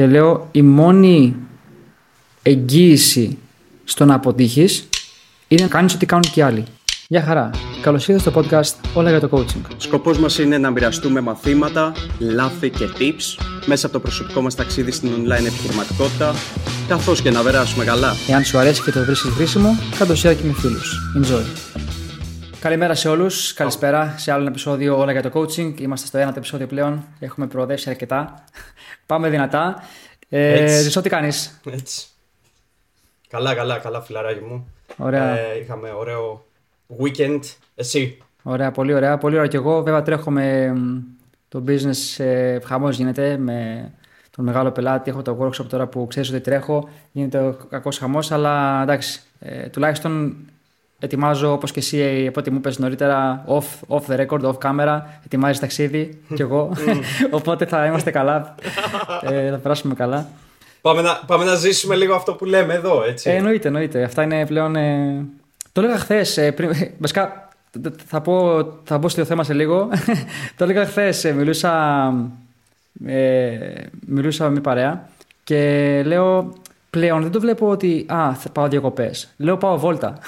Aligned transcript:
Και 0.00 0.06
λέω 0.06 0.48
η 0.52 0.62
μόνη 0.62 1.36
εγγύηση 2.42 3.38
στο 3.84 4.04
να 4.04 4.14
αποτύχεις 4.14 4.88
είναι 5.48 5.62
να 5.62 5.68
κάνεις 5.68 5.94
ό,τι 5.94 6.06
κάνουν 6.06 6.24
και 6.32 6.40
οι 6.40 6.42
άλλοι. 6.42 6.64
Γεια 7.08 7.22
χαρά. 7.22 7.50
Καλώς 7.80 8.08
ήρθατε 8.08 8.30
στο 8.30 8.40
podcast 8.40 8.88
Όλα 8.94 9.10
για 9.10 9.20
το 9.20 9.28
Coaching. 9.32 9.74
Σκοπός 9.76 10.18
μας 10.18 10.38
είναι 10.38 10.58
να 10.58 10.70
μοιραστούμε 10.70 11.20
μαθήματα, 11.20 11.92
λάθη 12.18 12.70
και 12.70 12.88
tips 12.98 13.44
μέσα 13.66 13.86
από 13.86 13.94
το 13.94 14.00
προσωπικό 14.00 14.40
μας 14.40 14.54
ταξίδι 14.54 14.90
στην 14.90 15.08
online 15.08 15.46
επιχειρηματικότητα 15.46 16.34
καθώς 16.88 17.22
και 17.22 17.30
να 17.30 17.42
περάσουμε 17.42 17.84
καλά. 17.84 18.14
Εάν 18.28 18.44
σου 18.44 18.58
αρέσει 18.58 18.82
και 18.82 18.90
το 18.90 19.04
βρίσκεις 19.04 19.30
χρήσιμο, 19.30 19.76
κάτω 19.98 20.12
share 20.12 20.36
και 20.36 20.44
με 20.44 20.52
φίλους. 20.52 20.98
Enjoy. 21.18 21.85
Καλημέρα 22.66 22.94
σε 22.94 23.08
όλους. 23.08 23.52
Καλησπέρα 23.52 24.14
σε 24.18 24.30
άλλο 24.32 24.40
ένα 24.40 24.50
επεισόδιο 24.50 24.98
Όλα 24.98 25.12
για 25.12 25.22
το 25.22 25.30
Coaching. 25.34 25.80
Είμαστε 25.80 26.06
στο 26.06 26.18
ένατο 26.18 26.38
επεισόδιο 26.38 26.66
πλέον. 26.66 27.04
Έχουμε 27.18 27.46
προοδεύσει 27.46 27.90
αρκετά. 27.90 28.44
Πάμε 29.06 29.28
δυνατά. 29.28 29.82
Ε, 30.28 30.66
Ζησό, 30.66 31.00
τι 31.00 31.08
κάνεις; 31.08 31.60
Έτσι. 31.70 32.06
Καλά, 33.28 33.54
καλά, 33.54 33.78
καλά, 33.78 34.00
φιλαράκι 34.00 34.44
μου. 34.44 34.68
Ωραία. 34.96 35.38
Ε, 35.38 35.58
είχαμε 35.58 35.90
ωραίο 35.90 36.46
weekend. 36.98 37.40
Εσύ; 37.74 38.18
Ωραία, 38.42 38.70
πολύ 38.70 38.94
ωραία. 38.94 39.18
Πολύ 39.18 39.34
ωραία 39.36 39.48
και 39.48 39.56
εγώ. 39.56 39.82
Βέβαια 39.82 40.02
τρέχω 40.02 40.30
με 40.30 40.76
το 41.48 41.64
business. 41.66 42.24
Ε, 42.24 42.58
Χαμός 42.60 42.96
γίνεται 42.96 43.36
με 43.36 43.90
τον 44.30 44.44
μεγάλο 44.44 44.70
πελάτη. 44.70 45.10
Έχω 45.10 45.22
το 45.22 45.38
workshop 45.40 45.66
τώρα 45.68 45.86
που 45.86 46.06
ξέρεις 46.06 46.30
ότι 46.30 46.40
τρέχω. 46.40 46.88
Γίνεται 47.12 47.38
ο 47.38 47.56
κακός 47.68 47.98
χαμός, 47.98 48.32
αλλά 48.32 48.82
εντάξει. 48.82 49.20
Ε, 49.38 49.68
τουλάχιστον 49.68 50.36
ετοιμάζω 50.98 51.52
όπως 51.52 51.72
και 51.72 51.78
εσύ 51.78 52.26
από 52.28 52.40
ό,τι 52.40 52.50
μου 52.50 52.56
είπες 52.56 52.78
νωρίτερα 52.78 53.44
off, 53.48 53.96
off 53.96 54.02
the 54.10 54.26
record, 54.26 54.40
off 54.40 54.58
camera. 54.62 55.00
Ετοιμάζεις 55.24 55.60
ταξίδι 55.60 56.20
κι 56.34 56.42
εγώ. 56.42 56.70
Οπότε 57.30 57.66
θα 57.66 57.86
είμαστε 57.86 58.10
καλά. 58.10 58.54
ε, 59.22 59.50
θα 59.50 59.56
περάσουμε 59.56 59.94
καλά. 59.94 60.28
Πάμε 60.80 61.02
να, 61.02 61.20
πάμε 61.26 61.44
να 61.44 61.54
ζήσουμε 61.54 61.94
λίγο 61.94 62.14
αυτό 62.14 62.34
που 62.34 62.44
λέμε 62.44 62.74
εδώ, 62.74 63.02
έτσι. 63.08 63.30
Ε, 63.30 63.34
εννοείται, 63.34 63.66
εννοείται. 63.66 64.02
Αυτά 64.02 64.22
είναι 64.22 64.46
πλέον. 64.46 64.76
Ε... 64.76 65.24
Το 65.72 65.80
έλεγα 65.80 65.98
χθες. 65.98 66.36
Ε, 66.36 66.52
πριν... 66.52 66.72
Βασικά 66.98 67.48
θα, 68.06 68.20
πω, 68.20 68.66
θα 68.84 68.98
μπω 68.98 69.08
στο 69.08 69.24
θέμα 69.24 69.44
σε 69.44 69.52
λίγο. 69.54 69.88
το 70.56 70.64
έλεγα 70.64 70.86
χθες. 70.86 71.24
Ε, 71.24 71.32
μιλούσα, 71.32 72.12
ε, 73.06 73.58
μιλούσα 74.06 74.44
με 74.44 74.50
μια 74.50 74.60
παρέα 74.60 75.08
και 75.44 76.02
λέω 76.04 76.52
πλέον 76.90 77.22
δεν 77.22 77.30
το 77.30 77.40
βλέπω 77.40 77.68
ότι 77.68 78.06
α, 78.12 78.34
θα 78.34 78.48
πάω 78.48 78.68
διακοπές. 78.68 79.28
Λέω 79.36 79.56
πάω 79.56 79.78
βόλτα. 79.78 80.18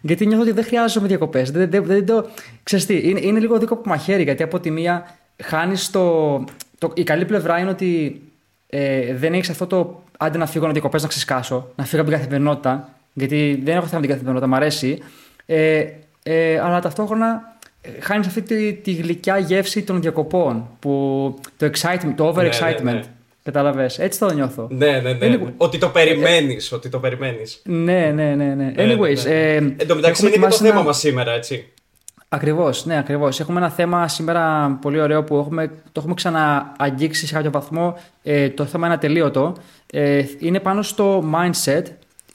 Γιατί 0.00 0.26
νιώθω 0.26 0.42
ότι 0.42 0.52
δεν 0.52 0.64
χρειάζομαι 0.64 1.06
διακοπές. 1.06 1.50
Δεν, 1.50 1.70
δεν, 1.70 1.84
δεν, 1.84 2.06
το... 2.06 2.26
Ξέρεις 2.62 2.86
τι, 2.86 3.00
είναι, 3.08 3.20
είναι 3.22 3.38
λίγο 3.38 3.58
δίκοπο 3.58 3.88
μαχαίρι 3.88 4.22
γιατί 4.22 4.42
από 4.42 4.60
τη 4.60 4.70
μία 4.70 5.16
χάνεις 5.42 5.90
το, 5.90 6.34
το. 6.78 6.92
Η 6.94 7.02
καλή 7.02 7.24
πλευρά 7.24 7.58
είναι 7.58 7.70
ότι 7.70 8.22
ε, 8.66 9.14
δεν 9.14 9.32
έχεις 9.32 9.50
αυτό 9.50 9.66
το 9.66 10.02
άντε 10.18 10.38
να 10.38 10.46
φύγω 10.46 10.66
να 10.66 10.72
διακοπές 10.72 11.02
να 11.02 11.08
ξεσκάσω, 11.08 11.68
να 11.76 11.84
φύγω 11.84 12.02
από 12.02 12.10
την 12.10 12.18
καθημερινότητα. 12.18 12.88
Γιατί 13.12 13.60
δεν 13.64 13.76
έχω 13.76 13.86
θέμα 13.86 14.00
με 14.00 14.06
την 14.06 14.10
καθημερινότητα, 14.10 14.48
μου 14.48 14.56
αρέσει. 14.56 14.98
Ε, 15.46 15.86
ε, 16.22 16.58
αλλά 16.58 16.80
ταυτόχρονα 16.80 17.56
ε, 17.80 18.00
χάνεις 18.00 18.26
αυτή 18.26 18.42
τη, 18.42 18.72
τη 18.72 18.92
γλυκιά 18.92 19.38
γεύση 19.38 19.82
των 19.82 20.00
διακοπών. 20.00 20.68
Που, 20.78 21.34
το 21.56 21.70
excitement, 21.74 22.12
το 22.16 22.28
over 22.28 22.50
excitement. 22.50 22.82
Ναι, 22.82 22.92
ναι, 22.92 22.92
ναι. 22.92 23.02
Κατάλαβες. 23.44 23.98
Έτσι 23.98 24.18
το 24.18 24.32
νιώθω. 24.32 24.68
Ναι, 24.70 25.00
ναι, 25.00 25.12
ναι. 25.12 25.38
Ότι 25.56 25.78
το 25.78 25.88
περιμένεις. 25.88 26.72
ότι 26.72 26.88
το 26.88 26.98
περιμένεις. 26.98 27.62
Ναι, 27.64 28.10
ναι, 28.14 28.34
ναι. 28.34 28.54
ναι. 28.54 28.72
Anyways. 28.76 29.26
Ε, 29.26 29.56
Εν 29.56 29.86
τω 29.86 29.94
μεταξύ 29.94 30.22
είναι 30.26 30.30
και 30.30 30.40
το 30.40 30.50
θέμα 30.50 30.82
μας 30.82 30.98
σήμερα, 30.98 31.32
έτσι. 31.32 31.72
Ακριβώς, 32.28 32.84
ναι, 32.84 32.98
ακριβώς. 32.98 33.40
Έχουμε 33.40 33.58
ένα 33.58 33.70
θέμα 33.70 34.08
σήμερα 34.08 34.76
πολύ 34.80 35.00
ωραίο 35.00 35.24
που 35.24 35.36
έχουμε, 35.36 35.66
το 35.66 35.92
έχουμε 35.96 36.14
ξανααγγίξει 36.14 37.26
σε 37.26 37.34
κάποιο 37.34 37.50
βαθμό. 37.50 37.98
Ε, 38.22 38.48
το 38.48 38.64
θέμα 38.64 38.86
είναι 38.86 38.94
ατελείωτο. 38.94 39.56
Ε, 39.92 40.24
είναι 40.38 40.60
πάνω 40.60 40.82
στο 40.82 41.24
mindset. 41.34 41.82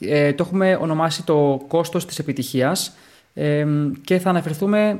Ε, 0.00 0.32
το 0.32 0.44
έχουμε 0.46 0.78
ονομάσει 0.80 1.24
το 1.24 1.64
κόστος 1.68 2.06
της 2.06 2.18
επιτυχίας 2.18 2.92
ε, 3.34 3.66
και 4.04 4.18
θα 4.18 4.30
αναφερθούμε 4.30 4.98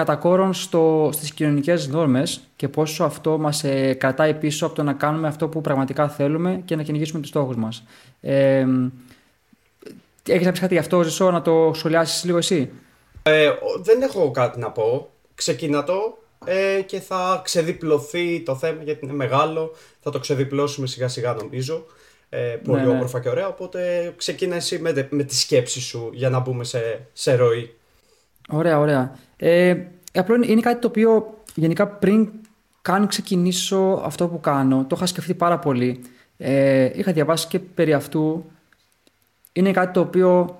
κατά 0.00 0.16
κόρον 0.16 0.54
στο, 0.54 1.10
στις 1.12 1.32
κοινωνικές 1.32 1.88
νόρμες 1.88 2.40
και 2.56 2.68
πόσο 2.68 3.04
αυτό 3.04 3.38
μας 3.38 3.64
ε, 3.64 3.94
κρατάει 3.94 4.34
πίσω 4.34 4.66
από 4.66 4.74
το 4.74 4.82
να 4.82 4.92
κάνουμε 4.92 5.28
αυτό 5.28 5.48
που 5.48 5.60
πραγματικά 5.60 6.08
θέλουμε 6.08 6.62
και 6.64 6.76
να 6.76 6.82
κυνηγήσουμε 6.82 7.20
τους 7.20 7.28
στόχους 7.28 7.56
μας. 7.56 7.84
Ε, 8.20 8.66
έχεις 10.28 10.46
να 10.46 10.50
πεις 10.50 10.60
κάτι 10.60 10.74
γι' 10.74 10.80
αυτό, 10.80 11.02
Ζησό, 11.02 11.30
να 11.30 11.42
το 11.42 11.70
σχολιάσεις 11.74 12.24
λίγο 12.24 12.38
εσύ; 12.38 12.70
Ε, 13.22 13.50
δεν 13.82 14.02
έχω 14.02 14.30
κάτι 14.30 14.58
να 14.58 14.70
πω. 14.70 15.10
Ξεκίνα 15.34 15.84
το 15.84 16.18
ε, 16.44 16.80
και 16.86 17.00
θα 17.00 17.40
ξεδιπλωθεί 17.44 18.40
το 18.40 18.56
θέμα 18.56 18.82
γιατί 18.82 19.04
είναι 19.04 19.14
μεγάλο. 19.14 19.74
Θα 20.00 20.10
το 20.10 20.18
ξεδιπλώσουμε 20.18 20.86
σιγά 20.86 21.08
σιγά 21.08 21.32
νομίζω. 21.32 21.84
Ε, 22.28 22.38
πολύ 22.38 22.80
ναι, 22.80 22.86
ναι. 22.86 22.92
όμορφα 22.92 23.20
και 23.20 23.28
ωραία. 23.28 23.48
Οπότε 23.48 24.12
ξεκίνα 24.16 24.56
εσύ 24.56 24.78
με, 24.78 25.08
με 25.10 25.22
τη 25.22 25.34
σκέψη 25.34 25.80
σου 25.80 26.10
για 26.12 26.30
να 26.30 26.38
μπούμε 26.38 26.64
σε, 26.64 27.06
σε 27.12 27.34
ροή. 27.34 27.74
Ωραία, 28.48 28.78
ωραία. 28.78 29.18
Ε, 29.42 29.76
απλό 30.14 30.42
είναι 30.42 30.60
κάτι 30.60 30.80
το 30.80 30.86
οποίο 30.86 31.38
γενικά 31.54 31.86
πριν 31.86 32.28
καν 32.82 33.06
ξεκινήσω 33.06 34.02
αυτό 34.04 34.28
που 34.28 34.40
κάνω, 34.40 34.84
το 34.88 34.96
είχα 34.96 35.06
σκεφτεί 35.06 35.34
πάρα 35.34 35.58
πολύ. 35.58 36.00
Ε, 36.36 36.90
είχα 36.94 37.12
διαβάσει 37.12 37.46
και 37.46 37.58
περί 37.58 37.92
αυτού. 37.92 38.44
Είναι 39.52 39.70
κάτι 39.70 39.92
το 39.92 40.00
οποίο 40.00 40.58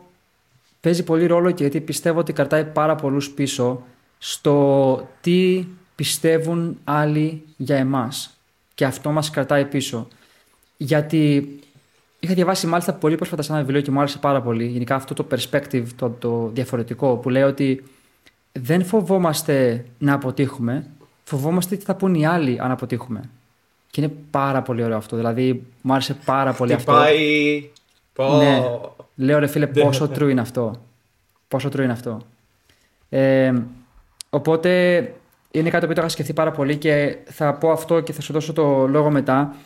παίζει 0.81 1.05
πολύ 1.05 1.27
ρόλο 1.27 1.51
και 1.51 1.63
γιατί 1.63 1.81
πιστεύω 1.81 2.19
ότι 2.19 2.33
κρατάει 2.33 2.65
πάρα 2.65 2.95
πολλούς 2.95 3.31
πίσω 3.31 3.83
στο 4.19 5.09
τι 5.21 5.67
πιστεύουν 5.95 6.79
άλλοι 6.85 7.43
για 7.57 7.77
εμάς. 7.77 8.39
Και 8.75 8.85
αυτό 8.85 9.11
μας 9.11 9.31
κρατάει 9.31 9.65
πίσω. 9.65 10.09
Γιατί 10.77 11.55
είχα 12.21 12.35
διαβάσει 12.35 12.67
μάλιστα 12.67 12.93
πολύ 12.93 13.17
πρόσφατα 13.17 13.43
σε 13.43 13.53
ένα 13.53 13.61
βιβλίο 13.61 13.81
και 13.81 13.91
μου 13.91 13.99
άρεσε 13.99 14.19
πάρα 14.19 14.43
πολύ. 14.43 14.67
Γενικά 14.67 14.95
αυτό 14.95 15.15
το 15.15 15.27
perspective, 15.31 15.87
το, 15.97 16.09
το 16.19 16.51
διαφορετικό, 16.55 17.17
που 17.17 17.29
λέει 17.29 17.43
ότι 17.43 17.83
δεν 18.53 18.85
φοβόμαστε 18.85 19.85
να 19.99 20.13
αποτύχουμε, 20.13 20.87
φοβόμαστε 21.25 21.77
τι 21.77 21.85
θα 21.85 21.95
πούν 21.95 22.15
οι 22.15 22.27
άλλοι 22.27 22.61
αν 22.61 22.71
αποτύχουμε. 22.71 23.31
Και 23.91 24.01
είναι 24.01 24.13
πάρα 24.31 24.63
πολύ 24.63 24.83
ωραίο 24.85 24.97
αυτό. 24.97 25.17
Δηλαδή, 25.17 25.67
μου 25.81 25.93
άρεσε 25.93 26.15
πάρα 26.25 26.53
πολύ 26.53 26.73
αυτό. 26.73 26.93
Πάει. 26.93 27.71
Ναι. 28.39 28.63
Λέω 29.15 29.39
ρε 29.39 29.47
φίλε, 29.47 29.67
ναι, 29.67 29.83
πόσο 29.83 30.07
ναι. 30.07 30.15
true 30.15 30.31
είναι 30.31 30.41
αυτό. 30.41 30.75
Πόσο 31.49 31.69
true 31.69 31.79
είναι 31.79 31.93
αυτό. 31.93 32.21
Ε, 33.09 33.55
οπότε 34.31 35.03
είναι 35.51 35.71
κάτι 35.71 35.87
που 35.87 35.93
το 35.93 36.01
είχα 36.01 36.11
σκεφτεί 36.11 36.33
πάρα 36.33 36.51
πολύ 36.51 36.77
και 36.77 37.17
θα 37.25 37.55
πω 37.55 37.71
αυτό 37.71 38.01
και 38.01 38.13
θα 38.13 38.21
σου 38.21 38.33
δώσω 38.33 38.53
το 38.53 38.87
λόγο 38.87 39.11
μετά. 39.11 39.57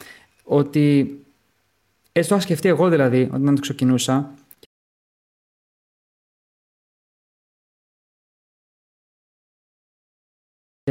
Ότι 0.45 1.19
έτσι 2.13 2.29
το 2.29 2.35
είχα 2.35 2.45
σκεφτεί 2.45 2.69
εγώ 2.69 2.89
δηλαδή 2.89 3.29
όταν 3.33 3.55
το 3.55 3.61
ξεκινούσα. 3.61 4.31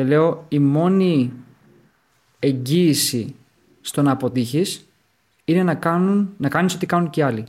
Και 0.03 0.09
λέω 0.09 0.46
η 0.50 0.59
μόνη 0.59 1.34
εγγύηση 2.40 3.36
στο 3.81 4.02
να 4.02 4.12
αποτύχεις 4.12 4.88
είναι 5.46 5.64
να, 5.64 5.75
κάνουν, 5.75 6.34
να 6.38 6.50
κάνεις 6.50 6.74
ό,τι 6.74 6.86
κάνουν 6.86 7.09
και 7.09 7.19
οι 7.19 7.24
άλλοι. 7.24 7.46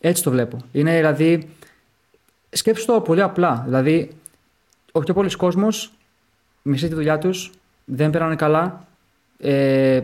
Έτσι 0.00 0.22
το 0.22 0.30
βλέπω. 0.30 0.58
Είναι 0.72 0.96
δηλαδή. 0.96 1.48
Σκέψτε 2.50 2.92
το 2.92 3.00
πολύ 3.00 3.22
απλά. 3.22 3.62
Δηλαδή, 3.64 4.10
ο 4.92 5.00
πιο 5.00 5.14
πολλοί 5.14 5.30
κόσμος 5.36 5.92
μισεί 6.62 6.88
τη 6.88 6.94
δουλειά 6.94 7.18
τους, 7.18 7.50
δεν 7.84 8.10
περνάνε 8.10 8.36
καλά, 8.36 8.86
ε, 9.38 10.00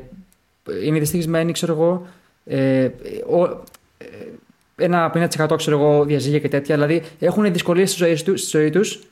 είναι 0.85 0.99
δυστυχισμένοι, 0.99 1.53
ξέρω 1.53 1.73
εγώ. 1.73 2.07
Ε, 2.45 2.91
ο, 3.31 3.45
ε, 3.99 4.07
ένα 4.77 5.11
50% 5.15 5.57
ξέρω 5.57 5.79
εγώ 5.79 6.05
διαζύγια 6.05 6.39
και 6.39 6.49
τέτοια. 6.49 6.75
Δηλαδή 6.75 7.03
έχουν 7.19 7.53
δυσκολίες 7.53 7.91
στη 7.91 8.05
ζωή, 8.05 8.17
στη 8.17 8.59
ζωή 8.59 8.71
τους. 8.71 9.05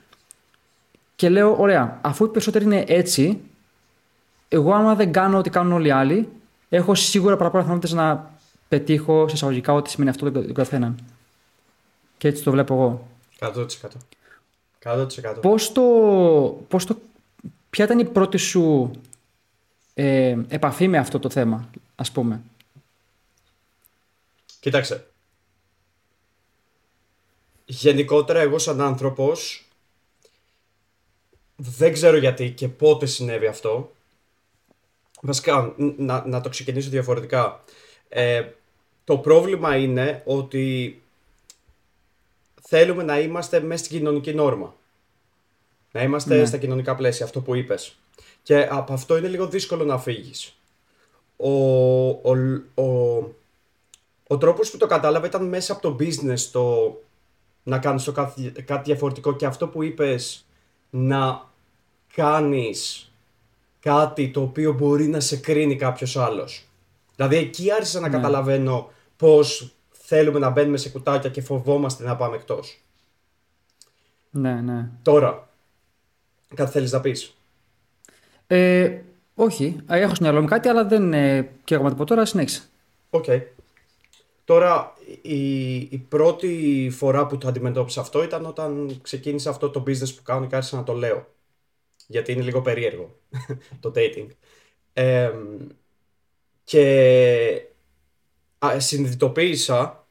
Και 1.18 1.28
λέω, 1.28 1.56
ωραία, 1.60 1.98
αφού 2.02 2.24
οι 2.24 2.28
περισσότεροι 2.28 2.64
είναι 2.64 2.84
έτσι, 2.86 3.40
εγώ 4.48 4.72
άμα 4.72 4.94
δεν 4.94 5.12
κάνω 5.12 5.38
ό,τι 5.38 5.50
κάνουν 5.50 5.72
όλοι 5.72 5.88
οι 5.88 5.90
άλλοι, 5.90 6.28
έχω 6.68 6.94
σίγουρα 6.94 7.36
παραπάνω 7.36 7.62
πιθανότητες 7.62 7.96
να 7.96 8.34
πετύχω 8.68 9.28
σε 9.28 9.34
εισαγωγικά 9.34 9.72
ό,τι 9.72 9.90
σημαίνει 9.90 10.10
αυτό 10.10 10.32
τον 10.32 10.54
καθέναν. 10.54 10.98
Και 12.18 12.28
έτσι 12.28 12.42
το 12.42 12.50
βλέπω 12.50 12.74
εγώ. 12.74 13.08
100%. 13.54 13.66
100%. 14.82 15.40
Πώς 15.40 15.72
το, 15.72 15.82
πώς 16.68 16.84
το, 16.84 16.98
ποια 17.70 17.84
ήταν 17.84 17.98
η 17.98 18.04
πρώτη 18.04 18.36
σου 18.36 18.90
ε, 19.94 20.36
επαφή 20.48 20.88
με 20.88 20.98
αυτό 20.98 21.18
το 21.18 21.30
θέμα, 21.30 21.70
ας 21.94 22.10
πούμε; 22.10 22.40
Κοίταξε. 24.60 25.06
Γενικότερα 27.64 28.40
εγώ 28.40 28.58
σαν 28.58 28.80
άνθρωπος 28.80 29.67
δεν 31.60 31.92
ξέρω 31.92 32.16
γιατί 32.16 32.50
και 32.50 32.68
πότε 32.68 33.06
συνέβη 33.06 33.46
αυτό. 33.46 33.92
Βασικά, 35.20 35.74
να, 35.96 36.26
να 36.26 36.40
το 36.40 36.48
ξεκινήσω 36.48 36.90
διαφορετικά. 36.90 37.64
Ε, 38.08 38.46
το 39.04 39.18
πρόβλημα 39.18 39.76
είναι 39.76 40.22
ότι 40.24 41.02
θέλουμε 42.62 43.02
να 43.02 43.20
είμαστε 43.20 43.60
μέσα 43.60 43.84
στην 43.84 43.98
κοινωνική 43.98 44.34
νόρμα. 44.34 44.74
Να 45.92 46.02
είμαστε 46.02 46.36
ναι. 46.36 46.44
στα 46.44 46.56
κοινωνικά 46.56 46.94
πλαίσια, 46.94 47.24
αυτό 47.24 47.40
που 47.40 47.54
είπες. 47.54 47.96
Και 48.42 48.68
από 48.70 48.92
αυτό 48.92 49.16
είναι 49.16 49.28
λίγο 49.28 49.48
δύσκολο 49.48 49.84
να 49.84 49.98
φύγεις. 49.98 50.56
ο, 51.36 51.50
ο, 52.08 52.32
ο, 52.74 53.18
ο 54.26 54.38
τρόπος 54.38 54.70
που 54.70 54.76
το 54.76 54.86
κατάλαβε 54.86 55.26
ήταν 55.26 55.48
μέσα 55.48 55.72
από 55.72 55.82
το 55.82 55.96
business 56.00 56.40
το 56.52 56.96
να 57.62 57.78
κάνεις 57.78 58.04
το 58.04 58.12
κάτι, 58.12 58.50
κάτι 58.50 58.82
διαφορετικό 58.90 59.36
και 59.36 59.46
αυτό 59.46 59.68
που 59.68 59.82
είπες 59.82 60.44
να 60.90 61.47
κάνεις 62.18 63.12
κάτι 63.80 64.30
το 64.30 64.42
οποίο 64.42 64.72
μπορεί 64.72 65.06
να 65.08 65.20
σε 65.20 65.36
κρίνει 65.36 65.76
κάποιος 65.76 66.16
άλλος. 66.16 66.68
Δηλαδή 67.16 67.36
εκεί 67.36 67.72
άρχισα 67.72 68.00
να 68.00 68.08
ναι. 68.08 68.14
καταλαβαίνω 68.16 68.90
πώς 69.16 69.72
θέλουμε 69.90 70.38
να 70.38 70.50
μπαίνουμε 70.50 70.76
σε 70.76 70.88
κουτάκια 70.88 71.30
και 71.30 71.40
φοβόμαστε 71.40 72.04
να 72.04 72.16
πάμε 72.16 72.36
εκτός. 72.36 72.80
Ναι, 74.30 74.60
ναι. 74.60 74.88
Τώρα, 75.02 75.48
κάτι 76.54 76.70
θέλεις 76.70 76.92
να 76.92 77.00
πεις; 77.00 77.34
Ε, 78.46 79.00
όχι, 79.34 79.80
έχω 79.88 80.14
στο 80.14 80.24
μυαλό 80.24 80.40
μου 80.40 80.46
κάτι, 80.46 80.68
αλλά 80.68 80.84
δεν 80.84 81.12
ε, 81.12 81.50
καίγομαι 81.64 81.88
τίποτα 81.88 82.14
τώρα, 82.14 82.26
συνέχισε. 82.26 82.62
Ok. 83.10 83.24
Okay. 83.28 83.42
Τώρα, 84.44 84.92
η, 85.22 85.76
η 85.76 86.06
πρώτη 86.08 86.90
φορά 86.92 87.26
που 87.26 87.38
το 87.38 87.48
αντιμετώπισα 87.48 88.00
αυτό 88.00 88.22
ήταν 88.22 88.46
όταν 88.46 88.98
ξεκίνησα 89.02 89.50
αυτό 89.50 89.70
το 89.70 89.82
business 89.86 90.14
που 90.16 90.22
κάνω 90.22 90.46
και 90.46 90.56
άρχισα 90.56 90.76
να 90.76 90.82
το 90.82 90.92
λέω. 90.92 91.26
Γιατί 92.10 92.32
είναι 92.32 92.42
λίγο 92.42 92.62
περίεργο 92.62 93.18
το 93.80 93.92
dating. 93.94 94.28
Ε, 94.92 95.32
και 96.64 97.62
συνειδητοποίησα 98.76 100.08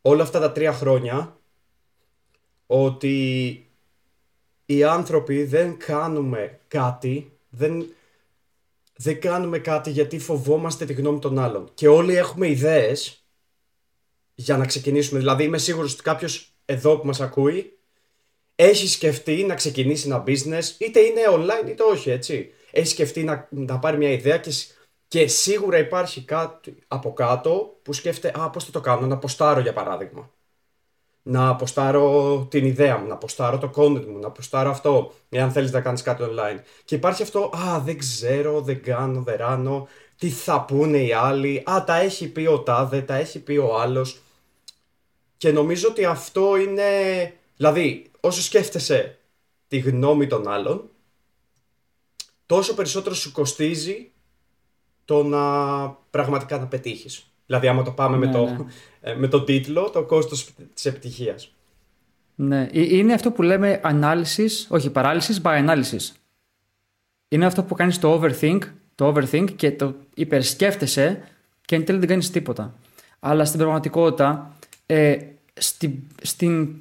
όλα 0.00 0.22
αυτά 0.22 0.40
τα 0.40 0.52
τρία 0.52 0.72
χρόνια 0.72 1.38
ότι 2.66 3.68
οι 4.66 4.84
άνθρωποι 4.84 5.44
δεν 5.44 5.76
κάνουμε 5.78 6.60
κάτι, 6.68 7.32
δεν, 7.48 7.86
δεν 8.96 9.20
κάνουμε 9.20 9.58
κάτι 9.58 9.90
γιατί 9.90 10.18
φοβόμαστε 10.18 10.84
τη 10.84 10.92
γνώμη 10.92 11.18
των 11.18 11.38
άλλων. 11.38 11.70
Και 11.74 11.88
όλοι 11.88 12.16
έχουμε 12.16 12.48
ιδέες 12.48 13.24
για 14.34 14.56
να 14.56 14.66
ξεκινήσουμε. 14.66 15.18
Δηλαδή 15.18 15.44
είμαι 15.44 15.58
σίγουρος 15.58 15.92
ότι 15.92 16.02
κάποιος 16.02 16.52
εδώ 16.64 16.98
που 16.98 17.06
μας 17.06 17.20
ακούει 17.20 17.78
έχει 18.54 18.88
σκεφτεί 18.88 19.44
να 19.44 19.54
ξεκινήσει 19.54 20.06
ένα 20.06 20.22
business, 20.26 20.64
είτε 20.78 21.00
είναι 21.00 21.20
online 21.28 21.68
είτε 21.68 21.82
όχι, 21.82 22.10
έτσι. 22.10 22.52
Έχει 22.70 22.88
σκεφτεί 22.88 23.24
να, 23.24 23.48
να 23.50 23.78
πάρει 23.78 23.96
μια 23.96 24.10
ιδέα 24.10 24.38
και 24.38 24.50
και 25.14 25.26
σίγουρα 25.26 25.78
υπάρχει 25.78 26.24
κάτι 26.24 26.76
από 26.88 27.12
κάτω 27.12 27.78
που 27.82 27.92
σκέφτεται, 27.92 28.40
α, 28.40 28.50
πώς 28.50 28.64
θα 28.64 28.70
το 28.70 28.80
κάνω, 28.80 29.06
να 29.06 29.18
ποστάρω 29.18 29.60
για 29.60 29.72
παράδειγμα. 29.72 30.30
Να 31.22 31.48
αποστάρω 31.48 32.46
την 32.50 32.64
ιδέα 32.64 32.98
μου, 32.98 33.06
να 33.06 33.14
αποστάρω 33.14 33.58
το 33.58 33.70
content 33.74 34.06
μου, 34.06 34.18
να 34.18 34.26
αποστάρω 34.26 34.70
αυτό, 34.70 35.12
εάν 35.28 35.52
θέλεις 35.52 35.72
να 35.72 35.80
κάνεις 35.80 36.02
κάτι 36.02 36.22
online. 36.26 36.58
Και 36.84 36.94
υπάρχει 36.94 37.22
αυτό, 37.22 37.52
α, 37.56 37.80
δεν 37.80 37.98
ξέρω, 37.98 38.60
δεν 38.60 38.82
κάνω, 38.82 39.22
δεν 39.22 39.36
ράνω, 39.36 39.88
τι 40.18 40.30
θα 40.30 40.64
πούνε 40.64 40.98
οι 40.98 41.12
άλλοι, 41.12 41.62
α, 41.70 41.84
τα 41.84 41.96
έχει 41.96 42.28
πει 42.28 42.46
ο 42.46 42.60
τάδε, 42.60 43.02
τα 43.02 43.14
έχει 43.14 43.40
πει 43.40 43.56
ο 43.56 43.80
άλλος. 43.80 44.22
Και 45.36 45.52
νομίζω 45.52 45.88
ότι 45.88 46.04
αυτό 46.04 46.56
είναι, 46.56 46.82
δηλαδή, 47.56 48.10
όσο 48.24 48.42
σκέφτεσαι 48.42 49.18
τη 49.68 49.78
γνώμη 49.78 50.26
των 50.26 50.48
άλλων, 50.48 50.88
τόσο 52.46 52.74
περισσότερο 52.74 53.14
σου 53.14 53.32
κοστίζει 53.32 54.10
το 55.04 55.22
να 55.22 55.86
πραγματικά 56.10 56.58
να 56.58 56.66
πετύχεις. 56.66 57.26
Δηλαδή, 57.46 57.68
άμα 57.68 57.82
το 57.82 57.90
πάμε 57.90 58.16
με, 58.16 58.26
ναι, 58.26 58.32
το, 58.32 58.44
ναι. 58.44 58.64
Ε, 59.00 59.14
με 59.14 59.28
το 59.28 59.44
τίτλο, 59.44 59.90
το 59.90 60.04
κόστος 60.04 60.50
της 60.74 60.84
επιτυχίας. 60.84 61.54
Ναι, 62.34 62.68
ε, 62.72 62.96
είναι 62.96 63.12
αυτό 63.12 63.30
που 63.30 63.42
λέμε 63.42 63.80
analysis, 63.84 64.66
όχι 64.68 64.90
paralysis 64.94 65.42
by 65.42 65.68
analysis. 65.68 66.14
Είναι 67.28 67.46
αυτό 67.46 67.62
που 67.62 67.74
κάνεις 67.74 67.98
το 67.98 68.20
overthink, 68.20 68.60
το 68.94 69.14
overthink 69.14 69.52
και 69.56 69.72
το 69.72 69.94
υπερσκέφτεσαι 70.14 71.28
και 71.64 71.74
εν 71.74 71.84
τέλει 71.84 71.98
δεν 71.98 72.08
κάνεις 72.08 72.30
τίποτα. 72.30 72.74
Αλλά 73.20 73.44
στην 73.44 73.58
πραγματικότητα, 73.58 74.56
ε, 74.86 75.16
στην, 75.54 75.98
στην 76.22 76.76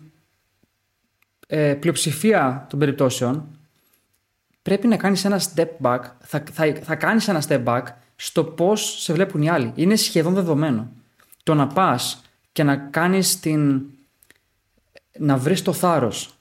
ε, 1.47 1.73
πλειοψηφία 1.73 2.65
των 2.69 2.79
περιπτώσεων, 2.79 3.57
πρέπει 4.61 4.87
να 4.87 4.97
κάνεις 4.97 5.25
ένα 5.25 5.41
step 5.55 5.67
back, 5.81 5.99
θα, 6.19 6.43
θα, 6.51 6.73
θα 6.81 6.95
κάνεις 6.95 7.27
ένα 7.27 7.43
step 7.47 7.63
back 7.63 7.83
στο 8.15 8.43
πώς 8.43 9.01
σε 9.01 9.13
βλέπουν 9.13 9.41
οι 9.41 9.49
άλλοι. 9.49 9.71
Είναι 9.75 9.95
σχεδόν 9.95 10.33
δεδομένο. 10.33 10.91
Το 11.43 11.53
να 11.53 11.67
πας 11.67 12.21
και 12.51 12.63
να 12.63 12.75
κάνεις 12.75 13.39
την. 13.39 13.81
να 15.17 15.37
βρεις 15.37 15.61
το 15.61 15.73
θάρρος. 15.73 16.33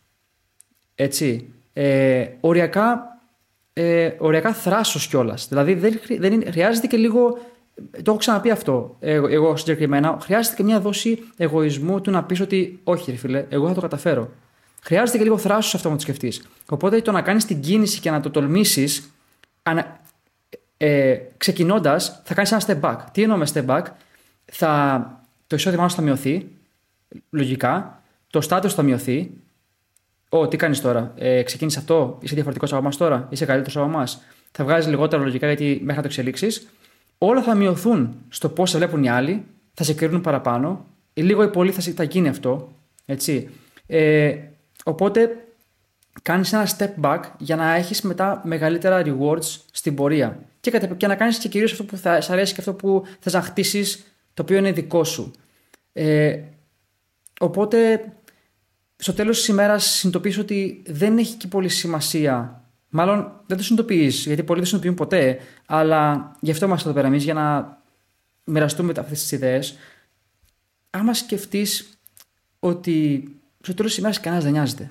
Έτσι. 0.94 1.52
Ε, 1.72 2.26
οριακά, 2.40 3.18
ε, 3.72 4.10
οριακά 4.18 4.52
θράσος 4.52 5.06
κιόλας. 5.06 5.48
Δηλαδή 5.48 5.74
δεν, 5.74 6.00
δεν 6.18 6.32
είναι, 6.32 6.50
χρειάζεται 6.50 6.86
και 6.86 6.96
λίγο. 6.96 7.38
Το 7.92 8.02
έχω 8.06 8.16
ξαναπεί 8.16 8.50
αυτό 8.50 8.96
εγώ, 9.00 9.28
εγώ 9.28 9.56
συγκεκριμένα. 9.56 10.18
Χρειάζεται 10.20 10.56
και 10.56 10.62
μια 10.62 10.80
δόση 10.80 11.22
εγωισμού 11.36 12.00
του 12.00 12.10
να 12.10 12.24
πεις 12.24 12.40
ότι 12.40 12.80
όχι, 12.84 13.10
ρε 13.10 13.16
φίλε, 13.16 13.46
εγώ 13.48 13.68
θα 13.68 13.74
το 13.74 13.80
καταφέρω. 13.80 14.30
Χρειάζεται 14.84 15.18
και 15.18 15.24
λίγο 15.24 15.38
θράσος 15.38 15.74
αυτό 15.74 15.88
να 15.88 15.94
το 15.94 16.00
σκεφτείς. 16.00 16.42
Οπότε 16.68 17.00
το 17.00 17.12
να 17.12 17.22
κάνεις 17.22 17.44
την 17.44 17.60
κίνηση 17.60 18.00
και 18.00 18.10
να 18.10 18.20
το 18.20 18.30
τολμήσεις, 18.30 19.12
ε, 20.76 21.16
ξεκινώντας, 21.36 22.20
θα 22.24 22.34
κάνεις 22.34 22.52
ένα 22.52 22.62
step 22.66 22.80
back. 22.80 22.98
Τι 23.12 23.22
εννοώ 23.22 23.36
με 23.36 23.46
step 23.52 23.66
back, 23.66 23.82
θα, 24.44 25.24
το 25.46 25.56
εισόδημά 25.56 25.88
σου 25.88 25.96
θα 25.96 26.02
μειωθεί, 26.02 26.46
λογικά, 27.30 28.02
το 28.30 28.46
status 28.48 28.68
θα 28.68 28.82
μειωθεί. 28.82 29.30
Ω, 30.28 30.48
τι 30.48 30.56
κάνεις 30.56 30.80
τώρα, 30.80 31.12
ε, 31.16 31.42
ξεκίνησες 31.42 31.80
αυτό, 31.80 32.18
είσαι 32.20 32.34
διαφορετικός 32.34 32.72
από 32.72 32.80
εμάς 32.80 32.96
τώρα, 32.96 33.26
είσαι 33.30 33.44
καλύτερος 33.44 33.76
από 33.76 33.86
εμάς; 33.86 34.22
Θα 34.50 34.64
βγάζεις 34.64 34.90
λιγότερο 34.90 35.22
λογικά 35.22 35.46
γιατί 35.46 35.64
μέχρι 35.64 35.96
να 35.96 36.02
το 36.02 36.08
εξελίξεις. 36.08 36.68
Όλα 37.18 37.42
θα 37.42 37.54
μειωθούν 37.54 38.14
στο 38.28 38.48
πώς 38.48 38.70
σε 38.70 38.76
βλέπουν 38.76 39.04
οι 39.04 39.08
άλλοι, 39.08 39.44
θα 39.74 39.84
σε 39.84 39.94
κρίνουν 39.94 40.20
παραπάνω. 40.20 40.84
Λίγο 41.14 41.42
ή 41.42 41.48
πολύ 41.48 41.72
θα, 41.72 41.92
θα 41.92 42.02
γίνει 42.02 42.28
αυτό. 42.28 42.72
Έτσι. 43.04 43.50
Ε, 43.86 44.36
οπότε 44.84 45.44
κάνεις 46.22 46.52
ένα 46.52 46.68
step 46.78 46.90
back 47.00 47.20
για 47.38 47.56
να 47.56 47.74
έχεις 47.74 48.02
μετά 48.02 48.40
μεγαλύτερα 48.44 49.02
rewards 49.06 49.60
στην 49.72 49.94
πορεία 49.94 50.46
και, 50.62 50.88
και 50.96 51.06
να 51.06 51.14
κάνεις 51.14 51.38
και 51.38 51.48
κυρίως 51.48 51.72
αυτό 51.72 51.84
που 51.84 51.96
θα 51.96 52.20
σ' 52.20 52.30
αρέσει 52.30 52.52
και 52.54 52.60
αυτό 52.60 52.74
που 52.74 53.04
θες 53.20 53.32
να 53.32 53.42
χτίσεις, 53.42 54.04
το 54.34 54.42
οποίο 54.42 54.56
είναι 54.56 54.72
δικό 54.72 55.04
σου. 55.04 55.32
Ε, 55.92 56.40
οπότε, 57.40 58.12
στο 58.96 59.12
τέλος 59.12 59.38
της 59.38 59.48
ημέρας 59.48 59.84
συνειδητοποιείς 59.84 60.38
ότι 60.38 60.82
δεν 60.86 61.18
έχει 61.18 61.36
και 61.36 61.46
πολύ 61.46 61.68
σημασία. 61.68 62.64
Μάλλον 62.88 63.40
δεν 63.46 63.56
το 63.56 63.62
συνειδητοποιείς, 63.62 64.26
γιατί 64.26 64.42
πολλοί 64.42 64.60
δεν 64.60 64.68
συνειδητοποιούν 64.68 65.08
ποτέ, 65.08 65.38
αλλά 65.66 66.32
γι' 66.40 66.50
αυτό 66.50 66.66
είμαστε 66.66 66.88
εδώ 66.88 66.96
πέρα 66.96 67.08
εμείς, 67.08 67.24
για 67.24 67.34
να 67.34 67.78
μοιραστούμε 68.44 68.92
αυτές 68.96 69.20
τις 69.20 69.32
ιδέες. 69.32 69.76
Άμα 70.90 71.14
σκεφτείς 71.14 71.98
ότι 72.58 73.24
στο 73.62 73.74
τέλο 73.74 73.88
τη 73.88 73.94
ημέρα 73.98 74.20
κανένας 74.20 74.44
δεν 74.44 74.52
νοιάζεται. 74.52 74.88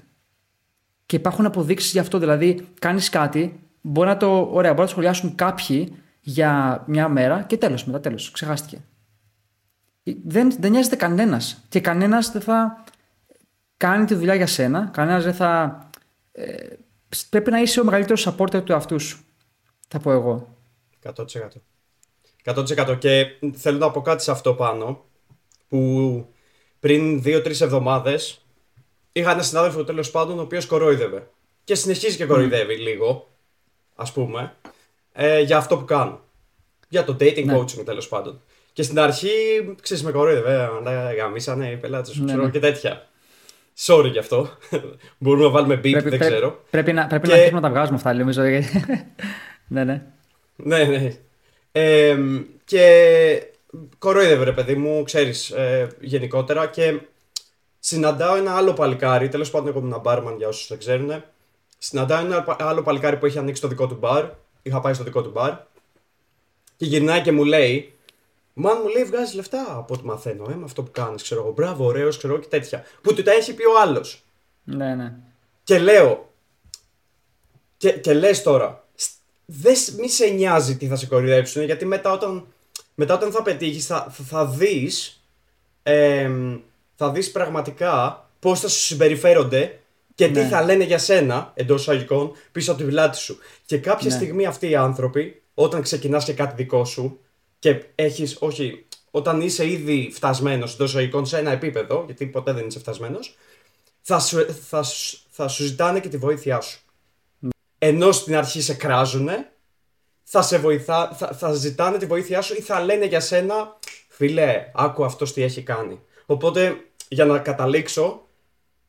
Και 1.05 1.15
υπάρχουν 1.15 1.45
αποδείξεις 1.45 1.91
γι' 1.91 1.99
αυτό. 1.99 2.17
Δηλαδή, 2.17 2.67
κάνεις 2.79 3.09
κάτι 3.09 3.59
Μπορεί 3.81 4.07
να 4.07 4.17
το, 4.17 4.49
ωραία, 4.51 4.69
μπορεί 4.69 4.81
να 4.81 4.85
το 4.85 4.87
σχολιάσουν 4.87 5.35
κάποιοι 5.35 5.95
για 6.21 6.83
μια 6.87 7.07
μέρα 7.07 7.43
και 7.43 7.57
τέλος 7.57 7.85
μετά, 7.85 7.99
τέλος. 7.99 8.31
Ξεχάστηκε. 8.31 8.81
Δεν, 10.23 10.55
δεν 10.59 10.71
νοιάζεται 10.71 10.95
κανένας. 10.95 11.63
Και 11.69 11.79
κανένας 11.79 12.31
δεν 12.31 12.41
θα 12.41 12.83
κάνει 13.77 14.05
τη 14.05 14.15
δουλειά 14.15 14.35
για 14.35 14.47
σένα. 14.47 14.89
Κανένας 14.93 15.23
δεν 15.23 15.33
θα. 15.33 15.79
Ε, 16.31 16.55
πρέπει 17.29 17.51
να 17.51 17.61
είσαι 17.61 17.79
ο 17.79 17.83
μεγαλύτερος 17.83 18.27
supporter 18.27 18.63
του 18.63 18.71
εαυτού 18.71 18.99
σου. 18.99 19.23
Θα 19.87 19.99
πω 19.99 20.11
εγώ. 20.11 20.55
100%. 21.03 21.23
100% 22.43 22.97
και 22.99 23.25
θέλω 23.53 23.77
να 23.77 23.91
πω 23.91 24.01
κάτι 24.01 24.23
σε 24.23 24.31
αυτό 24.31 24.53
πάνω 24.53 25.05
που 25.67 26.27
πριν 26.79 27.21
2-3 27.25 27.61
εβδομάδες 27.61 28.40
είχα 29.11 29.31
ένα 29.31 29.41
συνάδελφο 29.41 29.83
τέλος 29.83 30.11
πάντων 30.11 30.39
ο 30.39 30.41
οποίος 30.41 30.65
κορόιδευε. 30.65 31.27
Και 31.63 31.75
συνεχίζει 31.75 32.17
και 32.17 32.25
κοροϊδεύει 32.25 32.75
λίγο 32.75 33.27
ας 33.95 34.11
πούμε, 34.11 34.55
ε, 35.13 35.39
για 35.39 35.57
αυτό 35.57 35.77
που 35.77 35.85
κάνω. 35.85 36.21
Για 36.89 37.03
το 37.03 37.15
dating 37.19 37.45
ναι. 37.45 37.57
coaching 37.57 37.85
τέλος 37.85 38.07
πάντων. 38.07 38.41
Και 38.73 38.83
στην 38.83 38.99
αρχή, 38.99 39.29
ξέρεις, 39.81 40.03
με 40.03 40.11
κοροϊδεύε, 40.11 40.69
βέβαια, 40.83 41.13
γαμίσανε 41.13 41.71
οι 41.71 41.75
πελάτες 41.75 42.13
σου, 42.13 42.19
ναι, 42.23 42.25
ξέρω 42.25 42.43
ναι. 42.43 42.49
και 42.49 42.59
τέτοια. 42.59 43.07
Sorry 43.85 44.09
γι' 44.11 44.19
αυτό. 44.19 44.49
Μπορούμε 45.17 45.43
να 45.43 45.49
βάλουμε 45.49 45.75
beat, 45.75 45.91
πρέπει, 45.91 46.09
δεν 46.09 46.19
ξέρω. 46.19 46.63
Πρέπει, 46.69 46.93
να, 46.93 47.07
πρέπει 47.07 47.23
και... 47.23 47.29
να 47.29 47.33
αρχίσουμε 47.33 47.61
να 47.61 47.67
τα 47.67 47.73
βγάζουμε 47.73 47.97
αυτά, 47.97 48.13
νομίζω. 48.13 48.41
ναι, 49.67 49.83
ναι. 49.83 50.05
Ναι, 50.55 50.83
ναι. 50.83 51.15
Ε, 51.71 52.17
και 52.63 53.43
κοροϊδεύε, 53.97 54.43
ρε 54.43 54.51
παιδί 54.51 54.75
μου, 54.75 55.03
ξέρεις, 55.03 55.49
ε, 55.49 55.87
γενικότερα. 55.99 56.67
Και 56.67 56.99
συναντάω 57.81 58.35
ένα 58.35 58.55
άλλο 58.55 58.73
παλικάρι, 58.73 59.29
τέλος 59.29 59.49
πάντων, 59.49 59.67
εγώ 59.67 59.79
ήμουν 59.79 59.99
μπάρμαν 59.99 60.37
για 60.37 60.47
όσους 60.47 60.67
δεν 60.67 60.77
ξέρουν. 60.77 61.23
Συναντάει 61.77 62.25
ένα 62.25 62.45
άλλο 62.59 62.81
παλικάρι 62.81 63.17
που 63.17 63.25
έχει 63.25 63.37
ανοίξει 63.37 63.61
το 63.61 63.67
δικό 63.67 63.87
του 63.87 63.95
μπαρ. 63.95 64.29
Είχα 64.61 64.79
πάει 64.81 64.93
στο 64.93 65.03
δικό 65.03 65.21
του 65.21 65.29
μπαρ. 65.29 65.53
Και 66.77 66.85
γυρνάει 66.85 67.21
και 67.21 67.31
μου 67.31 67.43
λέει, 67.43 67.93
Μαν 68.53 68.77
μου 68.83 68.89
λέει 68.89 69.03
βγάζεις 69.03 69.33
λεφτά 69.33 69.65
από 69.77 69.93
ό,τι 69.93 70.05
μαθαίνω, 70.05 70.49
ε, 70.51 70.55
με 70.55 70.63
αυτό 70.63 70.83
που 70.83 70.91
κάνεις. 70.91 71.23
Ξέρω 71.23 71.41
εγώ, 71.41 71.51
μπράβο, 71.51 71.85
ωραίος, 71.85 72.17
ξέρω 72.17 72.37
και 72.37 72.47
τέτοια. 72.47 72.83
Που 73.01 73.13
του 73.13 73.23
τα 73.23 73.31
έχει 73.31 73.53
πει 73.53 73.65
ο 73.65 73.79
άλλος. 73.81 74.23
Ναι, 74.63 74.95
ναι. 74.95 75.13
Και 75.63 75.79
λέω. 75.79 76.29
Και, 77.77 77.91
και 77.91 78.13
λες 78.13 78.43
τώρα, 78.43 78.87
δεν 79.45 79.75
μη 79.99 80.09
σε 80.09 80.27
νοιάζει 80.27 80.77
τι 80.77 80.87
θα 80.87 80.95
σε 80.95 81.05
κορυδέψουν, 81.05 81.63
γιατί 81.63 81.85
μετά 81.85 82.11
όταν, 82.11 82.45
μετά 82.95 83.13
όταν 83.13 83.31
θα 83.31 83.41
πετύχεις 83.41 83.85
θα, 83.85 84.15
θα 84.27 84.45
δεις 84.45 85.21
θα 87.03 87.11
δεις 87.11 87.31
πραγματικά 87.31 88.25
πώς 88.39 88.59
θα 88.59 88.67
σου 88.67 88.79
συμπεριφέρονται 88.79 89.79
και 90.15 90.27
τι 90.27 90.39
ναι. 90.39 90.47
θα 90.47 90.63
λένε 90.63 90.83
για 90.83 90.97
σένα 90.97 91.51
εντός 91.55 91.81
εισαγωγικών 91.81 92.31
πίσω 92.51 92.71
από 92.71 92.81
τη 92.81 92.87
πλάτη 92.87 93.17
σου. 93.17 93.37
Και 93.65 93.77
κάποια 93.77 94.09
ναι. 94.09 94.15
στιγμή 94.15 94.45
αυτοί 94.45 94.69
οι 94.69 94.75
άνθρωποι, 94.75 95.41
όταν 95.53 95.81
ξεκινάς 95.81 96.25
και 96.25 96.33
κάτι 96.33 96.55
δικό 96.55 96.85
σου 96.85 97.19
και 97.59 97.83
έχεις, 97.95 98.37
όχι, 98.39 98.85
όταν 99.11 99.41
είσαι 99.41 99.69
ήδη 99.69 100.11
φτασμένος 100.13 100.73
εντός 100.73 100.89
εισαγωγικών 100.89 101.25
σε 101.25 101.37
ένα 101.37 101.51
επίπεδο, 101.51 102.03
γιατί 102.05 102.25
ποτέ 102.25 102.53
δεν 102.53 102.67
είσαι 102.67 102.79
φτασμένος, 102.79 103.37
θα 104.01 104.19
σου, 104.19 104.45
θα, 104.69 104.85
θα 105.29 105.47
σου 105.47 105.63
ζητάνε 105.63 105.99
και 105.99 106.09
τη 106.09 106.17
βοήθειά 106.17 106.61
σου. 106.61 106.79
Ναι. 107.39 107.49
Ενώ 107.77 108.11
στην 108.11 108.35
αρχή 108.35 108.61
σε 108.61 108.73
κράζουνε, 108.73 109.51
θα, 110.23 110.41
σε 110.41 110.57
βοηθά, 110.57 111.15
θα, 111.17 111.27
θα 111.27 111.53
ζητάνε 111.53 111.97
τη 111.97 112.05
βοήθειά 112.05 112.41
σου 112.41 112.55
ή 112.57 112.61
θα 112.61 112.79
λένε 112.79 113.05
για 113.05 113.19
σένα, 113.19 113.77
φίλε, 114.07 114.71
άκου 114.73 115.05
αυτός 115.05 115.33
τι 115.33 115.43
έχει 115.43 115.61
κάνει. 115.61 115.99
Οπότε, 116.25 116.77
για 117.13 117.25
να 117.25 117.39
καταλήξω, 117.39 118.27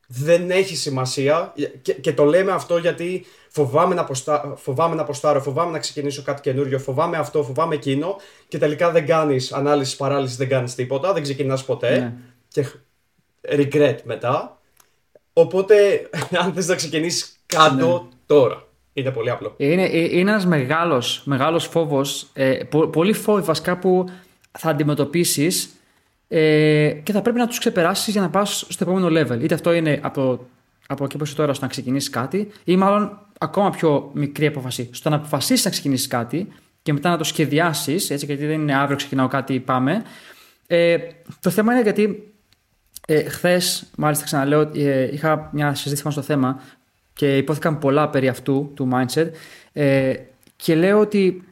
δεν 0.07 0.51
έχει 0.51 0.77
σημασία 0.77 1.55
και, 1.83 1.93
και 1.93 2.13
το 2.13 2.25
λέμε 2.25 2.53
αυτό 2.53 2.77
γιατί 2.77 3.25
φοβάμαι 3.49 3.95
να, 3.95 4.05
posτα, 4.05 4.55
φοβάμαι 4.57 4.95
να 4.95 5.05
ποστάρω, 5.05 5.41
φοβάμαι 5.41 5.71
να 5.71 5.79
ξεκινήσω 5.79 6.23
κάτι 6.23 6.41
καινούριο, 6.41 6.79
φοβάμαι 6.79 7.17
αυτό, 7.17 7.43
φοβάμαι 7.43 7.75
εκείνο 7.75 8.17
και 8.49 8.59
τελικά 8.59 8.91
δεν 8.91 9.07
κάνεις 9.07 9.53
ανάλυση 9.53 9.97
παράλυση, 9.97 10.37
δεν 10.37 10.49
κάνεις 10.49 10.75
τίποτα, 10.75 11.13
δεν 11.13 11.23
ξεκινάς 11.23 11.65
ποτέ 11.65 11.99
ναι. 11.99 12.15
και 12.49 12.67
regret 13.49 13.97
μετά. 14.05 14.59
Οπότε, 15.33 15.75
αν 16.43 16.53
θες 16.53 16.69
να 16.69 16.75
ξεκινήσεις, 16.75 17.41
κάτω 17.47 18.03
ναι. 18.03 18.17
τώρα. 18.27 18.67
Είναι 18.93 19.11
πολύ 19.11 19.31
απλό. 19.31 19.55
Είναι, 19.57 19.85
ε, 19.85 19.99
είναι 19.99 20.31
ένας 20.31 20.47
μεγάλος, 20.47 21.23
μεγάλος 21.25 21.67
φόβος, 21.67 22.27
ε, 22.33 22.65
πο, 22.71 22.87
πολύ 22.89 23.13
φόβοι 23.13 23.43
βασικά 23.43 23.79
που 23.79 24.05
θα 24.59 24.71
αντιμετωπίσεις 24.71 25.71
ε, 26.35 26.91
και 27.03 27.13
θα 27.13 27.23
πρέπει 27.23 27.39
να 27.39 27.47
τους 27.47 27.59
ξεπεράσεις 27.59 28.13
για 28.13 28.21
να 28.21 28.31
πας 28.31 28.67
στο 28.69 28.85
επόμενο 28.85 29.21
level. 29.21 29.43
Είτε 29.43 29.55
αυτό 29.55 29.73
είναι 29.73 30.01
από, 30.03 30.47
από 30.87 31.05
εκεί 31.05 31.17
που 31.17 31.25
είσαι 31.25 31.35
τώρα 31.35 31.55
στο 31.55 31.65
να 31.65 31.71
ξεκινήσεις 31.71 32.11
κάτι, 32.11 32.51
ή 32.65 32.77
μάλλον 32.77 33.19
ακόμα 33.39 33.71
πιο 33.71 34.11
μικρή 34.15 34.47
απόφαση. 34.47 34.89
Στο 34.93 35.11
να 35.11 35.17
αποφασίσεις 35.17 35.65
να 35.65 35.71
ξεκινήσεις 35.71 36.07
κάτι 36.07 36.49
και 36.83 36.93
μετά 36.93 37.11
να 37.11 37.17
το 37.17 37.25
σχεδιάσεις, 37.25 38.11
έτσι, 38.11 38.27
γιατί 38.27 38.47
δεν 38.47 38.61
είναι 38.61 38.77
αύριο 38.77 38.97
ξεκινάω 38.97 39.29
κάτι, 39.29 39.61
πάμε. 39.61 40.03
Ε, 40.67 40.97
το 41.41 41.51
θέμα 41.51 41.73
είναι 41.73 41.83
γιατί 41.83 42.33
ε, 43.07 43.23
χθες, 43.23 43.87
μάλιστα 43.97 44.25
ξαναλέω, 44.25 44.71
ε, 44.75 45.13
είχα 45.13 45.51
μια 45.53 45.75
συζήτηση 45.75 46.11
στο 46.11 46.23
θέμα 46.23 46.61
και 47.13 47.37
υπόθηκαν 47.37 47.79
πολλά 47.79 48.09
περί 48.09 48.29
αυτού 48.29 48.73
του 48.75 48.89
mindset. 48.93 49.31
Ε, 49.73 50.15
και 50.57 50.75
λέω 50.75 50.99
ότι 50.99 51.45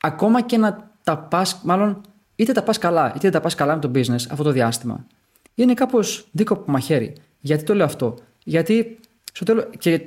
ακόμα 0.00 0.42
και 0.42 0.56
να 0.56 0.90
τα 1.04 1.18
πας, 1.18 1.60
μάλλον 1.64 2.00
είτε 2.38 2.52
τα 2.52 2.62
πας 2.62 2.78
καλά, 2.78 3.08
είτε 3.08 3.18
δεν 3.18 3.30
τα 3.30 3.40
πας 3.40 3.54
καλά 3.54 3.74
με 3.74 3.80
το 3.80 3.90
business 3.94 4.24
αυτό 4.30 4.42
το 4.42 4.50
διάστημα. 4.50 5.06
Είναι 5.54 5.74
κάπως 5.74 6.26
δίκοπο 6.30 6.70
μαχαίρι. 6.70 7.12
Γιατί 7.40 7.64
το 7.64 7.74
λέω 7.74 7.86
αυτό, 7.86 8.14
Γιατί 8.44 8.98
στο 9.32 9.44
τέλο. 9.44 9.70
Και 9.78 10.04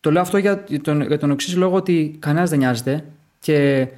το 0.00 0.10
λέω 0.10 0.22
αυτό 0.22 0.38
για 0.38 0.64
τον, 0.82 1.00
για 1.00 1.18
τον 1.18 1.30
εξής 1.30 1.56
λόγο 1.56 1.76
ότι 1.76 2.16
κανένας 2.18 2.50
δεν 2.50 2.58
νοιάζεται. 2.58 3.04
Και 3.40 3.88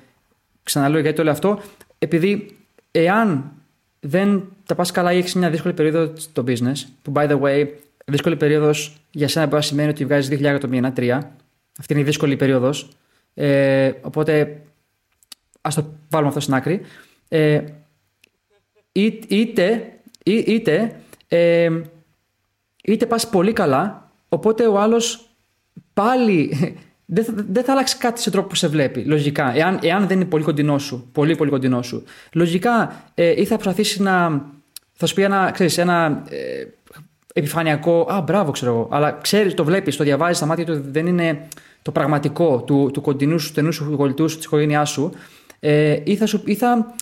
ξαναλέω 0.63 1.01
γιατί 1.01 1.17
το 1.17 1.23
λέω 1.23 1.33
αυτό, 1.33 1.61
επειδή 1.99 2.57
εάν 2.91 3.53
δεν 4.01 4.43
τα 4.67 4.75
πας 4.75 4.91
καλά 4.91 5.13
ή 5.13 5.19
έχεις 5.19 5.35
μια 5.35 5.51
δύσκολη 5.51 5.75
περίοδο 5.75 6.13
στο 6.17 6.45
business, 6.47 6.85
που 7.03 7.13
by 7.15 7.31
the 7.31 7.41
way, 7.41 7.67
δύσκολη 8.05 8.37
περίοδος 8.37 8.97
για 9.11 9.29
σένα 9.29 9.45
μπορεί 9.45 9.57
να 9.57 9.63
σημαίνει 9.63 9.89
ότι 9.89 10.05
βγάζεις 10.05 10.39
2.000 10.39 10.45
ευρώ 10.45 10.59
το 10.59 10.69
μήνα, 10.69 10.93
3. 10.97 11.21
Αυτή 11.79 11.93
είναι 11.93 12.03
η 12.03 12.05
δύσκολη 12.05 12.37
περίοδος. 12.37 12.89
Ε, 13.35 13.93
οπότε 14.03 14.61
ας 15.61 15.75
το 15.75 15.85
βάλουμε 16.09 16.29
αυτό 16.29 16.41
στην 16.41 16.55
άκρη. 16.55 16.81
Ε, 17.29 17.61
είτε, 18.93 19.93
είτε, 20.25 21.01
ε, 21.29 21.71
είτε 22.83 23.07
πας 23.07 23.29
πολύ 23.29 23.53
καλά, 23.53 24.11
οπότε 24.29 24.67
ο 24.67 24.79
άλλος 24.79 25.29
πάλι 25.95 26.53
δεν 27.15 27.25
θα, 27.25 27.33
δεν 27.49 27.65
θα 27.65 27.73
αλλάξει 27.73 27.99
κάτι 27.99 28.21
σε 28.21 28.31
τρόπο 28.31 28.49
που 28.49 28.55
σε 28.55 28.69
βλέπει, 28.69 29.05
λογικά. 29.05 29.57
Εάν, 29.57 29.79
εάν 29.83 30.07
δεν 30.07 30.17
είναι 30.17 30.29
πολύ 30.29 30.45
κοντινό 30.45 30.79
σου, 30.79 31.09
πολύ 31.13 31.37
πολύ 31.37 31.51
κοντινό 31.51 31.83
σου. 31.83 32.05
Λογικά 32.33 33.05
ε, 33.15 33.41
ή 33.41 33.45
θα 33.45 33.55
προσπαθήσει 33.55 34.03
να, 34.03 34.45
θα 34.93 35.07
σου 35.07 35.15
πει 35.15 35.23
ένα, 35.23 35.51
ξέρεις, 35.51 35.79
ένα 35.79 36.23
ε, 36.29 36.67
επιφανειακό, 37.33 38.01
α, 38.13 38.21
μπράβο 38.21 38.51
ξέρω 38.51 38.73
εγώ, 38.73 38.89
αλλά 38.91 39.13
ξέρεις, 39.13 39.55
το 39.55 39.65
βλέπεις, 39.65 39.97
το 39.97 40.05
διαβάζεις 40.05 40.37
στα 40.37 40.47
μάτια 40.47 40.65
του, 40.65 40.85
δεν 40.91 41.07
είναι 41.07 41.49
το 41.83 41.93
πραγματικό 41.93 42.63
του, 42.67 42.91
του 42.93 43.01
κοντινού 43.01 43.39
σου, 43.39 43.47
στενού 43.47 43.73
σου, 43.73 43.95
γολιτού 43.95 44.29
σου, 44.29 44.37
της 44.37 44.45
οικογένειάς 44.45 44.91
σου, 44.91 45.13
ε, 45.61 46.01
ή 46.05 46.17
θα, 46.17 46.27
σου, 46.27 46.43
ή 46.45 46.55
θα 46.55 46.95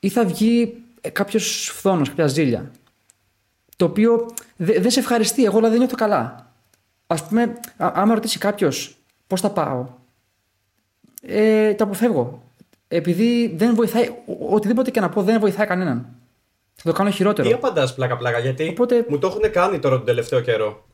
ή 0.00 0.08
θα 0.08 0.24
βγει 0.24 0.82
ε, 1.00 1.08
κάποιος 1.08 1.70
φθόνος, 1.74 2.08
κάποια 2.08 2.26
ζήλια. 2.26 2.70
Το 3.76 3.84
οποίο 3.84 4.26
δεν 4.56 4.90
σε 4.90 5.00
ευχαριστεί. 5.00 5.44
Εγώ 5.44 5.56
δηλαδή 5.56 5.70
δεν 5.70 5.78
νιώθω 5.78 5.96
καλά. 5.96 6.52
Α 7.06 7.14
πούμε, 7.24 7.60
άμα 7.76 8.14
ρωτήσει 8.14 8.38
κάποιος 8.38 8.96
πώς 9.26 9.40
θα 9.40 9.50
πάω, 9.50 9.86
ε, 11.22 11.74
το 11.74 11.84
αποφεύγω. 11.84 12.42
Επειδή 12.88 13.54
δεν 13.56 13.74
βοηθάει, 13.74 14.08
οτιδήποτε 14.50 14.90
και 14.90 15.00
να 15.00 15.08
πω 15.08 15.22
δεν 15.22 15.40
βοηθάει 15.40 15.66
κανέναν. 15.66 16.06
Θα 16.74 16.90
το 16.90 16.92
κάνω 16.92 17.10
χειρότερο. 17.10 17.48
Τι 17.48 17.54
απαντάς 17.54 17.94
πλάκα-πλάκα, 17.94 18.38
γιατί 18.38 18.68
Οπότε... 18.68 19.06
μου 19.08 19.18
το 19.18 19.26
έχουν 19.26 19.50
κάνει 19.50 19.78
τώρα 19.78 19.96
τον 19.96 20.04
τελευταίο 20.04 20.40
καιρό. 20.40 20.86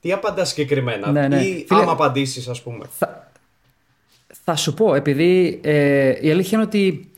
Τι 0.00 0.12
απαντάς 0.12 0.48
συγκεκριμένα, 0.48 1.10
ναι, 1.10 1.28
ναι. 1.28 1.42
ή 1.42 1.64
Φίλε, 1.68 1.80
άμα 1.80 1.92
απαντήσεις, 1.92 2.48
ας 2.48 2.62
πούμε; 2.62 2.84
Θα, 2.98 3.30
θα 4.44 4.56
σου 4.56 4.74
πω, 4.74 4.94
επειδή 4.94 5.60
ε, 5.62 6.14
η 6.20 6.30
αλήθεια 6.30 6.58
είναι 6.58 6.66
ότι 6.66 7.10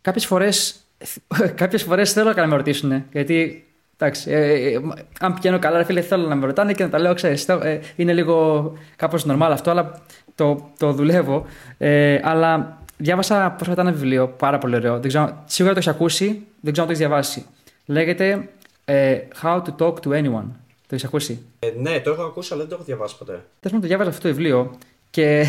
κάποιες 0.00 0.26
φορές 0.26 0.80
κάποιες 1.54 1.82
φορές 1.82 2.12
θέλω 2.12 2.32
να 2.32 2.46
με 2.46 2.56
ρωτήσουν. 2.56 3.04
Γιατί 3.12 3.64
εντάξει, 3.96 4.30
ε, 4.30 4.72
ε, 4.72 4.80
αν 5.20 5.34
πηγαίνω 5.34 5.58
καλά, 5.58 5.76
ρε 5.76 5.84
φίλε, 5.84 6.00
θέλω 6.00 6.28
να 6.28 6.34
με 6.34 6.46
ρωτάνε 6.46 6.72
και 6.72 6.84
να 6.84 6.90
τα 6.90 6.98
λέω, 6.98 7.14
ξέρεις. 7.14 7.48
Ε, 7.48 7.80
είναι 7.96 8.12
λίγο 8.12 8.72
κάπως 8.96 9.24
normal 9.28 9.48
αυτό, 9.50 9.70
αλλά 9.70 10.02
το, 10.34 10.70
το 10.78 10.92
δουλεύω. 10.92 11.46
Ε, 11.78 12.20
αλλά 12.22 12.78
διάβασα 12.96 13.50
πρόσφατα 13.50 13.80
ένα 13.80 13.92
βιβλίο, 13.92 14.28
πάρα 14.28 14.58
πολύ 14.58 14.74
ωραίο. 14.74 15.00
Δεν 15.00 15.08
ξέρω, 15.08 15.42
σίγουρα 15.46 15.74
το 15.74 15.80
έχεις 15.80 15.92
ακούσει, 15.92 16.46
δεν 16.60 16.72
ξέρω 16.72 16.88
αν 16.88 16.94
το 16.94 16.98
έχεις 16.98 16.98
διαβάσει. 16.98 17.46
Λέγεται 17.86 18.48
ε, 18.84 19.18
How 19.42 19.62
to 19.62 19.76
Talk 19.78 19.94
to 19.94 20.08
Anyone. 20.08 20.48
Το 20.86 20.96
έχεις 20.96 21.04
ακούσει; 21.04 21.42
Ε, 21.58 21.72
ναι, 21.80 22.00
το 22.00 22.10
έχω 22.10 22.22
ακούσει, 22.22 22.52
αλλά 22.52 22.62
δεν 22.62 22.70
το 22.70 22.74
έχω 22.74 22.84
διαβάσει 22.84 23.18
ποτέ. 23.18 23.32
Τέλο 23.32 23.44
πάντων, 23.60 23.80
το 23.80 23.86
διάβαζα 23.86 24.10
αυτό 24.10 24.22
το 24.22 24.34
βιβλίο 24.34 24.78
και, 25.10 25.46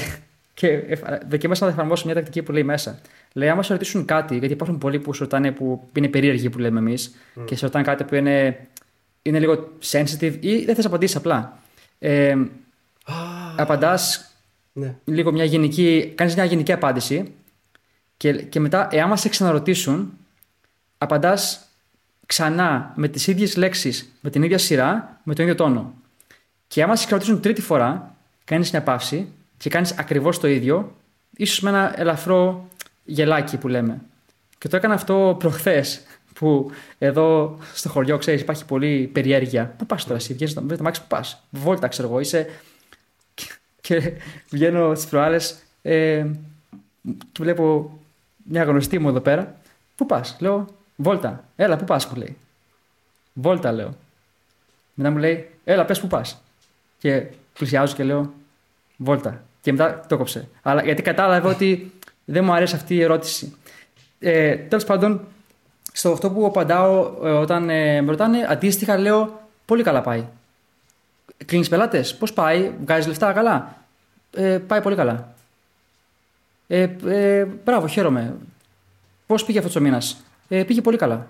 και 0.62 1.00
δοκίμασα 1.28 1.66
να 1.66 1.72
εφαρμόσω 1.72 2.06
μια 2.06 2.16
τακτική 2.16 2.42
που 2.42 2.52
λέει 2.52 2.64
μέσα. 2.64 3.00
Λέει, 3.34 3.50
άμα 3.50 3.64
σε 3.64 3.74
ρωτήσουν 3.74 4.06
κάτι, 4.06 4.38
γιατί 4.38 4.54
υπάρχουν 4.54 4.78
πολλοί 4.78 5.00
που 5.00 5.14
σου 5.14 5.24
ρωτάνε 5.24 5.52
που 5.52 5.90
είναι 5.94 6.08
περίεργοι 6.08 6.50
που 6.50 6.60
λέμε 6.60 6.80
εμείς 6.80 7.16
mm. 7.36 7.46
και 7.46 7.56
σε 7.56 7.66
ρωτάνε 7.66 7.86
κάτι 7.86 8.04
που 8.04 8.16
είναι, 8.16 8.68
είναι 9.22 9.40
λίγο 9.40 9.70
sensitive 9.84 10.38
ή 10.40 10.66
δεν 10.66 10.76
θες 10.76 10.86
απαντήσεις 10.86 11.16
απλά. 11.16 11.60
Ε, 12.00 12.36
ah. 13.06 13.12
Απαντάς 13.58 14.32
ναι. 14.74 14.96
λίγο 15.06 15.32
μια 15.32 15.44
γενική, 15.44 16.12
κάνεις 16.16 16.36
μια 16.36 16.46
γενική 16.46 16.72
απάντηση 16.72 17.34
και, 18.18 18.34
και 18.34 18.60
μετά, 18.60 18.88
εάν 18.92 19.10
μα 19.10 19.16
σε 19.16 19.30
ξαναρωτήσουν, 19.30 20.14
απαντάς 20.98 21.68
ξανά 22.26 22.94
με 22.96 23.08
τις 23.08 23.28
ίδιες 23.28 23.56
λέξεις, 23.56 24.12
με 24.22 24.30
την 24.30 24.44
ίδια 24.44 24.58
σειρά, 24.58 25.20
με 25.24 25.34
τον 25.34 25.44
ίδιο 25.46 25.58
τόνο. 25.58 25.94
Και 26.68 26.84
άμα 26.84 26.96
σε 26.96 27.06
ξαναρωτήσουν 27.06 27.42
τρίτη 27.42 27.62
φορά, 27.62 28.16
κάνεις 28.46 28.72
μια 28.72 28.82
παύση 28.82 29.34
και 29.62 29.70
κάνεις 29.70 29.98
ακριβώς 29.98 30.40
το 30.40 30.48
ίδιο, 30.48 30.96
ίσως 31.38 31.60
με 31.60 31.70
ένα 31.70 32.00
ελαφρό 32.00 32.68
γελάκι 33.04 33.58
που 33.58 33.68
λέμε. 33.68 34.02
Και 34.58 34.68
το 34.68 34.76
έκανα 34.76 34.94
αυτό 34.94 35.36
προχθές. 35.40 36.02
Που 36.34 36.72
εδώ 36.98 37.58
στο 37.74 37.90
χωριό, 37.90 38.18
ξέρεις, 38.18 38.42
υπάρχει 38.42 38.66
πολύ 38.66 39.10
περιέργεια. 39.14 39.74
Πού 39.78 39.86
πας 39.86 40.04
τώρα, 40.04 40.16
εσύ 40.16 40.34
βγαίνει 40.34 40.54
το 40.54 40.84
μάξι 40.84 41.02
που 41.02 41.08
πας; 41.08 41.44
Βόλτα, 41.50 41.88
ξέρω 41.88 42.08
εγώ, 42.08 42.20
είσαι. 42.20 42.50
Και, 43.82 44.14
βγαίνω 44.50 44.96
στις 44.96 45.10
προάλλες 45.10 45.56
ε, 45.82 46.26
και 47.32 47.40
βλέπω 47.40 47.98
μια 48.44 48.64
γνωστή 48.64 49.00
μου 49.00 49.10
εδώ 49.10 49.20
πέρα. 49.20 49.60
Πού 49.96 50.06
πας, 50.06 50.38
λέω, 50.40 50.68
Βόλτα. 50.96 51.44
Έλα, 51.56 51.78
πού 51.78 51.84
πας, 51.84 52.08
μου 52.08 52.16
λέει. 52.16 52.38
Βόλτα, 53.34 53.72
λέω. 53.72 53.98
Μετά 54.94 55.10
μου 55.10 55.18
λέει, 55.18 55.50
Έλα, 55.64 55.86
πες 55.86 56.00
πού 56.00 56.08
πας. 56.08 56.42
Και 56.98 57.26
πλησιάζω 57.54 57.96
και 57.96 58.04
λέω, 58.04 58.34
Βόλτα. 58.98 59.44
Και 59.62 59.72
μετά 59.72 60.06
το 60.08 60.18
κόψε. 60.18 60.48
Αλλά 60.62 60.84
γιατί 60.84 61.02
κατάλαβε 61.02 61.48
ότι 61.48 61.92
δεν 62.26 62.44
μου 62.44 62.54
αρέσει 62.54 62.76
αυτή 62.76 62.96
η 62.96 63.02
ερώτηση. 63.02 63.56
Ε, 64.20 64.56
Τέλος 64.56 64.84
πάντων, 64.84 65.22
στο 65.92 66.12
αυτό 66.12 66.32
που 66.32 66.46
απαντάω 66.46 67.12
ε, 67.24 67.30
όταν 67.30 67.70
ε, 67.70 68.02
με 68.02 68.10
ρωτάνε, 68.10 68.46
αντίστοιχα 68.50 68.98
λέω 68.98 69.42
πολύ 69.66 69.84
καλά 69.84 70.02
πάει. 70.02 70.26
Κλείνεις 71.46 71.70
πελάτες, 71.70 72.16
πώς 72.16 72.34
πάει, 72.34 72.72
βγάζεις 72.82 73.08
λεφτά; 73.08 73.34
Καλά. 73.34 73.76
Ε, 74.36 74.58
πάει 74.68 74.82
πολύ 74.82 74.96
καλά. 74.96 75.34
Ε, 76.68 76.90
ε, 77.06 77.46
μπράβο, 77.64 77.88
χαίρομαι. 77.88 78.36
Πώς 79.26 79.46
πήγε 79.46 79.58
αυτός 79.58 79.76
ο 79.76 79.80
μήνας, 79.80 80.24
ε, 80.48 80.64
Πήγε 80.64 80.82
πολύ 80.82 80.98
καλά. 80.98 81.28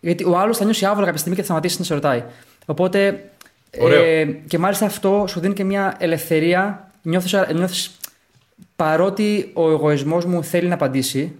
Γιατί 0.00 0.24
ο 0.24 0.38
άλλος 0.38 0.56
θα 0.56 0.64
νιώσει 0.64 0.84
άβολα 0.84 1.04
κάποια 1.04 1.18
στιγμή 1.18 1.36
και 1.36 1.42
θα 1.42 1.46
σταματήσει 1.46 1.78
να 1.78 1.84
σε 1.84 1.94
ρωτάει. 1.94 2.24
Οπότε. 2.66 3.24
Ε, 3.70 4.24
και 4.24 4.58
μάλιστα 4.58 4.86
αυτό 4.86 5.24
σου 5.28 5.40
δίνει 5.40 5.54
και 5.54 5.64
μια 5.64 5.96
ελευθερία. 5.98 6.91
Νιώθεις, 7.02 7.34
νιώθεις 7.54 7.96
παρότι 8.76 9.50
ο 9.52 9.70
εγωισμός 9.70 10.24
μου 10.24 10.44
θέλει 10.44 10.68
να 10.68 10.74
απαντήσει, 10.74 11.32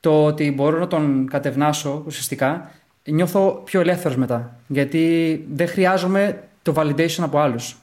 το 0.00 0.24
ότι 0.24 0.50
μπορώ 0.50 0.78
να 0.78 0.86
τον 0.86 1.28
κατευνάσω 1.30 2.02
ουσιαστικά, 2.06 2.70
νιώθω 3.04 3.62
πιο 3.64 3.80
ελεύθερος 3.80 4.16
μετά. 4.16 4.56
Γιατί 4.66 5.44
δεν 5.52 5.68
χρειάζομαι 5.68 6.42
το 6.62 6.74
validation 6.76 7.20
από 7.20 7.38
άλλους. 7.38 7.76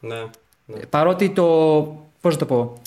Ναι, 0.00 0.22
ναι. 0.66 0.78
Παρότι 0.90 1.30
το, 1.30 1.46
πώς 2.20 2.32
να 2.32 2.38
το 2.38 2.46
πω, 2.46 2.78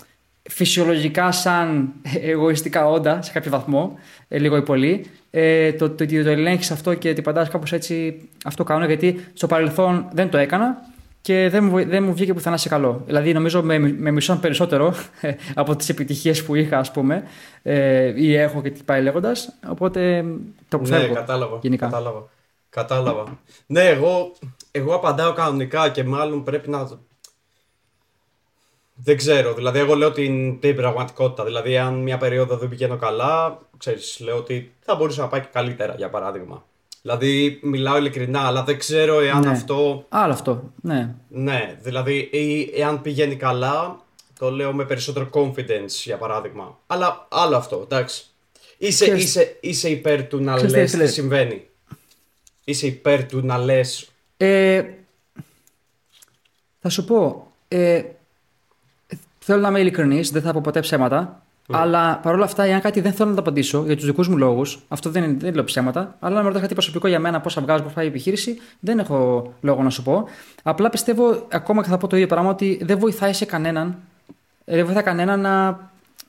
φυσιολογικά 0.43 1.31
σαν 1.31 1.93
εγωιστικά 2.22 2.88
όντα 2.89 3.22
σε 3.22 3.31
κάποιο 3.31 3.51
βαθμό, 3.51 3.98
ε, 4.27 4.38
λίγο 4.38 4.57
ή 4.57 4.62
πολύ, 4.62 5.05
ε, 5.31 5.74
το, 5.74 5.89
το, 5.89 6.05
το, 6.05 6.24
το 6.24 6.29
ελέγχεις 6.29 6.72
αυτό 6.72 6.93
και 6.93 7.13
την 7.13 7.24
παντάς 7.24 7.50
κάπως 7.50 7.72
έτσι, 7.72 8.29
αυτό 8.43 8.63
κάνω 8.63 8.86
γιατί 8.86 9.25
στο 9.33 9.48
παρελθόν 9.48 10.07
δεν 10.13 10.29
το 10.29 10.38
έκανα 10.38 10.81
και 11.24 11.50
δεν 11.50 11.63
μου, 11.63 11.86
δεν 11.86 12.03
μου 12.03 12.13
βγήκε 12.13 12.34
πουθενά 12.34 12.58
σε 12.58 12.70
καλό. 12.70 13.01
Δηλαδή, 13.06 13.34
νομίζω 13.34 13.63
με, 13.63 13.80
με 13.80 14.12
μισόν 14.12 14.39
περισσότερο 14.39 14.94
ε, 15.22 15.34
από 15.56 15.75
τις 15.75 15.89
επιτυχίες 15.89 16.44
που 16.44 16.56
είχα, 16.56 16.77
ας 16.77 16.92
πούμε, 16.92 17.24
ε, 17.62 18.22
ή 18.22 18.36
έχω 18.36 18.62
και 18.62 18.70
τι 18.70 18.84
πάει 18.84 19.01
λέγοντας. 19.01 19.53
Οπότε 19.70 20.25
το 20.70 20.77
αποφεύγω. 20.77 21.08
Ναι, 21.08 21.13
κατάλαβα. 21.13 21.60
Γενικά. 21.62 21.86
Κατάλαβα. 21.86 22.30
κατάλαβα. 22.70 23.39
ναι, 23.65 23.88
εγώ, 23.88 24.32
εγώ 24.72 24.96
απαντάω 24.96 25.34
κανονικά 25.34 25.89
και 25.89 26.03
μάλλον 26.03 26.44
πρέπει 26.44 26.70
να. 26.70 26.89
Δεν 28.96 29.18
ξέρω. 29.18 29.53
Δηλαδή, 29.53 29.80
εγώ 29.80 29.96
λέω 29.96 30.12
την, 30.12 30.60
την 30.60 30.75
πραγματικότητα. 30.75 31.44
Δηλαδή, 31.44 31.77
αν 31.77 31.94
μια 31.94 32.18
περίοδο 32.18 32.58
δεν 32.58 32.70
πηγαίνω 32.70 32.98
καλά, 32.98 33.60
ξέρεις, 33.77 34.20
λέω 34.20 34.38
ότι 34.38 34.74
θα 34.80 34.96
μπορούσε 34.96 35.22
να 35.22 35.27
πάει 35.27 35.42
και 35.42 35.50
καλύτερα, 35.51 35.94
για 35.96 36.10
παράδειγμα. 36.10 36.63
Δηλαδή, 37.05 37.60
μιλάω 37.63 37.98
ειλικρινά, 37.98 38.39
αλλά 38.48 38.63
δεν 38.63 38.77
ξέρω 38.77 39.19
εάν 39.19 39.39
Ναι. 39.43 39.50
αυτό. 39.50 40.05
Άλλο 40.10 40.33
αυτό. 40.33 40.72
Ναι. 40.81 41.15
Ναι, 41.29 41.77
δηλαδή, 41.81 42.15
ή 42.31 42.72
εάν 42.75 43.01
πηγαίνει 43.01 43.36
καλά, 43.36 44.01
το 44.39 44.51
λέω 44.51 44.74
με 44.74 44.86
περισσότερο 44.86 45.29
confidence, 45.33 45.88
για 46.03 46.17
παράδειγμα. 46.17 46.79
Αλλά 46.88 47.27
άλλο 47.31 47.55
αυτό, 47.55 47.79
εντάξει. 47.83 48.25
Είσαι, 48.77 49.05
Ξέρεις- 49.05 49.24
είσαι, 49.24 49.57
είσαι 49.62 49.89
υπέρ 49.89 50.27
του 50.27 50.39
να 50.39 50.55
Ξέρεις 50.55 50.72
τι, 50.74 50.77
λες 50.79 50.91
τι 50.91 50.98
φίλε. 50.98 51.07
συμβαίνει. 51.10 51.67
Είσαι 52.63 52.88
υπέρ 52.88 53.25
του 53.25 53.45
να 53.45 53.57
λες 53.57 54.07
Ε, 54.38 54.83
θα 56.79 56.89
σου 56.89 57.05
πω. 57.05 57.48
Ε, 57.67 58.03
θέλω 59.39 59.62
να 59.62 59.67
είμαι 59.67 59.79
ειλικρινής, 59.79 60.31
δεν 60.31 60.41
θα 60.41 60.53
πω 60.53 60.62
ποτέ 60.63 60.79
ψέματα. 60.79 61.42
Αλλά 61.72 62.17
παρόλα 62.17 62.46
αυτά, 62.46 62.63
εάν 62.63 62.82
κάτι 62.82 63.01
δεν 63.01 63.13
θέλω 63.13 63.29
να 63.29 63.36
το 63.36 63.41
απαντήσω 63.41 63.84
για 63.86 63.96
τους 63.96 64.05
δικούς 64.05 64.27
μου 64.27 64.38
λόγους, 64.38 64.79
αυτό 64.88 65.10
δεν, 65.10 65.24
είναι, 65.24 65.38
δεν 65.39 65.53
λέω 65.53 65.63
ψέματα, 65.63 66.15
αλλά 66.20 66.38
αν 66.38 66.41
με 66.41 66.48
ρωτά 66.48 66.60
κάτι 66.60 66.74
προσωπικό 66.74 67.08
για 67.08 67.20
μένα, 67.20 67.41
πόσα 67.41 67.62
βγάζω, 67.62 67.84
πώς 67.84 67.93
πάει 67.93 68.05
η 68.05 68.08
επιχείρηση, 68.08 68.58
δεν 68.79 69.00
έχω 69.00 69.53
λόγο 69.62 69.84
να 69.84 69.89
σου 69.89 70.03
πω. 70.03 70.27
Απλά 70.63 70.89
πιστεύω, 70.89 71.48
ακόμα 71.51 71.84
και 71.84 71.89
θα 71.89 71.98
πω 71.98 72.08
το 72.08 72.15
ίδιο 72.15 72.27
πράγμα, 72.27 72.50
ότι 72.50 72.79
δεν 72.84 73.00
βοηθάει 73.00 73.34
σε 73.34 73.46
κανέναν, 73.46 73.98
ε, 74.65 74.75
δεν 74.75 74.86
βοηθάει 74.86 75.03
κανέναν 75.03 75.39
να, 75.39 75.79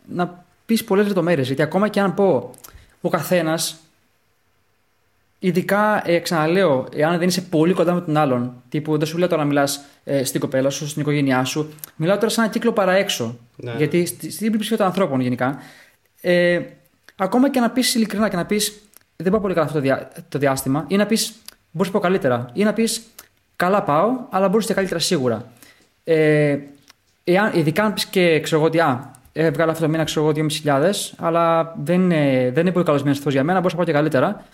να 0.07 0.45
πεις 0.67 0.85
πολλές 0.85 1.07
λεπτομέρειες. 1.07 1.47
Γιατί 1.47 1.63
ακόμα 1.63 1.89
και 1.89 2.01
αν 2.01 2.15
πω 2.15 2.51
ο 3.01 3.09
καθένας 3.09 3.79
Ειδικά, 5.45 6.03
ε, 6.11 6.19
ξαναλέω, 6.19 6.87
εάν 6.95 7.19
δεν 7.19 7.29
είσαι 7.29 7.41
πολύ 7.41 7.73
κοντά 7.73 7.95
με 7.95 8.01
τον 8.01 8.17
άλλον, 8.17 8.53
τύπου 8.69 8.99
δεν 8.99 9.07
σου 9.07 9.19
λέω 9.19 9.29
τώρα 9.29 9.43
να 9.43 9.49
μιλάς 9.49 9.85
ε, 10.05 10.25
στην 10.25 10.41
κοπέλα 10.41 10.71
σου, 10.71 10.89
στην 10.89 11.03
οικογένειά 11.03 11.45
σου, 11.45 11.73
μιλάω 11.97 12.17
τώρα 12.17 12.29
σε 12.29 12.41
ένα 12.41 12.51
κύκλο 12.51 12.73
παραέξω. 12.73 13.39
Ναι. 13.57 13.75
Γιατί 13.77 14.07
στη- 14.07 14.31
στην 14.31 14.47
πλειοψηφία 14.47 14.77
των 14.77 14.87
ανθρώπων 14.87 15.21
γενικά, 15.21 15.59
ε, 16.21 16.61
ακόμα 17.17 17.51
και 17.51 17.61
να 17.61 17.71
πεις 17.71 17.95
ειλικρινά 17.95 18.29
και 18.29 18.37
να 18.37 18.45
πεις 18.47 18.79
Δεν 19.17 19.33
πάω 19.33 19.41
πολύ 19.41 19.55
καλά 19.55 19.67
αυτό 19.67 19.79
το, 19.79 19.85
διά, 19.85 20.13
το 20.29 20.39
διάστημα, 20.39 20.85
ή 20.89 20.97
να 20.97 21.07
πεις 21.07 21.35
Μπορείς 21.71 21.93
να 21.93 21.99
πω 21.99 22.05
καλύτερα, 22.05 22.51
ή 22.53 22.63
να 22.65 22.73
πεις 22.73 23.03
Καλά 23.57 23.83
πάω, 23.83 24.11
αλλά 24.31 24.49
μπορείς 24.49 24.67
και 24.67 24.75
καλύτερα 24.75 25.01
σίγουρα. 25.01 25.53
Ε, 26.05 26.59
εάν, 27.25 27.53
ειδικά 27.55 27.85
αν 27.85 27.93
πεις 27.93 28.07
και 28.07 28.41
ξέρω 28.41 28.57
εγώ 28.57 28.67
ότι 28.67 28.81
α, 28.81 29.11
έβγαλα 29.33 29.71
αυτό 29.73 29.85
το 29.85 29.91
μήνα 29.91 30.05
ξέρω 30.05 30.21
εγώ 30.27 30.47
2.500, 30.65 30.91
αλλά 31.17 31.75
δεν 31.83 32.01
είναι, 32.01 32.51
δεν 32.55 32.63
είναι 32.63 32.73
πολύ 32.73 32.85
καλός 32.85 33.03
μήνας 33.03 33.19
αυτός 33.19 33.33
για 33.33 33.45
μένα, 33.45 33.59
μπορείς 33.59 33.73
να 33.73 33.79
πάω 33.79 33.87
και 33.87 33.93
καλύτερα. 33.93 34.45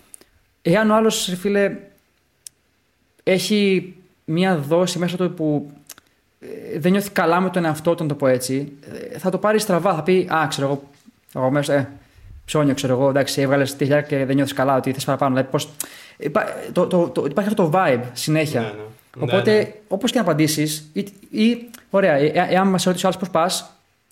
Εάν 0.63 0.91
ο 0.91 0.95
άλλος, 0.95 1.35
φίλε, 1.39 1.77
έχει 3.23 3.95
μία 4.25 4.57
δόση 4.57 4.99
μέσα 4.99 5.17
του 5.17 5.35
που 5.35 5.71
ε, 5.71 5.80
δεν 6.79 6.93
νιώθει 6.93 7.11
καλά 7.11 7.41
με 7.41 7.51
τον 7.51 7.65
εαυτό 7.65 7.95
του, 7.95 8.03
να 8.03 8.09
το 8.09 8.15
πω 8.15 8.27
έτσι, 8.27 8.73
ε, 9.13 9.19
θα 9.19 9.31
το 9.31 9.39
πάρει 9.39 9.59
στραβά. 9.59 9.95
Θα 9.95 10.03
πει, 10.03 10.29
Α, 10.35 10.47
ξέρω 10.49 10.67
εγώ, 10.67 10.83
εγώ 11.35 11.51
μέσα, 11.51 11.75
ε, 11.75 11.89
ψώνιο, 12.45 12.75
ξέρω 12.75 12.93
εγώ, 12.93 13.09
εντάξει, 13.09 13.41
έβγαλες 13.41 13.77
τη 13.77 13.85
χιλιάρικα 13.85 14.09
και 14.17 14.25
δεν 14.25 14.35
νιώθεις 14.35 14.55
καλά, 14.55 14.77
ότι 14.77 14.93
θε 14.93 14.99
παραπάνω. 15.05 15.35
Δηλαδή, 15.35 15.51
πώς, 15.51 15.69
υπά- 16.17 16.49
το, 16.73 16.87
το, 16.87 17.09
το, 17.09 17.25
υπάρχει 17.25 17.51
αυτό 17.51 17.69
το 17.69 17.79
vibe 17.79 18.01
συνέχεια. 18.13 18.61
Ναι, 18.61 18.67
ναι. 18.67 18.73
Οπότε, 19.25 19.53
Ναι, 19.53 19.59
ναι. 19.59 19.73
όπως 19.89 20.11
και 20.11 20.17
να 20.19 20.25
απαντήσεις, 20.25 20.91
ή, 20.93 21.01
ή, 21.31 21.69
ωραία, 21.91 22.13
ε, 22.15 22.27
ε, 22.27 22.47
εάν 22.51 22.69
μας 22.69 22.85
ρωτήσει 22.85 23.05
ο 23.05 23.09
άλλος 23.09 23.21
πώς 23.21 23.31
πας, 23.31 23.71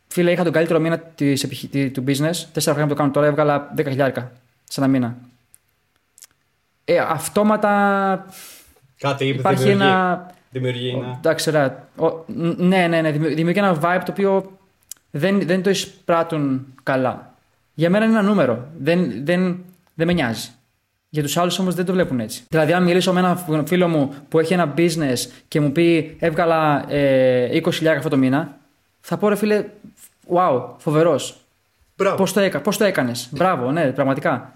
φίλε, 0.09 0.31
είχα 0.33 0.45
τον 0.45 0.53
καλύτερο 0.53 0.79
μήνα 0.79 0.99
της, 0.99 1.43
επιχει- 1.43 1.71
τη- 1.71 1.91
του 1.91 2.05
business, 2.07 2.37
τέσσερα 2.53 2.75
χρόνια 2.75 2.87
που 2.87 2.89
το 2.89 2.95
κάνω 2.95 3.11
τώρα, 3.11 3.27
έβγαλα 3.27 3.73
10 3.77 3.89
χιλιάρικα 3.89 4.33
σε 4.69 4.81
ένα 4.81 4.89
μήνα. 4.89 5.17
Ε, 6.85 6.99
αυτόματα 6.99 8.27
Κάτι 8.99 9.27
είπε, 9.27 9.39
υπάρχει 9.39 9.63
δημιουργεί. 9.63 9.85
ένα. 9.89 10.31
Δημιουργεί, 10.51 10.95
ναι. 10.97 11.07
Εντάξει, 11.17 11.49
ωραία. 11.49 11.89
Ο- 11.97 12.25
ν- 12.27 12.55
Ναι, 12.59 12.87
ναι, 12.87 13.01
ναι. 13.01 13.11
δημιου- 13.11 13.35
Δημιουργεί 13.35 13.59
ένα 13.59 13.79
vibe 13.83 14.01
το 14.05 14.11
οποίο 14.13 14.59
δεν, 15.11 15.41
δεν 15.47 15.63
το 15.63 15.71
εισπράττουν 15.71 16.67
καλά. 16.83 17.35
Για 17.75 17.91
μένα 17.91 18.05
είναι 18.05 18.19
ένα 18.19 18.29
νούμερο. 18.29 18.69
Δεν, 18.79 19.11
δεν, 19.25 19.59
δεν 19.95 20.07
με 20.07 20.13
νοιάζει. 20.13 20.49
Για 21.11 21.23
τους 21.23 21.37
άλλους 21.37 21.59
όμως 21.59 21.75
δεν 21.75 21.85
το 21.85 21.93
βλέπουν 21.93 22.21
έτσι. 22.21 22.43
Δηλαδή, 22.49 22.73
αν 22.73 22.83
μιλήσω 22.85 23.13
με 23.13 23.21
έναν 23.49 23.67
φίλο 23.67 23.89
μου 23.89 24.15
που 24.29 24.39
έχει 24.39 24.53
ένα 24.53 24.75
business 24.77 25.17
και 25.49 25.61
μου 25.61 25.73
πει 25.73 26.17
έβγαλα 26.19 26.85
ε, 26.93 27.61
20.000 27.65 27.87
αυτό 27.97 28.09
το 28.09 28.17
μήνα, 28.17 28.57
θα 29.01 29.17
πω 29.17 29.29
ρε 29.29 29.37
φίλε, 29.37 29.65
wow, 30.35 30.63
φοβερός. 30.79 31.37
Μπράβο. 31.97 32.17
Πώς 32.17 32.33
το, 32.33 32.41
έκα, 32.41 32.61
πώς 32.61 32.77
το 32.77 32.85
έκανες; 32.85 33.29
Μπράβο, 33.31 33.71
ναι, 33.71 33.91
πραγματικά. 33.93 34.53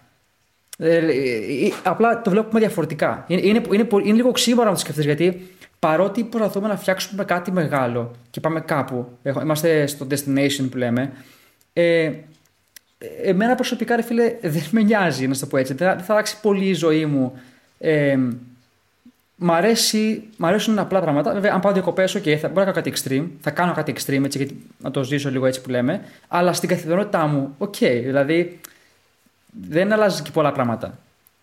Ε, 0.79 0.97
ε, 0.97 1.07
ε, 1.07 1.73
απλά 1.85 2.23
το 2.23 2.31
βλέπουμε 2.31 2.61
διαφορετικά. 2.61 3.25
Είναι, 3.29 3.41
είναι, 3.45 3.63
είναι, 3.73 3.85
πολύ- 3.85 4.07
είναι 4.09 4.17
λίγο 4.17 4.29
οξύμορο 4.29 4.69
να 4.69 4.75
το 4.75 4.81
σκεφτείς 4.81 5.05
γιατί 5.05 5.51
παρότι 5.87 6.25
προσπαθούμε 6.25 6.69
να 6.69 6.77
φτιάξουμε 6.77 7.25
κάτι 7.25 7.53
μεγάλο 7.53 8.11
και 8.31 8.41
πάμε 8.41 8.61
κάπου, 8.61 9.09
έχω- 9.23 9.41
είμαστε 9.41 9.87
στο 9.87 10.07
destination 10.11 10.67
που 10.71 10.77
λέμε, 10.77 11.13
ε, 11.73 12.13
εμένα 13.23 13.55
προσωπικά 13.55 13.97
ρε 13.97 14.03
φίλε 14.03 14.35
δεν 14.43 14.63
με 14.71 14.83
νοιάζει 14.83 15.27
να 15.27 15.35
σου 15.35 15.41
το 15.41 15.47
πω 15.47 15.57
έτσι. 15.57 15.75
Δεν 15.75 15.89
θα, 15.89 15.95
δεν 15.95 16.05
θα 16.05 16.13
αλλάξει 16.13 16.41
πολύ 16.41 16.65
η 16.69 16.75
ζωή 16.75 17.07
μου. 17.07 17.33
Ε, 17.79 18.19
Μ' 19.45 19.51
αρέσει, 19.51 20.29
μ' 20.37 20.45
αρέσουν 20.45 20.79
απλά 20.79 21.01
πράγματα. 21.01 21.33
Βέβαια, 21.33 21.53
αν 21.53 21.61
πάω 21.61 21.73
διακοπές, 21.73 22.17
OK, 22.17 22.35
θα 22.35 22.49
μπορώ 22.49 22.65
να 22.67 22.73
κάνω 22.73 22.83
κάτι 22.83 22.93
extreme. 22.97 23.27
Θα 23.41 23.51
κάνω 23.51 23.73
κάτι 23.73 23.95
extreme 23.97 24.25
έτσι, 24.25 24.39
γιατί 24.39 24.63
να 24.79 24.91
το 24.91 25.05
ζήσω 25.05 25.31
λίγο 25.31 25.47
έτσι 25.47 25.61
που 25.61 25.71
λέμε. 25.71 26.01
Αλλά 26.29 26.53
στην 26.53 26.69
καθημερινότητά 26.69 27.27
μου, 27.27 27.55
OK. 27.59 27.79
Δηλαδή, 27.79 28.61
δεν 29.69 29.93
αλλάζει 29.93 30.23
και 30.23 30.31
πολλά 30.31 30.53
πράγματα. 30.53 30.99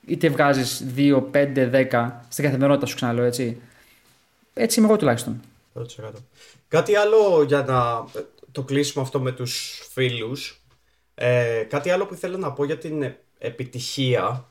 Είτε 0.06 0.30
βγάζεις 0.30 0.84
2, 0.95 1.21
5, 1.32 1.69
10 1.91 2.10
στην 2.30 2.43
καθημερινότητα 2.43 2.86
σου, 2.86 2.95
ξαναλέω 2.95 3.23
έτσι. 3.25 3.58
Έτσι 4.62 4.80
είμαι 4.80 4.88
εγώ 4.88 4.98
τουλάχιστον. 4.98 5.41
100%. 5.74 6.12
Κάτι 6.67 6.95
άλλο 6.95 7.43
για 7.43 7.62
να 7.62 8.06
ε, 8.19 8.26
το 8.52 8.63
κλείσουμε 8.63 9.04
αυτό 9.04 9.19
με 9.19 9.32
τους 9.32 9.82
φίλους. 9.91 10.62
Ε, 11.15 11.63
κάτι 11.69 11.89
άλλο 11.89 12.06
που 12.06 12.15
θέλω 12.15 12.38
να 12.38 12.54
πω 12.54 12.63
για 12.63 12.78
την 12.78 13.04
ε, 13.04 13.19
επιτυχία, 13.38 14.50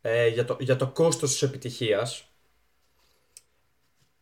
ε, 0.00 0.28
για, 0.28 0.44
το, 0.44 0.56
για 0.60 0.76
το 0.76 0.86
κόστος 0.86 1.30
της 1.30 1.42
επιτυχίας. 1.42 2.28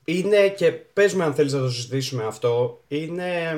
Είναι 0.04 0.48
και 0.48 0.72
πες 0.72 1.14
με 1.14 1.24
αν 1.24 1.34
θέλεις 1.34 1.52
να 1.52 1.60
το 1.60 1.70
συζητήσουμε 1.70 2.24
αυτό, 2.24 2.82
είναι 2.88 3.56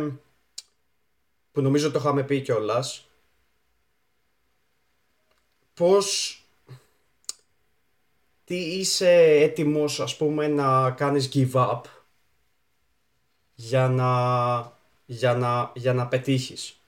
που 1.53 1.61
νομίζω 1.61 1.91
το 1.91 1.99
είχαμε 1.99 2.23
πει 2.23 2.41
κιόλας. 2.41 3.09
Πώς 5.75 6.39
τι 8.45 8.57
είσαι 8.57 9.11
έτοιμος 9.23 10.01
ας 10.01 10.17
πούμε 10.17 10.49
να 10.49 10.91
κάνεις 10.91 11.31
give 11.35 11.53
up 11.53 11.81
για 13.55 13.89
να, 13.89 14.13
για 15.05 15.35
να, 15.35 15.73
για 15.75 15.93
να 15.95 16.09
πετύχεις; 16.09 16.81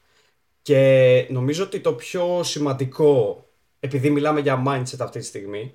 Και 0.63 1.27
νομίζω 1.31 1.65
ότι 1.65 1.81
το 1.81 1.95
πιο 1.95 2.43
σημαντικό, 2.43 3.45
επειδή 3.81 4.11
μιλάμε 4.11 4.41
για 4.41 4.63
mindset 4.67 4.99
αυτή 4.99 5.19
τη 5.19 5.25
στιγμή, 5.25 5.75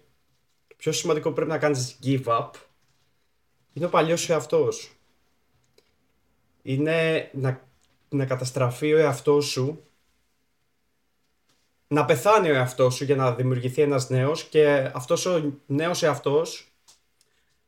το 0.67 0.75
πιο 0.77 0.91
σημαντικό 0.91 1.29
που 1.29 1.35
πρέπει 1.35 1.51
να 1.51 1.57
κάνεις 1.57 1.99
give 2.03 2.23
up 2.23 2.49
είναι 3.73 3.85
ο 3.85 3.89
παλιός 3.89 4.21
σου 4.21 4.31
εαυτός. 4.31 4.95
Είναι 6.61 7.29
να, 7.33 7.69
να 8.09 8.25
καταστραφεί 8.25 8.93
ο 8.93 8.97
εαυτός 8.97 9.45
σου, 9.45 9.83
να 11.91 12.05
πεθάνει 12.05 12.49
ο 12.49 12.53
εαυτός 12.53 12.95
σου 12.95 13.03
για 13.03 13.15
να 13.15 13.33
δημιουργηθεί 13.33 13.81
ένας 13.81 14.09
νέος 14.09 14.43
και 14.43 14.91
αυτός 14.93 15.25
ο 15.25 15.53
νέος 15.65 16.03
εαυτός 16.03 16.71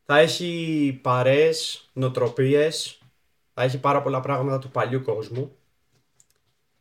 θα 0.06 0.18
έχει 0.18 1.00
παρές, 1.02 1.90
νοτροπίες, 1.94 3.02
θα 3.54 3.64
έχει 3.64 3.80
πάρα 3.80 4.02
πολλά 4.02 4.20
πράγματα 4.20 4.60
του 4.60 4.70
παλιού 4.70 5.02
κόσμου. 5.02 5.56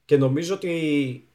Και 0.04 0.16
νομίζω 0.16 0.54
ότι 0.54 1.28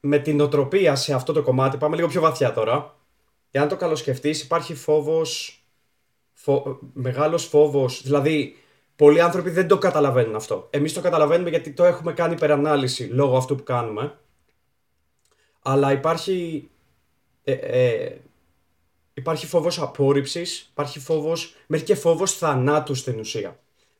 με 0.00 0.18
την 0.18 0.36
νοτροπία 0.36 0.94
σε 0.96 1.14
αυτό 1.14 1.32
το 1.32 1.42
κομμάτι, 1.42 1.76
πάμε 1.76 1.96
λίγο 1.96 2.08
πιο 2.08 2.20
βαθιά 2.20 2.52
τώρα, 2.52 2.96
εάν 3.50 3.68
το 3.68 3.76
καλοσκεφτείς 3.76 4.42
υπάρχει 4.42 4.74
φόβος, 4.74 5.62
φο... 6.32 6.78
μεγάλος 6.92 7.44
φόβος, 7.44 8.02
δηλαδή 8.02 8.56
Πολλοί 8.96 9.20
άνθρωποι 9.20 9.50
δεν 9.50 9.68
το 9.68 9.78
καταλαβαίνουν 9.78 10.34
αυτό. 10.34 10.66
Εμείς 10.70 10.92
το 10.92 11.00
καταλαβαίνουμε 11.00 11.50
γιατί 11.50 11.72
το 11.72 11.84
έχουμε 11.84 12.12
κάνει 12.12 12.34
υπερανάλυση 12.34 13.02
λόγω 13.02 13.36
αυτού 13.36 13.56
που 13.56 13.62
κάνουμε. 13.62 14.18
Αλλά 15.62 15.92
υπάρχει, 15.92 16.68
ε, 17.44 17.52
ε, 17.52 18.20
υπάρχει 19.14 19.46
φόβος 19.46 19.80
απόρριψης, 19.80 20.68
υπάρχει 20.70 21.00
φόβος, 21.00 21.54
μέχρι 21.66 21.86
και 21.86 21.94
φόβος 21.94 22.32
θανάτου 22.32 22.94
στην 22.94 23.18
ουσία. 23.18 23.58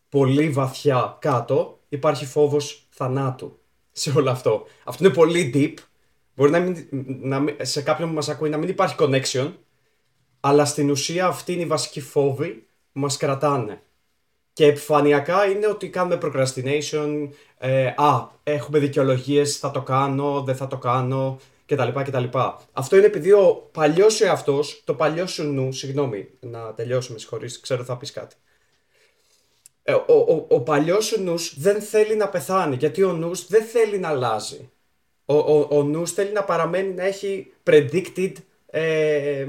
Πολύ 0.08 0.50
βαθιά 0.50 1.16
κάτω 1.20 1.78
υπάρχει 1.88 2.26
φόβος 2.26 2.86
θανάτου 2.88 3.58
σε 3.92 4.12
όλο 4.16 4.30
αυτό. 4.30 4.66
Αυτό 4.84 5.04
είναι 5.04 5.14
πολύ 5.14 5.50
deep. 5.54 5.74
Μπορεί 6.34 6.50
να, 6.50 6.60
μην, 6.60 6.88
να 7.20 7.44
σε 7.60 7.82
κάποιον 7.82 8.08
που 8.08 8.14
μας 8.14 8.28
ακούει 8.28 8.48
να 8.48 8.56
μην 8.56 8.68
υπάρχει 8.68 8.94
connection, 8.98 9.52
αλλά 10.40 10.64
στην 10.64 10.90
ουσία 10.90 11.26
αυτή 11.26 11.52
είναι 11.52 11.62
η 11.62 11.66
βασική 11.66 12.00
φόβη 12.00 12.66
που 12.92 13.00
μας 13.00 13.16
κρατάνε. 13.16 13.82
Και 14.54 14.66
επιφανειακά 14.66 15.44
είναι 15.50 15.66
ότι 15.66 15.88
κάνουμε 15.88 16.18
procrastination, 16.22 17.28
ε, 17.58 17.86
α, 17.86 18.28
έχουμε 18.42 18.78
δικαιολογίες, 18.78 19.58
θα 19.58 19.70
το 19.70 19.82
κάνω, 19.82 20.42
δεν 20.42 20.56
θα 20.56 20.66
το 20.66 20.78
κάνω, 20.78 21.38
κτλ. 21.66 21.88
κτλ. 21.88 22.24
Αυτό 22.72 22.96
είναι 22.96 23.06
επειδή 23.06 23.32
ο 23.32 23.68
παλιός 23.72 24.14
σου 24.14 24.24
εαυτός, 24.24 24.82
το 24.84 24.94
παλιό 24.94 25.26
σου 25.26 25.42
νου, 25.42 25.72
συγγνώμη, 25.72 26.28
να 26.40 26.74
τελειώσουμε, 26.74 27.18
συγχωρείς, 27.18 27.60
ξέρω 27.60 27.84
θα 27.84 27.96
πεις 27.96 28.12
κάτι. 28.12 28.36
Ε, 29.82 29.92
ο, 29.92 30.04
ο, 30.06 30.46
ο 30.48 30.60
παλιός 30.60 31.04
σου 31.04 31.22
νους 31.22 31.60
δεν 31.60 31.82
θέλει 31.82 32.16
να 32.16 32.28
πεθάνει, 32.28 32.76
γιατί 32.76 33.02
ο 33.02 33.12
νους 33.12 33.46
δεν 33.46 33.64
θέλει 33.64 33.98
να 33.98 34.08
αλλάζει. 34.08 34.70
Ο, 35.24 35.34
ο, 35.34 35.68
ο 35.70 35.82
νους 35.82 36.12
θέλει 36.12 36.32
να 36.32 36.44
παραμένει 36.44 36.92
να 36.92 37.04
έχει 37.04 37.52
predicted, 37.64 38.32
ε, 38.66 39.46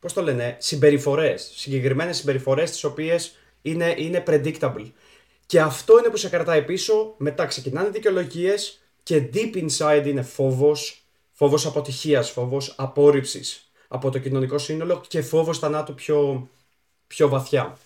πώς 0.00 0.12
το 0.12 0.22
λένε, 0.22 0.56
συμπεριφορές, 0.58 1.52
συγκεκριμένες 1.54 2.16
συμπεριφορές 2.16 2.70
τις 2.70 2.84
οποίες 2.84 3.36
είναι, 3.70 3.94
είναι 3.96 4.22
predictable. 4.26 4.90
Και 5.46 5.60
αυτό 5.60 5.98
είναι 5.98 6.08
που 6.08 6.16
σε 6.16 6.28
κρατάει 6.28 6.62
πίσω, 6.62 7.14
μετά 7.16 7.46
ξεκινάνε 7.46 7.88
δικαιολογίες 7.88 8.80
και 9.02 9.28
deep 9.34 9.66
inside 9.66 10.02
είναι 10.06 10.22
φόβος, 10.22 11.04
φόβος 11.32 11.66
αποτυχίας, 11.66 12.30
φόβος 12.30 12.74
απόρριψης 12.76 13.70
από 13.88 14.10
το 14.10 14.18
κοινωνικό 14.18 14.58
σύνολο 14.58 15.02
και 15.08 15.22
φόβος 15.22 15.58
θανάτου 15.58 15.94
πιο, 15.94 16.48
πιο 17.06 17.28
βαθιά. 17.28 17.76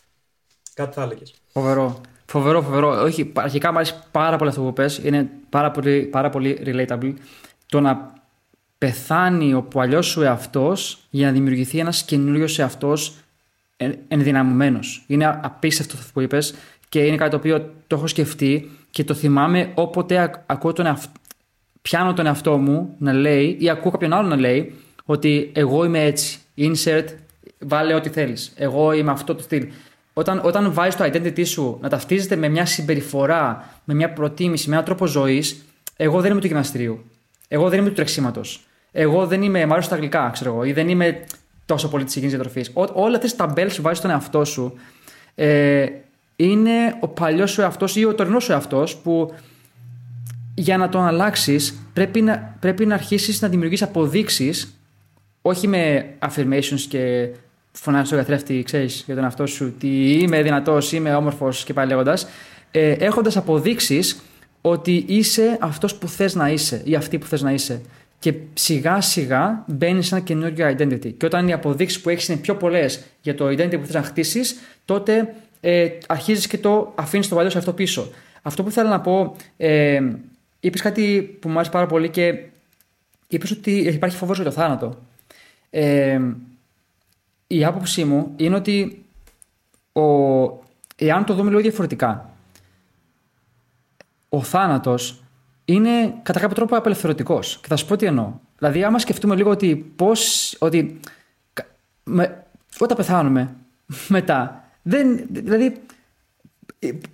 Κάτι 0.75 0.95
θα 0.95 1.03
έλεγες. 1.03 1.35
Φοβερό. 1.53 2.01
Φοβερό, 2.27 2.62
φοβερό. 2.62 3.03
Όχι, 3.03 3.33
αρχικά 3.35 3.71
μου 3.71 3.77
αρέσει 3.77 3.95
πάρα 4.11 4.37
πολύ 4.37 4.51
αυτό 4.51 4.62
που 4.62 4.73
πες. 4.73 4.99
Είναι 4.99 5.31
πάρα 5.49 5.71
πολύ, 5.71 6.03
πάρα 6.03 6.31
πολύ 6.31 6.62
relatable. 6.66 7.14
Το 7.66 7.81
να 7.81 8.12
πεθάνει 8.79 9.55
ο 9.55 9.62
παλιό 9.62 10.03
σου 10.03 10.23
εαυτός 10.23 10.99
για 11.11 11.27
να 11.27 11.33
δημιουργηθεί 11.33 11.79
ένας 11.79 12.05
καινούριο 12.05 12.47
εαυτός 12.57 13.16
ενδυναμωμένος. 14.09 15.05
Είναι 15.07 15.40
απίστευτο 15.43 15.97
αυτό 15.97 16.11
που 16.12 16.21
είπες 16.21 16.55
και 16.88 16.99
είναι 16.99 17.16
κάτι 17.16 17.31
το 17.31 17.37
οποίο 17.37 17.75
το 17.87 17.97
έχω 17.97 18.07
σκεφτεί 18.07 18.71
και 18.90 19.05
το 19.05 19.14
θυμάμαι 19.14 19.71
όποτε 19.75 20.45
ακούω 20.47 20.73
τον 20.73 20.87
εαυτό. 20.87 21.11
Πιάνω 21.83 22.12
τον 22.12 22.27
εαυτό 22.27 22.57
μου 22.57 22.95
να 22.99 23.12
λέει 23.12 23.57
ή 23.61 23.71
ακούω 23.71 23.90
κάποιον 23.90 24.12
άλλο 24.12 24.29
να 24.29 24.37
λέει 24.37 24.75
ότι 25.05 25.51
εγώ 25.55 25.85
είμαι 25.85 26.05
έτσι. 26.05 26.38
Insert, 26.57 27.05
βάλε 27.59 27.95
ό,τι 27.95 28.09
θέλεις. 28.09 28.53
Εγώ 28.57 28.93
είμαι 28.93 29.11
αυτό 29.11 29.35
το 29.35 29.43
στυλ. 29.43 29.69
Όταν, 30.12 30.40
όταν 30.45 30.73
βάζεις 30.73 30.97
το 30.97 31.05
identity 31.05 31.47
σου 31.47 31.79
να 31.81 31.88
ταυτίζεται 31.88 32.37
με 32.37 32.49
μια 32.49 32.66
συμπεριφορά, 32.66 33.71
με 33.85 33.95
μια 33.95 34.12
προτίμηση, 34.12 34.69
με 34.69 34.73
έναν 34.73 34.85
τρόπο 34.85 35.07
ζωής, 35.07 35.64
εγώ 35.97 36.21
δεν 36.21 36.31
είμαι 36.31 36.40
του 36.40 36.47
γυμναστηρίου. 36.47 37.05
Εγώ 37.49 37.69
δεν 37.69 37.79
είμαι 37.79 37.88
του 37.88 37.95
τρεξίματος. 37.95 38.61
Εγώ 38.93 39.27
δεν 39.27 39.43
είμαι, 39.43 39.66
μ' 39.66 39.81
στα 39.81 39.95
αγγλικά, 39.95 40.31
ξέρω 40.33 40.51
εγώ, 40.51 40.64
ή 40.64 40.73
δεν 40.73 40.88
είμαι 40.88 41.25
τόσο 41.73 41.89
πολύ 41.89 42.05
τη 42.05 42.13
υγιεινή 42.17 42.35
διατροφή. 42.35 42.71
Όλα 42.75 43.15
αυτές 43.15 43.31
τις 43.31 43.37
ταμπέλες 43.37 43.77
που 43.77 43.83
βάζεις 43.83 43.99
στον 43.99 44.11
εαυτό 44.11 44.45
σου 44.45 44.73
ε, 45.35 45.87
είναι 46.37 46.97
ο 47.01 47.09
παλιός 47.09 47.51
σου 47.51 47.61
εαυτός 47.61 47.97
ή 47.97 48.05
ο 48.05 48.15
τωρινός 48.15 48.45
σου 48.45 48.53
εαυτός 48.53 48.97
που 48.97 49.35
για 50.55 50.77
να 50.77 50.89
τον 50.89 51.03
αλλάξεις 51.03 51.75
πρέπει 51.93 52.21
να, 52.21 52.57
πρέπει 52.61 52.87
να 52.87 52.95
αρχίσεις 52.95 53.41
να 53.41 53.49
δημιουργείς 53.49 53.83
αποδείξεις, 53.83 54.81
όχι 55.43 55.67
με 55.69 56.15
affirmations 56.19 56.81
και 56.89 57.29
φωνάζεις 57.73 58.09
στο 58.09 58.17
καθρέφτη, 58.17 58.63
ξέρεις 58.63 59.03
για 59.07 59.15
τον 59.15 59.25
εαυτό 59.25 59.47
σου 59.47 59.73
ότι 59.77 60.19
είμαι 60.21 60.43
δυνατός, 60.43 60.93
είμαι 60.93 61.15
όμορφος 61.15 61.65
και 61.65 61.73
πάλι 61.73 61.89
λέγοντας, 61.89 62.27
ε, 62.71 62.91
έχοντας 62.91 63.37
αποδείξεις 63.37 64.21
ότι 64.61 65.05
είσαι 65.07 65.59
αυτός 65.61 65.95
που 65.95 66.09
θες 66.09 66.35
να 66.35 66.49
είσαι 66.49 66.83
ή 66.85 66.95
αυτή 66.95 67.19
που 67.19 67.27
θες 67.27 67.43
να 67.43 67.53
είσαι 67.53 67.81
και 68.21 68.35
σιγά 68.55 69.01
σιγά 69.01 69.65
μπαίνεις 69.67 70.07
σε 70.07 70.15
ένα 70.15 70.25
καινούργιο 70.25 70.75
identity. 70.79 71.13
Και 71.17 71.27
όταν 71.27 71.49
οι 71.49 71.53
αποδείξεις 71.53 72.01
που 72.01 72.09
έχεις 72.09 72.29
είναι 72.29 72.39
πιο 72.39 72.57
πολλές 72.57 73.03
για 73.23 73.35
το 73.35 73.47
identity 73.47 73.79
που 73.81 73.87
θες 73.87 73.95
να 73.95 74.03
χτίσεις, 74.03 74.57
τότε 74.85 75.35
ε, 75.61 75.89
αρχίζεις 76.07 76.47
και 76.47 76.59
το 76.59 76.93
αφήνεις 76.95 77.29
το 77.29 77.35
παλιό 77.35 77.51
σε 77.51 77.59
αυτό 77.59 77.73
πίσω. 77.73 78.13
Αυτό 78.43 78.63
που 78.63 78.71
θέλω 78.71 78.89
να 78.89 79.01
πω, 79.01 79.37
ε, 79.57 80.01
είπες 80.61 80.81
κάτι 80.81 81.37
που 81.41 81.49
μου 81.49 81.55
άρεσε 81.55 81.71
πάρα 81.71 81.87
πολύ 81.87 82.09
και 82.09 82.39
είπες 83.29 83.51
ότι 83.51 83.71
υπάρχει 83.71 84.17
φόβος 84.17 84.37
για 84.37 84.45
το 84.45 84.51
θάνατο. 84.51 84.99
Ε, 85.71 86.21
η 87.47 87.65
άποψή 87.65 88.05
μου 88.05 88.33
είναι 88.37 88.57
ότι 88.57 89.05
ο, 89.93 90.03
εάν 90.97 91.25
το 91.25 91.35
δούμε 91.35 91.49
λίγο 91.49 91.61
διαφορετικά, 91.61 92.31
ο 94.29 94.43
θάνατος 94.43 95.20
είναι 95.73 96.15
κατά 96.23 96.41
κάποιο 96.41 96.55
τρόπο 96.55 96.77
απελευθερωτικός. 96.77 97.59
Και 97.61 97.67
θα 97.69 97.77
σου 97.77 97.87
πω 97.87 97.97
τι 97.97 98.07
εννοώ. 98.07 98.33
Δηλαδή, 98.59 98.85
άμα 98.85 98.99
σκεφτούμε 98.99 99.37
λίγο 99.37 99.51
ότι 99.51 99.93
πώς. 99.97 100.55
Ότι. 100.59 101.01
Με, 102.05 102.45
όταν 102.79 102.97
πεθάνουμε 102.97 103.55
μετά. 104.09 104.65
Δεν, 104.83 105.27
δηλαδή, 105.31 105.81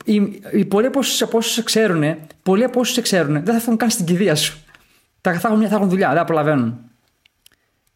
οι, 0.05 0.43
οι, 0.53 0.65
πολλοί 0.65 0.87
από 0.87 0.99
όσους 0.99 1.53
σε 1.53 1.63
ξέρουν, 1.63 2.17
πολλοί 2.43 2.65
από 2.65 2.81
όσους 2.81 2.95
σε 2.95 3.01
ξέρουν, 3.01 3.33
δεν 3.33 3.45
θα 3.45 3.55
έρθουν 3.55 3.77
καν 3.77 3.91
στην 3.91 4.05
κηδεία 4.05 4.35
σου. 4.35 4.59
Θα, 5.21 5.39
θα, 5.39 5.49
έχουν, 5.49 5.69
θα 5.69 5.75
έχουν 5.75 5.89
δουλειά, 5.89 6.09
δεν 6.09 6.19
απολαβαίνουν. 6.19 6.79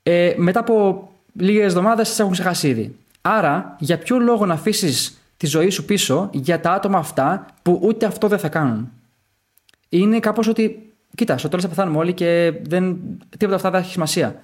Ε, 0.02 0.34
μετά 0.36 0.60
από 0.60 1.08
λίγες 1.32 1.64
εβδομάδες 1.64 2.08
σε 2.08 2.22
έχουν 2.22 2.34
ξεχάσει 2.34 2.68
ήδη. 2.68 2.96
Άρα, 3.20 3.76
για 3.78 3.98
ποιο 3.98 4.18
λόγο 4.18 4.46
να 4.46 4.54
αφήσεις 4.54 5.20
τη 5.36 5.46
ζωή 5.46 5.70
σου 5.70 5.84
πίσω 5.84 6.28
για 6.32 6.60
τα 6.60 6.72
άτομα 6.72 6.98
αυτά 6.98 7.46
που 7.62 7.80
ούτε 7.82 8.06
αυτό 8.06 8.28
δεν 8.28 8.38
θα 8.38 8.48
κάνουν; 8.48 8.92
Είναι 9.90 10.20
κάπως 10.20 10.48
ότι, 10.48 10.92
κοίτα, 11.14 11.38
στο 11.38 11.48
τέλος 11.48 11.64
θα 11.64 11.68
πεθάνουμε 11.68 11.98
όλοι 11.98 12.12
και 12.12 12.52
δεν, 12.62 12.98
τίποτα 13.28 13.56
αυτά 13.56 13.70
δεν 13.70 13.80
έχει 13.80 13.90
σημασία. 13.90 14.42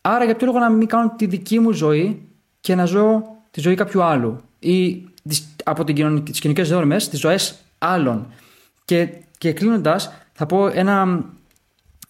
Άρα, 0.00 0.24
για 0.24 0.36
ποιο 0.36 0.46
λόγο 0.46 0.58
να 0.58 0.70
μην 0.70 0.88
κάνω 0.88 1.14
τη 1.16 1.26
δική 1.26 1.58
μου 1.58 1.72
ζωή 1.72 2.22
και 2.60 2.74
να 2.74 2.84
ζω 2.84 3.22
τη 3.50 3.60
ζωή 3.60 3.74
κάποιου 3.74 4.02
άλλου 4.02 4.40
ή 4.58 5.04
από 5.64 5.84
τις 5.84 6.40
κοινωνικές 6.40 6.68
δόρμε 6.68 6.96
τις 6.96 7.18
ζωές 7.18 7.58
άλλων. 7.78 8.26
Και, 8.84 9.08
και 9.38 9.52
κλείνοντας, 9.52 10.12
θα 10.32 10.46
πω 10.46 10.66
ένα 10.66 11.24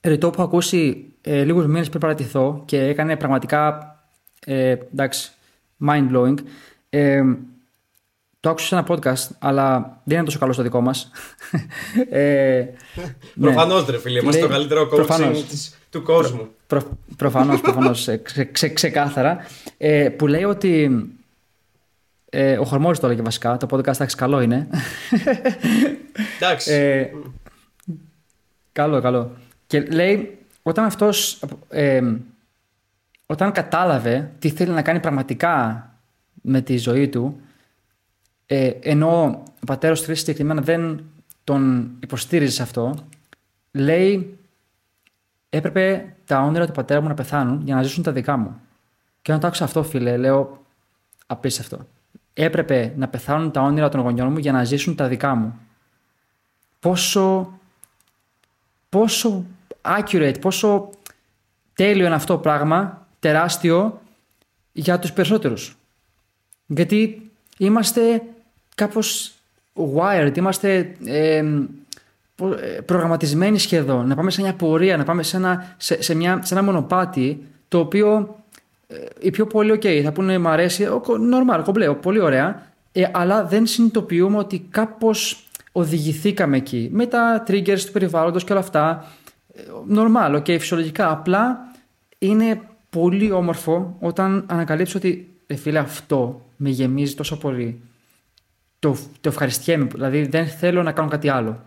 ρητό 0.01 0.29
που 0.31 0.35
έχω 0.35 0.49
ακούσει 0.49 1.12
ε, 1.20 1.44
λίγους 1.44 1.66
μήνες 1.66 1.88
πριν 1.88 2.01
παρατηθώ 2.01 2.62
και 2.64 2.83
έκανε 2.83 3.16
πραγματικά 3.16 3.90
ε, 4.46 4.70
εντάξει, 4.70 5.33
mind 5.87 6.11
blowing. 6.12 6.35
Ε, 6.90 7.22
το 8.40 8.51
άκουσα 8.51 8.66
σε 8.66 8.75
ένα 8.75 8.87
podcast, 8.88 9.29
αλλά 9.38 10.01
δεν 10.05 10.16
είναι 10.16 10.25
τόσο 10.27 10.38
καλό 10.38 10.53
στο 10.53 10.62
δικό 10.62 10.81
μας. 10.81 11.11
ε, 12.11 12.64
ναι. 13.35 13.51
Προφανώς, 13.51 13.87
ρε 13.87 13.99
φίλε, 13.99 14.20
είμαστε 14.20 14.40
το 14.40 14.49
καλύτερο 14.49 14.88
coaching 14.92 15.42
του 15.90 16.03
κόσμου. 16.03 16.49
Προ, 16.66 16.81
προ, 16.81 16.99
προφανώς, 17.16 17.61
προφανώς, 17.61 18.09
ε, 18.09 18.22
ξε, 18.53 18.68
ξεκάθαρα. 18.68 19.46
Ε, 19.77 20.09
που 20.09 20.27
λέει 20.27 20.44
ότι. 20.44 21.01
Ε, 22.31 22.59
ο 22.59 22.64
Χορμόρης 22.64 22.99
το 23.01 23.07
έλεγε 23.07 23.22
βασικά. 23.22 23.57
Το 23.57 23.66
podcast 23.70 23.87
εντάξει, 23.87 24.16
καλό 24.16 24.40
είναι. 24.40 24.68
Εντάξει. 26.37 26.72
Ε, 26.72 27.11
καλό, 28.72 29.01
καλό. 29.01 29.37
Και 29.66 29.81
λέει, 29.81 30.38
όταν 30.62 30.85
αυτός. 30.85 31.42
Ε, 31.68 32.03
όταν 33.27 33.53
κατάλαβε 33.53 34.31
τι 34.38 34.51
θέλει 34.51 34.70
να 34.70 34.83
κάνει 34.83 35.01
πραγματικά 35.01 35.85
με 36.42 36.61
τη 36.61 36.77
ζωή 36.77 37.09
του, 37.09 37.40
ε, 38.46 38.70
ενώ 38.80 39.42
ο 39.61 39.66
πατέρας 39.66 40.02
του 40.02 40.14
συγκεκριμένα 40.14 40.61
δεν 40.61 41.04
τον 41.44 41.90
υποστήριζε 42.00 42.52
σε 42.52 42.62
αυτό, 42.62 42.94
λέει 43.72 44.38
έπρεπε 45.48 46.14
τα 46.24 46.40
όνειρα 46.40 46.66
του 46.66 46.72
πατέρα 46.72 47.00
μου 47.00 47.09
να 47.09 47.14
πεθάνουν 47.14 47.62
για 47.64 47.74
να 47.74 47.82
ζήσουν 47.82 48.02
τα 48.02 48.12
δικά 48.12 48.37
μου. 48.37 48.61
Και 49.22 49.30
όταν 49.30 49.40
το 49.40 49.46
άκουσα 49.46 49.64
αυτό, 49.64 49.82
φίλε, 49.82 50.16
λέω 50.16 50.64
απίστευτο. 51.26 51.87
Έπρεπε 52.32 52.92
να 52.96 53.09
πεθάνουν 53.09 53.50
τα 53.50 53.61
όνειρα 53.61 53.88
των 53.88 54.00
γονιών 54.00 54.32
μου 54.32 54.38
για 54.38 54.52
να 54.52 54.64
ζήσουν 54.64 54.94
τα 54.94 55.09
δικά 55.09 55.35
μου. 55.35 55.59
Πόσο, 56.80 57.59
πόσο 58.88 59.44
accurate, 59.82 60.40
πόσο 60.40 60.90
τέλειο 61.74 62.06
είναι 62.06 62.14
αυτό 62.14 62.35
το 62.35 62.40
πράγμα, 62.40 63.06
τεράστιο 63.18 64.00
για 64.72 64.98
τους 64.98 65.12
περισσότερους. 65.12 65.76
Γιατί 66.66 67.30
είμαστε 67.59 68.22
κάπως 68.76 69.32
wired, 69.96 70.32
είμαστε 70.36 70.96
ε, 71.04 71.44
προγραμματισμένοι 72.84 73.58
σχεδόν, 73.58 74.06
να 74.06 74.14
πάμε 74.14 74.30
σε 74.30 74.40
μια 74.40 74.54
πορεία, 74.54 74.96
να 74.96 75.04
πάμε 75.04 75.22
σε 75.22 75.36
ένα, 75.36 75.74
σε, 75.76 76.14
μια, 76.14 76.40
σε 76.42 76.54
ένα 76.54 76.62
μονοπάτι 76.62 77.42
το 77.68 77.78
οποίο 77.78 78.36
ε, 78.86 78.96
οι 79.20 79.30
πιο 79.30 79.46
πολλοί, 79.46 79.72
ok, 79.72 80.00
θα 80.04 80.12
πούνε 80.12 80.38
μ' 80.38 80.46
αρέσει, 80.46 80.88
normal, 81.06 81.60
κομπλέ, 81.64 81.94
πολύ 81.94 82.20
ωραία. 82.20 82.66
ε, 82.92 83.04
αλλά 83.12 83.44
δεν 83.44 83.66
συνειδητοποιούμε 83.66 84.38
ότι 84.38 84.66
κάπως 84.70 85.46
οδηγηθήκαμε 85.72 86.56
εκεί. 86.56 86.88
Με 86.92 87.06
τα 87.06 87.44
triggers 87.48 87.80
του 87.86 87.92
περιβάλλοντος 87.92 88.44
και 88.44 88.52
όλα 88.52 88.60
αυτά, 88.60 89.12
νορμάλ, 89.86 90.42
και 90.42 90.58
φυσιολογικά. 90.58 91.10
Απλά 91.10 91.58
είναι 92.18 92.60
πολύ 92.90 93.32
όμορφο 93.32 93.96
όταν 94.00 94.44
ανακαλύψω 94.48 94.98
ότι 94.98 95.34
ε, 95.46 95.56
φίλε 95.56 95.78
αυτό 95.78 96.40
με 96.56 96.68
γεμίζει 96.68 97.14
τόσο 97.14 97.38
πολύ. 97.38 97.80
Το, 98.78 98.96
το 99.20 99.28
ευχαριστιέμαι, 99.28 99.84
δηλαδή 99.84 100.26
δεν 100.26 100.46
θέλω 100.46 100.82
να 100.82 100.92
κάνω 100.92 101.08
κάτι 101.08 101.28
άλλο. 101.28 101.60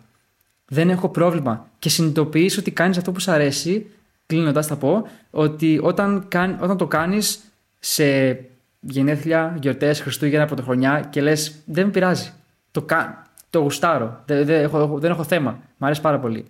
Δεν 0.66 0.90
έχω 0.90 1.10
πρόβλημα. 1.10 1.68
Και 1.80 1.90
συνειδητοποιείς 1.90 2.58
ότι 2.58 2.72
κάνεις 2.72 2.98
αυτό 2.98 3.12
που 3.12 3.20
σου 3.20 3.32
αρέσει, 3.32 3.86
κλείνοντας 4.26 4.68
θα 4.68 4.76
πω, 4.76 5.08
ότι 5.32 5.80
όταν, 5.84 6.28
όταν 6.60 6.78
το 6.78 6.88
κάνεις 6.88 7.40
σε 7.80 8.38
γενέθλια, 8.80 9.58
γιορτές, 9.62 10.02
Χριστούγεννα, 10.02 10.46
Πρωτοχρονιά 10.46 11.08
και 11.10 11.22
λες, 11.22 11.56
δεν 11.66 11.86
με 11.86 11.92
πειράζει. 11.92 12.32
Το, 12.72 12.82
κα... 12.82 13.28
το 13.50 13.60
γουστάρω. 13.60 14.24
Δεν, 14.26 14.46
δεν, 14.46 14.64
έχω, 14.64 15.00
δεν 15.00 15.12
έχω 15.12 15.24
θέμα. 15.24 15.60
Μ' 15.78 15.86
αρέσει 15.86 16.02
πάρα 16.02 16.20
πολύ. 16.20 16.46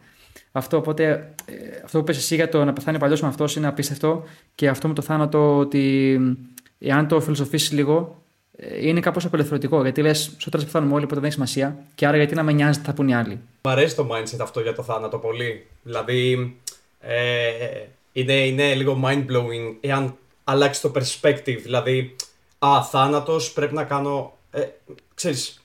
Αυτό, 0.52 0.78
οπότε, 0.78 1.34
ε, 1.46 1.54
αυτό 1.84 1.98
που 2.00 2.04
πες 2.04 2.18
εσύ 2.18 2.36
για 2.36 2.50
το 2.50 2.66
να 2.66 2.74
πεθάνει 2.74 2.98
παλιός 2.98 3.22
με 3.22 3.28
αυτός 3.28 3.56
είναι 3.56 3.68
απίστευτο 3.68 4.24
και 4.56 4.70
αυτό 4.70 4.88
με 4.88 4.94
το 4.94 5.02
θάνατο 5.02 5.58
ότι 5.58 6.20
εάν 6.80 7.08
το 7.08 7.22
φιλοσοφήσεις 7.22 7.72
λίγο 7.72 8.24
ε, 8.29 8.29
είναι 8.82 9.00
κάπως 9.00 9.26
απελευθερωτικό. 9.26 9.82
Γιατί 9.82 10.02
λες, 10.02 10.36
στο 10.38 10.50
τέλο 10.50 10.64
πεθάνουμε 10.64 10.94
όλοι, 10.94 11.04
οπότε 11.04 11.20
δεν 11.20 11.26
έχει 11.30 11.34
σημασία. 11.34 11.78
Και 11.96 12.08
άρα 12.08 12.18
γιατί 12.18 12.36
να 12.36 12.44
με 12.44 12.52
νοιάζει 12.52 12.80
τι 12.80 12.86
θα 12.86 12.94
πούνε 12.94 13.12
οι 13.12 13.14
άλλοι. 13.14 13.40
Μ' 13.62 13.68
αρέσει 13.68 13.96
το 13.96 14.10
mindset 14.12 14.40
αυτό 14.42 14.60
για 14.60 14.76
το 14.76 14.84
θάνατο 14.84 15.18
πολύ. 15.18 15.68
Δηλαδή, 15.84 16.56
ε, 17.00 17.42
είναι, 18.12 18.34
είναι 18.34 18.74
λίγο 18.74 19.02
mind 19.06 19.26
blowing 19.26 19.76
εάν 19.80 20.18
αλλάξει 20.44 20.82
το 20.82 20.92
perspective. 20.96 21.60
Δηλαδή, 21.62 22.16
α, 22.60 22.84
θάνατος, 22.84 23.54
πρέπει 23.54 23.74
να 23.74 23.84
κάνω... 23.84 24.38
Ε, 24.52 24.62
ξέρεις, 25.14 25.64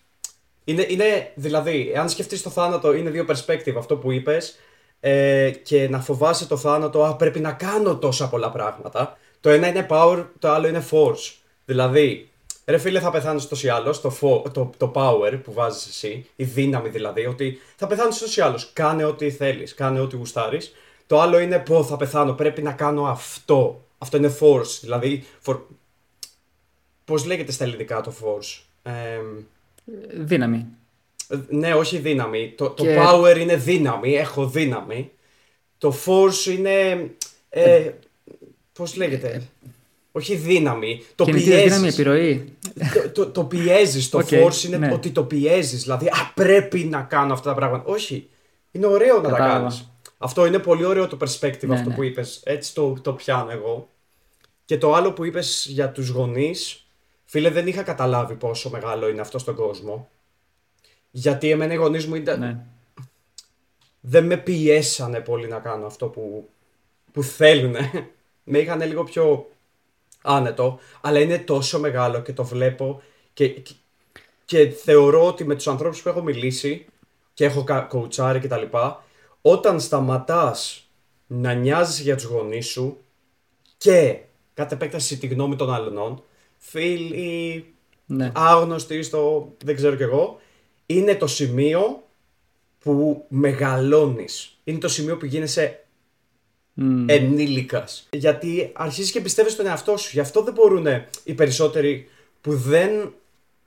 είναι, 0.65 0.87
είναι, 0.89 1.33
δηλαδή, 1.35 1.93
αν 1.97 2.09
σκεφτείς 2.09 2.43
το 2.43 2.51
θάνατο, 2.51 2.95
είναι 2.95 3.11
δύο 3.11 3.27
perspective 3.29 3.75
αυτό 3.79 3.97
που 3.97 4.13
είπες 4.13 4.59
ε, 5.01 5.51
και 5.51 5.89
να 5.89 6.01
φοβάσαι 6.01 6.47
το 6.47 6.57
θάνατο, 6.57 7.05
α, 7.05 7.17
πρέπει 7.17 7.41
να 7.41 7.53
κάνω 7.53 7.97
τόσα 7.97 8.29
πολλά 8.29 8.51
πράγματα. 8.51 9.19
Το 9.41 9.51
ένα 9.51 9.69
είναι 9.69 9.87
power, 9.91 10.25
το 10.39 10.49
άλλο 10.49 10.69
είναι 10.69 10.85
force. 10.91 11.35
Δηλαδή, 11.65 12.29
ρε 12.65 12.79
φίλε 12.79 13.01
θα 13.01 13.11
πεθάνεις 13.11 13.49
τόσο 13.49 13.67
ή 13.67 13.71
άλλως, 13.71 14.01
το, 14.01 14.43
το, 14.53 14.71
το 14.77 14.93
power 14.95 15.41
που 15.45 15.53
βάζεις 15.53 15.87
εσύ, 15.87 16.27
η 16.37 16.45
δύναμη 16.45 16.89
δηλαδή, 16.89 17.27
ότι 17.27 17.59
θα 17.77 17.87
πεθάνεις 17.87 18.19
τόσο 18.19 18.41
ή 18.41 18.45
άλλως, 18.45 18.71
κάνε 18.73 19.05
ό,τι 19.05 19.31
θέλεις, 19.31 19.75
κάνε 19.75 20.01
ό,τι 20.01 20.17
γουστάρεις. 20.17 20.75
Το 21.07 21.21
άλλο 21.21 21.39
είναι 21.39 21.59
πω 21.59 21.85
θα 21.85 21.97
πεθάνω, 21.97 22.33
πρέπει 22.33 22.63
να 22.63 22.73
κάνω 22.73 23.05
αυτό. 23.05 23.85
Αυτό 23.99 24.17
είναι 24.17 24.37
force, 24.41 24.79
δηλαδή 24.81 25.25
for, 25.45 25.59
Πώς 27.05 27.25
λέγεται 27.25 27.53
στα 27.53 27.65
ελληνικά 27.65 28.01
το 28.01 28.15
force; 28.23 28.63
δύναμη. 30.09 30.67
Ναι, 31.49 31.75
όχι 31.75 31.99
δύναμη. 31.99 32.53
Το, 32.57 32.71
το 32.71 32.85
power 32.87 33.37
είναι 33.39 33.57
δύναμη. 33.57 34.15
Έχω 34.15 34.47
δύναμη. 34.47 35.11
Το 35.79 35.95
force 36.07 36.47
είναι... 36.47 37.11
Ε, 37.49 37.75
ε 37.75 37.95
πώς 38.73 38.97
λέγεται; 38.97 39.43
Ε, 40.15 40.19
όχι 40.19 40.35
δύναμη. 40.35 41.03
Το 41.15 41.25
πιέζεις. 41.25 41.63
δύναμη 41.63 41.89
επιρροή. 41.89 42.57
Το, 43.03 43.11
το, 43.11 43.31
το 43.31 43.45
πιέζεις. 43.45 44.09
Το 44.09 44.19
force 44.31 44.65
είναι 44.65 44.77
ναι. 44.77 44.93
ότι 44.93 45.11
το 45.11 45.25
πιέζεις. 45.25 45.83
Δηλαδή, 45.83 46.07
α, 46.07 46.33
πρέπει 46.35 46.79
να 46.79 47.03
κάνω 47.03 47.33
αυτά 47.33 47.49
τα 47.49 47.55
πράγματα. 47.55 47.85
Όχι. 47.91 48.29
Είναι 48.71 48.87
ωραίο 48.87 49.21
να 49.21 49.29
τα 49.29 49.37
κάνεις. 49.37 49.89
Αυτό 50.19 50.47
είναι 50.47 50.59
πολύ 50.59 50.85
ωραίο 50.85 51.07
το 51.07 51.17
perspective 51.21 51.67
ναι, 51.67 51.75
αυτό 51.75 51.89
ναι. 51.89 51.95
που 51.95 52.03
είπες. 52.03 52.41
Έτσι 52.45 52.75
το, 52.75 52.97
το 53.03 53.13
πιάνω 53.13 53.51
εγώ. 53.51 53.89
Και 54.65 54.79
το 54.79 54.95
άλλο 54.95 55.13
που 55.13 55.25
είπες 55.25 55.67
για 55.69 55.91
τους 55.91 56.09
γονείς 56.09 56.85
Φίλε, 57.35 57.51
δεν 57.51 57.67
είχα 57.67 57.83
καταλάβει 57.83 58.35
πόσο 58.35 58.71
μεγάλο 58.71 59.09
είναι 59.09 59.21
αυτό 59.21 59.39
στον 59.39 59.55
κόσμο. 59.55 60.09
Γιατί 61.11 61.51
εμένα 61.51 61.73
οι 61.73 61.77
γονείς 61.77 62.07
μου 62.07 62.15
ήταν. 62.15 62.41
Ναι. 62.41 62.57
Δεν 64.01 64.27
με 64.27 64.37
πιέσανε 64.37 65.21
πολύ 65.21 65.49
να 65.49 65.59
κάνω 65.59 65.87
αυτό 65.87 66.07
που, 66.09 66.49
που 67.13 67.23
θέλουν. 67.23 67.75
με 68.51 68.59
είχαν 68.59 68.83
λίγο 68.83 69.05
πιο 69.05 69.51
άνετο. 70.25 70.79
Αλλά 71.01 71.21
είναι 71.21 71.39
τόσο 71.39 71.79
μεγάλο 71.79 72.21
και 72.21 72.33
το 72.33 72.45
βλέπω 72.45 73.03
και, 73.33 73.63
και, 74.45 74.69
θεωρώ 74.69 75.27
ότι 75.27 75.45
με 75.45 75.55
τους 75.55 75.69
ανθρώπους 75.69 76.03
που 76.03 76.09
έχω 76.09 76.23
μιλήσει 76.23 76.87
και 77.35 77.45
έχω 77.45 77.65
κοουτσάρει 77.89 78.41
και 78.41 78.49
τα 78.49 78.59
λοιπά, 78.59 79.05
όταν 79.41 79.81
σταματάς 79.81 80.89
να 81.27 81.53
νοιάζεις 81.53 82.01
για 82.01 82.17
τους 82.17 82.25
γονείς 82.25 82.67
σου 82.67 82.99
και 83.77 84.19
κατ' 84.55 84.73
επέκταση 84.73 85.19
τη 85.19 85.27
γνώμη 85.27 85.57
των 85.57 85.73
άλλων, 85.75 86.23
φίλοι, 86.59 87.75
ναι. 88.07 88.33
άγνωστοι 88.35 89.03
στο 89.03 89.53
δεν 89.65 89.77
ξέρω 89.77 89.97
κι 89.97 90.03
εγώ, 90.03 90.41
είναι 90.87 91.15
το 91.15 91.27
σημείο 91.27 92.03
που 92.79 93.25
μεγαλώνεις. 93.29 94.59
Είναι 94.65 94.79
το 94.79 94.89
σημείο 94.89 95.17
που 95.17 95.25
γίνεσαι 95.25 95.84
mm. 96.81 97.05
ενήλικας. 97.07 98.09
Γιατί 98.11 98.71
αρχίζεις 98.75 99.11
και 99.11 99.21
πιστεύεις 99.21 99.53
στον 99.53 99.67
εαυτό 99.67 99.97
σου. 99.97 100.11
Γι' 100.13 100.21
αυτό 100.21 100.43
δεν 100.43 100.55
μπορούν 100.55 100.87
οι 101.25 101.35
περισσότεροι 101.35 102.09
που 102.41 102.57
δεν, 102.57 103.15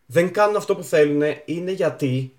δεν 0.05 0.31
κάνουν 0.31 0.55
αυτό 0.55 0.75
που 0.75 0.83
θέλουν 0.83 1.21
είναι 1.45 1.71
γιατί 1.71 2.35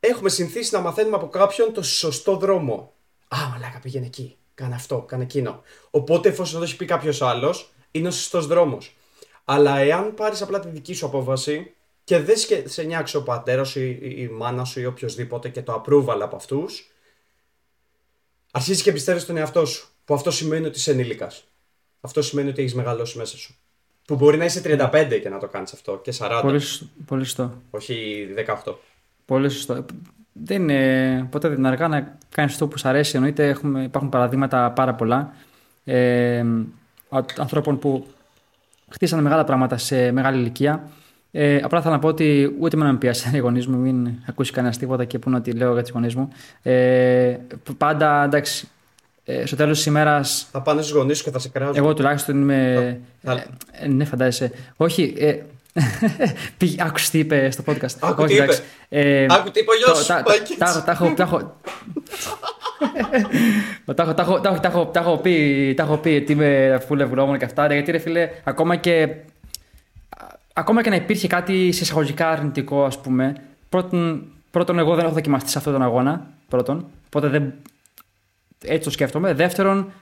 έχουμε 0.00 0.28
συνηθίσει 0.28 0.74
να 0.74 0.80
μαθαίνουμε 0.80 1.16
από 1.16 1.28
κάποιον 1.28 1.72
το 1.72 1.82
σωστό 1.82 2.36
δρόμο. 2.36 2.92
Α, 3.28 3.36
μαλάκα 3.50 3.78
πήγαινε 3.82 4.06
εκεί. 4.06 4.36
Κάνε 4.54 4.74
αυτό, 4.74 4.98
κάνε 4.98 5.22
εκείνο. 5.22 5.62
Οπότε 5.90 6.28
εφόσον 6.28 6.58
το 6.58 6.64
έχει 6.64 6.76
πει 6.76 6.84
κάποιος 6.84 7.22
άλλος, 7.22 7.72
είναι 7.90 8.08
ο 8.08 8.10
σωστός 8.10 8.46
δρόμος. 8.46 8.96
Αλλά 9.44 9.78
εάν 9.78 10.14
πάρεις 10.14 10.42
απλά 10.42 10.60
τη 10.60 10.68
δική 10.68 10.94
σου 10.94 11.06
απόφαση 11.06 11.72
και 12.04 12.18
δεν 12.18 12.36
σε 12.64 12.82
νιάξει 12.82 13.16
ο 13.16 13.22
πατέρας 13.22 13.68
σου 13.68 13.80
ή 13.80 13.98
η 14.00 14.28
μάνα 14.28 14.64
σου 14.64 14.80
ή 14.80 14.86
οποιοδήποτε 14.86 15.48
και 15.48 15.62
το 15.62 15.82
approval 15.84 16.18
από 16.20 16.36
αυτούς, 16.36 16.90
αρχίζει 18.50 18.82
και 18.82 18.92
πιστεύεις 18.92 19.22
στον 19.22 19.36
εαυτό 19.36 19.64
σου. 19.64 19.88
Που 20.04 20.14
αυτό 20.14 20.30
σημαίνει 20.30 20.66
ότι 20.66 20.78
είσαι 20.78 20.90
ενήλικας. 20.90 21.44
Αυτό 22.00 22.22
σημαίνει 22.22 22.48
ότι 22.48 22.60
έχεις 22.60 22.74
μεγαλώσει 22.74 23.18
μέσα 23.18 23.36
σου. 23.36 23.54
Που 24.06 24.14
μπορεί 24.14 24.36
να 24.36 24.44
είσαι 24.44 24.60
35 24.64 25.18
και 25.22 25.28
να 25.28 25.38
το 25.38 25.46
κάνεις 25.46 25.72
αυτό 25.72 26.00
και 26.02 26.12
40. 26.18 26.38
Πολύ, 26.42 26.60
πολύ 27.06 27.24
σωστό. 27.24 27.62
Όχι 27.70 28.26
18. 28.64 28.74
Πολύ 29.24 29.48
σωστό. 29.48 29.84
Δεν 30.32 30.68
είναι 30.68 31.28
ποτέ 31.30 31.48
δεν 31.48 31.58
είναι 31.58 31.68
αργά 31.68 31.88
να 31.88 32.18
κάνεις 32.28 32.52
αυτό 32.52 32.68
που 32.68 32.78
σου 32.78 32.88
αρέσει. 32.88 33.16
Εννοείται 33.16 33.48
έχουμε, 33.48 33.82
υπάρχουν 33.82 34.10
παραδείγματα 34.10 34.70
πάρα 34.70 34.94
πολλά 34.94 35.34
ε, 35.84 36.44
ανθρώπων 37.36 37.78
που 37.78 38.06
χτίσανε 38.88 39.22
μεγάλα 39.22 39.44
πράγματα 39.44 39.76
σε 39.76 40.12
μεγάλη 40.12 40.38
ηλικία. 40.38 40.90
Ε, 41.40 41.60
απλά 41.62 41.82
θα 41.82 41.90
να 41.90 41.98
πω 41.98 42.08
ότι 42.08 42.56
ούτε 42.60 42.76
με 42.76 42.84
να 42.84 42.92
με 42.92 42.98
πιάσει 42.98 43.30
οι 43.36 43.38
γονείς 43.38 43.66
μου, 43.66 43.78
μην 43.78 44.08
ακούσει 44.26 44.52
κανένας 44.52 44.78
τίποτα 44.78 45.04
και 45.04 45.18
πούνε 45.18 45.36
ότι 45.36 45.52
λέω 45.52 45.72
για 45.72 45.82
τους 45.82 45.90
γονείς 45.90 46.14
μου. 46.14 46.28
Ε, 46.62 47.36
πάντα 47.78 48.24
εντάξει, 48.24 48.68
ε, 49.24 49.46
στο 49.46 49.56
τέλος 49.56 49.76
της 49.76 49.86
ημέρας. 49.86 50.48
Θα 50.52 50.60
πάνε 50.62 50.82
στους 50.82 50.94
γονείς 50.96 51.22
και 51.22 51.30
θα 51.30 51.38
σε 51.38 51.48
κράζουν. 51.48 51.76
Εγώ 51.76 51.94
τουλάχιστον 51.94 52.40
είμαι. 52.40 53.00
Θα... 53.22 53.44
Ε, 53.72 53.88
ναι, 53.88 54.04
φαντάζεσαι. 54.04 54.52
Όχι. 54.76 55.14
Ε, 55.18 55.36
Άκουσε 56.86 57.10
τι 57.10 57.18
είπε 57.18 57.50
στο 57.50 57.62
podcast. 57.66 57.96
Άκου 58.00 58.24
τι 58.24 58.34
είπε. 58.34 58.58
Ε, 58.88 59.26
Άκου 59.28 59.50
τι 59.50 59.60
είπε 59.60 59.70
ο 59.70 59.76
γιος 59.76 59.98
σου. 59.98 60.06
Τα 63.94 64.08
έχω 64.62 64.86
τα 64.86 65.00
έχω 65.00 65.16
πει, 65.16 65.74
τα 65.76 65.82
έχω 65.82 65.96
πει 65.96 66.20
ότι 66.22 66.32
είμαι 66.32 66.82
full 66.88 66.98
ευγνώμων 66.98 67.38
και 67.38 67.44
αυτά. 67.44 67.72
Γιατί 67.72 67.90
ρε 67.90 67.98
φίλε, 67.98 68.30
ακόμα 68.44 68.76
και, 68.76 69.08
ακόμα 70.58 70.82
και 70.82 70.90
να 70.90 70.96
υπήρχε 70.96 71.26
κάτι 71.26 71.72
σε 71.72 71.82
εισαγωγικά 71.82 72.28
αρνητικό, 72.28 72.84
ας 72.84 73.00
πούμε. 73.00 73.34
Πρώτον, 73.68 74.26
πρώτον, 74.50 74.78
εγώ 74.78 74.94
δεν 74.94 75.04
έχω 75.04 75.14
δοκιμαστεί 75.14 75.50
σε 75.50 75.58
αυτόν 75.58 75.72
τον 75.72 75.82
αγώνα. 75.82 76.26
Πρώτον. 76.48 76.86
Οπότε 77.06 77.28
δεν. 77.28 77.52
Έτσι 78.64 78.84
το 78.84 78.90
σκέφτομαι. 78.90 79.32
Δεύτερον, 79.32 79.92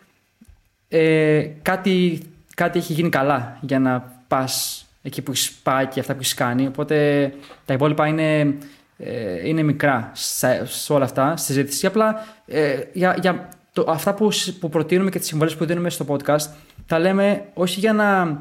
ε, 0.88 1.46
κάτι, 1.62 2.22
κάτι 2.54 2.78
έχει 2.78 2.92
γίνει 2.92 3.08
καλά 3.08 3.58
για 3.60 3.78
να 3.78 4.12
πας 4.28 4.84
εκεί 5.02 5.22
που 5.22 5.30
έχεις 5.30 5.52
πάει 5.52 5.86
και 5.86 6.00
αυτά 6.00 6.12
που 6.12 6.20
έχεις 6.20 6.34
κάνει. 6.34 6.66
Οπότε 6.66 7.32
τα 7.64 7.74
υπόλοιπα 7.74 8.06
είναι 8.06 8.56
ε, 8.98 9.48
είναι 9.48 9.62
μικρά 9.62 10.10
σε, 10.14 10.66
όλα 10.88 11.04
αυτά 11.04 11.36
στη 11.36 11.46
συζήτηση. 11.46 11.86
Απλά 11.86 12.26
ε, 12.46 12.78
για, 12.92 13.16
για 13.20 13.48
το, 13.72 13.84
αυτά 13.88 14.14
που, 14.14 14.28
που 14.60 14.68
προτείνουμε 14.68 15.10
και 15.10 15.18
τις 15.18 15.28
συμβολές 15.28 15.56
που 15.56 15.64
δίνουμε 15.64 15.90
στο 15.90 16.04
podcast, 16.08 16.46
τα 16.86 16.98
λέμε 16.98 17.44
όχι 17.54 17.80
για 17.80 17.92
να, 17.92 18.38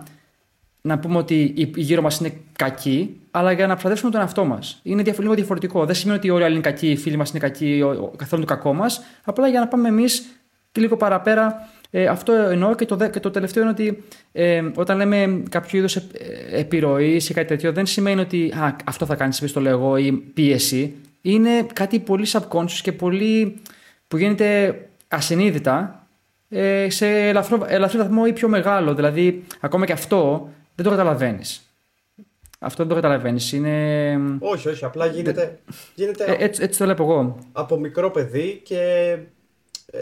να 0.85 0.99
πούμε 0.99 1.17
ότι 1.17 1.53
οι 1.55 1.73
γύρω 1.75 2.01
μας 2.01 2.19
είναι 2.19 2.33
κακοί, 2.55 3.19
αλλά 3.31 3.51
για 3.51 3.67
να 3.67 3.71
προστατεύσουμε 3.71 4.11
τον 4.11 4.21
εαυτό 4.21 4.45
μας. 4.45 4.79
Είναι 4.83 5.03
λίγο 5.17 5.33
διαφορετικό. 5.33 5.85
Δεν 5.85 5.95
σημαίνει 5.95 6.17
ότι 6.17 6.29
όλοι 6.29 6.41
οι 6.41 6.45
άλλοι 6.45 6.53
είναι 6.53 6.63
κακοί, 6.63 6.91
οι 6.91 6.97
φίλοι 6.97 7.17
μας 7.17 7.29
είναι 7.29 7.39
κακοί, 7.39 7.83
καθόλου 8.15 8.41
το 8.41 8.47
κακό 8.47 8.73
μας. 8.73 9.01
Απλά 9.23 9.47
για 9.47 9.59
να 9.59 9.67
πάμε 9.67 9.87
εμείς 9.87 10.25
και 10.71 10.81
λίγο 10.81 10.97
παραπέρα 10.97 11.69
ε, 11.89 12.05
αυτό 12.05 12.31
εννοώ 12.33 12.75
και 12.75 12.85
το, 12.85 13.09
και 13.09 13.19
το 13.19 13.31
τελευταίο 13.31 13.63
είναι 13.63 13.71
ότι 13.71 14.03
ε, 14.31 14.63
όταν 14.75 14.97
λέμε 14.97 15.43
κάποιο 15.49 15.79
είδου 15.79 15.99
ε, 16.11 16.59
επιρροή 16.59 17.15
ή 17.29 17.33
κάτι 17.33 17.47
τέτοιο, 17.47 17.71
δεν 17.71 17.85
σημαίνει 17.85 18.21
ότι 18.21 18.53
α, 18.55 18.75
αυτό 18.85 19.05
θα 19.05 19.15
κάνει, 19.15 19.35
το 19.53 19.61
λέω 19.61 19.97
ή 19.97 20.11
πίεση. 20.11 20.95
Είναι 21.21 21.65
κάτι 21.73 21.99
πολύ 21.99 22.27
subconscious 22.31 22.79
και 22.81 22.91
πολύ 22.91 23.61
που 24.07 24.17
γίνεται 24.17 24.79
ασυνείδητα 25.07 26.05
ε, 26.49 26.89
σε 26.89 27.07
ελαφρύ, 27.07 27.97
βαθμό 27.97 28.23
ή 28.27 28.33
πιο 28.33 28.47
μεγάλο. 28.47 28.93
Δηλαδή, 28.93 29.43
ακόμα 29.59 29.85
και 29.85 29.93
αυτό 29.93 30.49
δεν 30.75 30.85
το 30.85 30.89
καταλαβαίνεις. 30.89 31.65
Αυτό 32.59 32.85
δεν 32.85 32.95
το 32.95 33.01
καταλαβαίνεις. 33.01 33.51
Είναι... 33.51 34.17
Όχι, 34.39 34.69
όχι. 34.69 34.85
Απλά 34.85 35.05
γίνεται. 35.05 35.59
γίνεται 35.95 36.23
ε, 36.23 36.43
έτσι, 36.43 36.63
έτσι 36.63 36.79
το 36.79 36.85
βλέπω 36.85 37.03
εγώ. 37.03 37.38
Από 37.51 37.77
μικρό 37.77 38.11
παιδί 38.11 38.61
και 38.63 38.79
ε, 39.85 39.99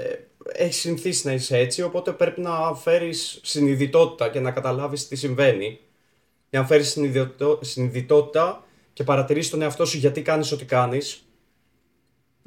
έχεις 0.54 0.80
συνηθίσει 0.80 1.28
να 1.28 1.34
είσαι 1.34 1.58
έτσι. 1.58 1.82
Οπότε 1.82 2.12
πρέπει 2.12 2.42
να 2.42 2.76
φέρεις 2.76 3.40
συνειδητότητα 3.44 4.30
και 4.30 4.40
να 4.40 4.52
καταλάβεις 4.52 5.08
τι 5.08 5.16
συμβαίνει. 5.16 5.80
Για 6.50 6.60
να 6.60 6.66
φέρεις 6.66 6.98
συνειδητότητα 7.62 8.64
και 8.94 9.04
παρατηρήσεις 9.04 9.52
τον 9.52 9.62
εαυτό 9.62 9.86
σου 9.86 9.98
γιατί 9.98 10.22
κάνεις 10.22 10.52
ό,τι 10.52 10.66
κάνεις. 10.66 11.26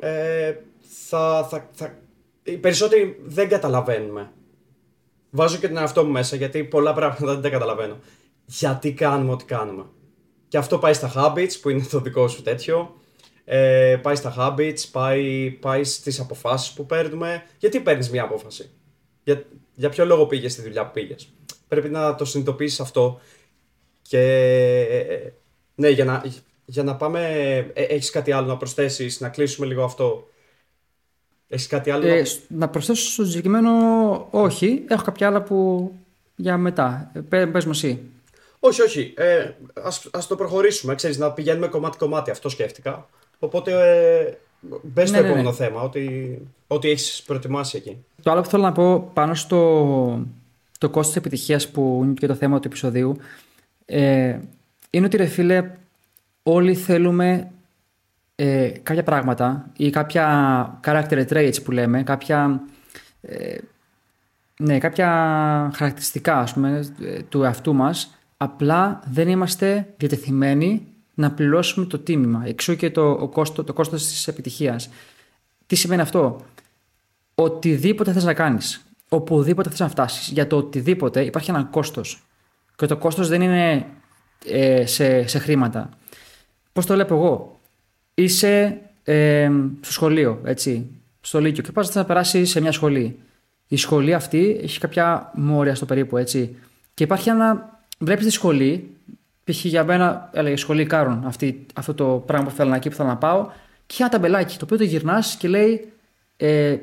Ε, 0.00 0.54
θα, 1.08 1.46
θα, 1.50 1.68
θα, 1.72 1.98
οι 2.42 2.56
περισσότεροι 2.56 3.20
δεν 3.24 3.48
καταλαβαίνουμε. 3.48 4.32
Βάζω 5.36 5.56
και 5.56 5.68
τον 5.68 5.76
εαυτό 5.76 6.04
μου 6.04 6.10
μέσα 6.10 6.36
γιατί 6.36 6.64
πολλά 6.64 6.92
πράγματα 6.92 7.32
δεν 7.32 7.42
τα 7.42 7.48
καταλαβαίνω. 7.48 7.98
Γιατί 8.44 8.92
κάνουμε 8.92 9.32
ό,τι 9.32 9.44
κάνουμε. 9.44 9.84
Και 10.48 10.58
αυτό 10.58 10.78
πάει 10.78 10.92
στα 10.92 11.12
habits 11.16 11.52
που 11.60 11.68
είναι 11.68 11.84
το 11.90 12.00
δικό 12.00 12.28
σου 12.28 12.42
τέτοιο. 12.42 12.94
Ε, 13.44 13.98
πάει 14.02 14.14
στα 14.14 14.34
habits, 14.38 14.88
πάει, 14.92 15.50
πάει 15.50 15.84
στις 15.84 16.20
αποφάσεις 16.20 16.72
που 16.72 16.86
παίρνουμε. 16.86 17.42
Γιατί 17.58 17.80
παίρνεις 17.80 18.10
μια 18.10 18.22
απόφαση; 18.22 18.70
Για, 19.22 19.44
για 19.74 19.88
ποιο 19.88 20.04
λόγο 20.04 20.26
πήγες 20.26 20.52
στη 20.52 20.62
δουλειά 20.62 20.86
που 20.86 20.92
πήγες; 20.92 21.28
Πρέπει 21.68 21.88
να 21.88 22.14
το 22.14 22.24
συνειδητοποιήσεις 22.24 22.80
αυτό. 22.80 23.20
Και 24.02 24.22
ναι, 25.74 25.88
για 25.88 26.04
να, 26.04 26.24
για 26.64 26.82
να 26.82 26.96
πάμε, 26.96 27.20
ε, 27.72 27.82
έχεις 27.82 28.10
κάτι 28.10 28.32
άλλο 28.32 28.46
να 28.46 28.56
προσθέσεις, 28.56 29.20
να 29.20 29.28
κλείσουμε 29.28 29.66
λίγο 29.66 29.84
αυτό; 29.84 30.28
Έχεις 31.48 31.66
κάτι 31.66 31.90
άλλο 31.90 32.06
ε, 32.06 32.20
να... 32.20 32.26
να 32.58 32.68
προσθέσω 32.68 33.10
στο 33.10 33.24
συγκεκριμένο 33.24 33.70
όχι. 34.30 34.84
Έχω 34.88 35.02
κάποια 35.02 35.26
άλλα 35.26 35.42
που 35.42 35.90
για 36.36 36.56
μετά. 36.56 37.10
Ε, 37.28 37.44
πες 37.44 37.64
μου 37.64 37.70
εσύ. 37.70 38.00
Όχι, 38.60 38.82
όχι. 38.82 39.14
Ε, 39.16 39.50
ας, 39.82 40.08
ας 40.12 40.26
το 40.26 40.36
προχωρήσουμε. 40.36 40.94
Ξέρεις, 40.94 41.18
να 41.18 41.32
πηγαίνουμε 41.32 41.68
κομμάτι-κομμάτι. 41.68 42.30
Αυτό 42.30 42.48
σκέφτηκα. 42.48 43.08
Οπότε 43.38 43.72
ε, 43.72 44.38
μπες 44.82 45.10
ναι, 45.10 45.16
στο 45.16 45.20
ναι, 45.20 45.26
επόμενο 45.26 45.50
ναι. 45.50 45.56
θέμα. 45.56 45.80
Ό,τι, 45.80 46.08
ό,τι 46.66 46.90
έχεις 46.90 47.22
προετοιμάσει 47.26 47.76
εκεί. 47.76 48.04
Το 48.22 48.30
άλλο 48.30 48.40
που 48.40 48.48
θέλω 48.48 48.62
να 48.62 48.72
πω 48.72 49.10
πάνω 49.12 49.34
στο 49.34 50.26
το 50.78 50.90
κόστος 50.90 51.16
επιτυχίας 51.16 51.68
που 51.68 52.00
είναι 52.04 52.12
και 52.12 52.26
το 52.26 52.34
θέμα 52.34 52.60
του 52.60 52.68
επεισοδίου 52.68 53.16
ε, 53.84 54.38
είναι 54.90 55.06
ότι 55.06 55.16
ρε 55.16 55.26
φίλε 55.26 55.70
όλοι 56.42 56.74
θέλουμε 56.74 57.50
ε, 58.36 58.68
κάποια 58.82 59.02
πράγματα 59.02 59.70
ή 59.76 59.90
κάποια 59.90 60.80
character 60.84 61.26
traits 61.28 61.62
που 61.64 61.70
λέμε, 61.70 62.02
κάποια, 62.02 62.60
ε, 63.20 63.56
ναι, 64.58 64.78
κάποια 64.78 65.08
χαρακτηριστικά 65.74 66.38
ας 66.38 66.52
πούμε, 66.52 66.84
ε, 67.00 67.22
του 67.22 67.42
εαυτού 67.42 67.74
μας, 67.74 68.18
απλά 68.36 69.00
δεν 69.10 69.28
είμαστε 69.28 69.94
διατεθειμένοι 69.96 70.86
να 71.14 71.30
πληρώσουμε 71.30 71.86
το 71.86 71.98
τίμημα, 71.98 72.42
εξού 72.46 72.76
και 72.76 72.90
το, 72.90 73.28
κόστο, 73.32 73.64
το 73.64 73.72
κόστος 73.72 74.06
της 74.06 74.28
επιτυχίας. 74.28 74.88
Τι 75.66 75.76
σημαίνει 75.76 76.02
αυτό; 76.02 76.40
Οτιδήποτε 77.38 78.12
θες 78.12 78.24
να 78.24 78.34
κάνεις, 78.34 78.84
οπουδήποτε 79.08 79.70
θες 79.70 79.80
να 79.80 79.88
φτάσεις, 79.88 80.28
για 80.28 80.46
το 80.46 80.56
οτιδήποτε 80.56 81.24
υπάρχει 81.24 81.50
ένα 81.50 81.64
κόστος. 81.64 82.26
Και 82.76 82.86
το 82.86 82.96
κόστος 82.96 83.28
δεν 83.28 83.40
είναι 83.40 83.86
ε, 84.46 84.86
σε, 84.86 85.26
σε 85.26 85.38
χρήματα. 85.38 85.88
Πώς 86.72 86.86
το 86.86 86.94
βλέπω 86.94 87.14
εγώ; 87.14 87.55
Είσαι 88.18 88.80
ε, 89.02 89.50
στο 89.80 89.92
σχολείο, 89.92 90.40
έτσι, 90.44 90.86
στο 91.20 91.40
Λύκειο 91.40 91.62
και 91.62 91.72
πας 91.72 91.94
να 91.94 92.04
περάσει 92.04 92.44
σε 92.44 92.60
μια 92.60 92.72
σχολή. 92.72 93.18
Η 93.68 93.76
σχολή 93.76 94.14
αυτή 94.14 94.60
έχει 94.62 94.78
κάποια 94.78 95.30
μόρια 95.34 95.74
στο 95.74 95.86
περίπου, 95.86 96.16
έτσι. 96.16 96.56
Και 96.94 97.04
υπάρχει 97.04 97.28
ένα. 97.28 97.78
Βλέπεις 97.98 98.24
τη 98.24 98.30
σχολή, 98.30 98.90
π.χ. 99.44 99.64
για 99.64 99.84
μένα, 99.84 100.30
έλεγε 100.32 100.56
σχολή 100.56 100.86
Κάρων, 100.86 101.22
αυτή, 101.26 101.66
αυτό 101.74 101.94
το 101.94 102.22
πράγμα 102.26 102.48
που 102.48 102.54
θέλω 102.54 102.70
να 102.70 102.76
εκεί 102.76 102.88
που 102.88 102.94
θέλω 102.94 103.08
να 103.08 103.16
πάω, 103.16 103.46
και 103.86 103.92
έχει 103.92 104.02
ένα 104.02 104.10
ταμπελάκι 104.10 104.58
το 104.58 104.64
οποίο 104.64 104.76
το 104.76 104.84
γυρνάς 104.84 105.36
και 105.36 105.48
λέει 105.48 105.92
ε, 106.36 106.76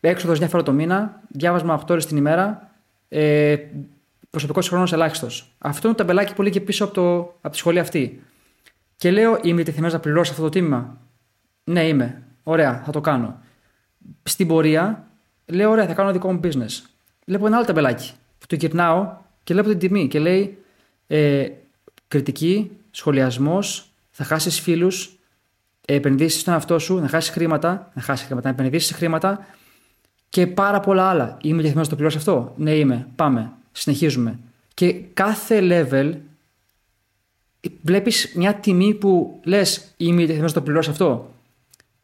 έξοδος 0.00 0.38
μια 0.38 0.48
φορά 0.48 0.62
το 0.62 0.72
μήνα, 0.72 1.20
διάβασμα 1.28 1.80
8 1.80 1.90
ώρες 1.90 2.06
την 2.06 2.16
ημέρα, 2.16 2.70
ε, 3.08 3.56
προσωπικός 4.30 4.68
χρόνος 4.68 4.92
ελάχιστος. 4.92 5.54
Αυτό 5.58 5.88
είναι 5.88 5.96
το 5.96 6.04
ταμπελάκι 6.04 6.34
που 6.34 6.42
λέει 6.42 6.50
και 6.50 6.60
πίσω 6.60 6.84
από, 6.84 6.94
το, 6.94 7.16
από 7.18 7.50
τη 7.50 7.56
σχολή 7.56 7.78
αυτή. 7.78 8.22
Και 9.02 9.10
λέω, 9.10 9.38
είμαι 9.42 9.62
τεθειμένο 9.62 9.92
να 9.92 10.00
πληρώσω 10.00 10.30
αυτό 10.30 10.42
το 10.42 10.48
τίμημα. 10.48 10.98
Ναι, 11.64 11.88
είμαι. 11.88 12.22
Ωραία, 12.42 12.82
θα 12.84 12.92
το 12.92 13.00
κάνω. 13.00 13.40
Στην 14.22 14.46
πορεία, 14.46 15.06
λέω, 15.46 15.70
ωραία, 15.70 15.86
θα 15.86 15.94
κάνω 15.94 16.12
δικό 16.12 16.32
μου 16.32 16.40
business. 16.42 16.82
Βλέπω 17.26 17.46
ένα 17.46 17.56
άλλο 17.56 17.64
ταμπελάκι 17.64 18.12
που 18.38 18.46
το 18.46 18.54
γυρνάω 18.54 19.16
και 19.44 19.52
βλέπω 19.52 19.68
την 19.68 19.78
τιμή 19.78 20.08
και 20.08 20.18
λέει 20.18 20.58
ε, 21.06 21.48
κριτική, 22.08 22.70
σχολιασμός, 22.90 23.92
θα 24.10 24.24
χάσεις 24.24 24.60
φίλους, 24.60 25.18
επενδύσεις 25.86 26.40
στον 26.40 26.52
εαυτό 26.52 26.78
σου, 26.78 26.98
να 26.98 27.08
χάσεις 27.08 27.30
χρήματα, 27.30 27.90
να 27.94 28.02
χάσεις 28.02 28.26
χρήματα, 28.26 28.48
να 28.48 28.54
επενδύσεις 28.54 28.96
χρήματα 28.96 29.46
και 30.28 30.46
πάρα 30.46 30.80
πολλά 30.80 31.08
άλλα. 31.08 31.38
Είμαι 31.42 31.60
διαθυμένο 31.60 31.80
να 31.80 31.88
το 31.88 31.94
πληρώσω 31.94 32.18
αυτό. 32.18 32.54
Ναι, 32.56 32.74
είμαι. 32.74 33.08
Πάμε. 33.16 33.52
Συνεχίζουμε. 33.72 34.38
Και 34.74 34.92
κάθε 34.92 35.58
level 35.62 36.14
βλέπεις 37.82 38.32
μια 38.34 38.54
τιμή 38.54 38.94
που 38.94 39.40
λες 39.44 39.94
είμαι 39.96 40.26
θέλω 40.26 40.40
να 40.40 40.52
το 40.52 40.62
πληρώσω 40.62 40.90
αυτό. 40.90 41.30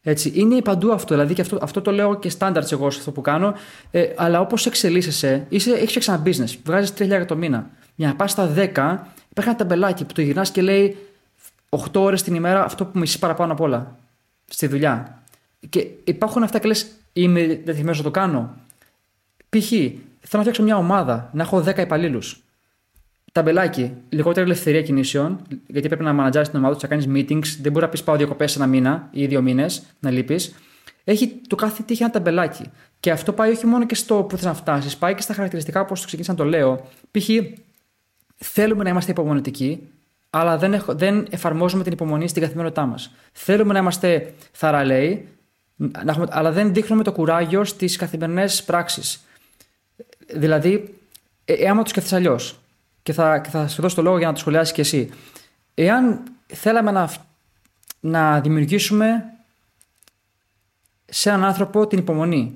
Έτσι, 0.02 0.32
είναι 0.34 0.62
παντού 0.62 0.92
αυτό, 0.92 1.14
δηλαδή 1.14 1.34
και 1.34 1.40
αυτό, 1.40 1.58
αυτό 1.60 1.80
το 1.80 1.90
λέω 1.90 2.18
και 2.18 2.32
standards 2.38 2.72
εγώ 2.72 2.90
σε 2.90 2.98
αυτό 2.98 3.10
που 3.10 3.20
κάνω, 3.20 3.54
ε, 3.90 4.12
αλλά 4.16 4.40
όπως 4.40 4.66
εξελίσσεσαι, 4.66 5.46
είσαι, 5.48 5.72
έχεις 5.72 6.08
ένα 6.08 6.22
business, 6.24 6.56
βγάζεις 6.64 6.92
3.000 6.98 7.24
το 7.26 7.36
μήνα. 7.36 7.70
Για 7.94 8.08
να 8.08 8.14
πας 8.14 8.30
στα 8.30 8.52
10, 8.54 8.98
υπάρχει 9.30 9.50
ένα 9.50 9.56
ταμπελάκι 9.56 10.04
που 10.04 10.12
το 10.12 10.20
γυρνάς 10.20 10.50
και 10.50 10.62
λέει 10.62 10.96
8 11.68 12.00
ώρες 12.00 12.22
την 12.22 12.34
ημέρα 12.34 12.64
αυτό 12.64 12.84
που 12.84 12.98
μισείς 12.98 13.18
παραπάνω 13.18 13.52
απ' 13.52 13.60
όλα 13.60 13.96
στη 14.48 14.66
δουλειά. 14.66 15.22
Και 15.68 15.86
υπάρχουν 16.04 16.42
αυτά 16.42 16.58
και 16.58 16.66
λες 16.66 16.86
είμαι 17.12 17.60
δεθειμένος 17.64 17.98
να 17.98 18.04
το 18.04 18.10
κάνω. 18.10 18.54
Π.χ. 19.48 19.68
θέλω 19.68 19.98
να 20.32 20.40
φτιάξω 20.40 20.62
μια 20.62 20.76
ομάδα, 20.76 21.30
να 21.32 21.42
έχω 21.42 21.64
10 21.66 21.78
υπαλλήλους 21.78 22.42
ταμπελάκι, 23.32 23.92
λιγότερη 24.08 24.46
ελευθερία 24.46 24.82
κινήσεων, 24.82 25.40
γιατί 25.66 25.88
πρέπει 25.88 26.02
να 26.04 26.12
μανατζάρεις 26.12 26.48
την 26.48 26.58
ομάδα 26.58 26.74
του, 26.74 26.80
να 26.82 26.88
κάνεις 26.88 27.06
meetings, 27.08 27.58
δεν 27.60 27.72
μπορείς 27.72 27.80
να 27.80 27.88
πεις 27.88 28.02
πάω 28.02 28.16
διακοπέ 28.16 28.44
ένα 28.56 28.66
μήνα 28.66 29.08
ή 29.10 29.26
δύο 29.26 29.42
μήνες 29.42 29.82
να 30.00 30.10
λείπεις. 30.10 30.54
Έχει 31.04 31.40
το 31.46 31.56
κάθε 31.56 31.82
τι 31.82 31.92
έχει 31.92 32.02
ένα 32.02 32.12
ταμπελάκι. 32.12 32.64
Και 33.00 33.10
αυτό 33.10 33.32
πάει 33.32 33.50
όχι 33.50 33.66
μόνο 33.66 33.86
και 33.86 33.94
στο 33.94 34.22
που 34.22 34.36
θες 34.36 34.44
να 34.44 34.54
φτάσεις, 34.54 34.96
πάει 34.96 35.14
και 35.14 35.22
στα 35.22 35.34
χαρακτηριστικά 35.34 35.80
όπως 35.80 36.00
το 36.00 36.06
ξεκίνησα 36.06 36.32
να 36.32 36.38
το 36.38 36.44
λέω. 36.44 36.88
Π.χ. 37.10 37.28
θέλουμε 38.36 38.84
να 38.84 38.90
είμαστε 38.90 39.10
υπομονετικοί, 39.10 39.88
αλλά 40.30 40.58
δεν, 40.58 40.84
δεν 40.86 41.26
εφαρμόζουμε 41.30 41.82
την 41.82 41.92
υπομονή 41.92 42.28
στην 42.28 42.42
καθημερινότητά 42.42 42.86
μας. 42.86 43.14
Θέλουμε 43.32 43.72
να 43.72 43.78
είμαστε 43.78 44.34
θαραλέοι, 44.52 45.28
να 45.76 46.10
έχουμε, 46.10 46.26
αλλά 46.30 46.52
δεν 46.52 46.72
δείχνουμε 46.72 47.02
το 47.02 47.12
κουράγιο 47.12 47.64
στις 47.64 47.96
καθημερινές 47.96 48.64
πράξεις. 48.64 49.20
Δηλαδή, 50.34 50.94
ε, 51.44 51.68
άμα 51.68 51.82
το 51.82 51.88
σκεφτείς 51.88 52.12
αλλιώς, 52.12 52.58
και 53.08 53.14
θα, 53.14 53.38
και 53.38 53.48
θα 53.48 53.68
σου 53.68 53.82
δώσω 53.82 53.94
το 53.94 54.02
λόγο 54.02 54.18
για 54.18 54.26
να 54.26 54.32
το 54.32 54.38
σχολιάσεις 54.38 54.74
και 54.74 54.80
εσύ. 54.80 55.10
Εάν 55.74 56.22
θέλαμε 56.46 56.90
να, 56.90 57.10
να 58.00 58.40
δημιουργήσουμε 58.40 59.24
σε 61.04 61.28
έναν 61.28 61.44
άνθρωπο 61.44 61.86
την 61.86 61.98
υπομονή, 61.98 62.54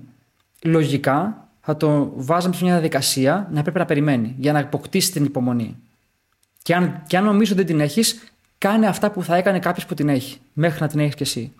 λογικά 0.62 1.48
θα 1.60 1.76
το 1.76 2.12
βάζαμε 2.14 2.54
σε 2.54 2.64
μια 2.64 2.72
διαδικασία 2.72 3.48
να 3.52 3.62
πρέπει 3.62 3.78
να 3.78 3.84
περιμένει 3.84 4.34
για 4.38 4.52
να 4.52 4.58
αποκτήσει 4.58 5.12
την 5.12 5.24
υπομονή. 5.24 5.76
Και 6.62 6.74
αν, 6.74 7.02
και 7.06 7.16
αν 7.16 7.24
νομίζω 7.24 7.52
ότι 7.52 7.62
δεν 7.62 7.72
την 7.72 7.80
έχεις, 7.80 8.32
κάνε 8.58 8.86
αυτά 8.86 9.10
που 9.10 9.22
θα 9.22 9.36
έκανε 9.36 9.58
κάποιος 9.58 9.86
που 9.86 9.94
την 9.94 10.08
έχει, 10.08 10.38
μέχρι 10.52 10.80
να 10.80 10.88
την 10.88 11.00
έχεις 11.00 11.14
κι 11.14 11.22
εσύ. 11.22 11.52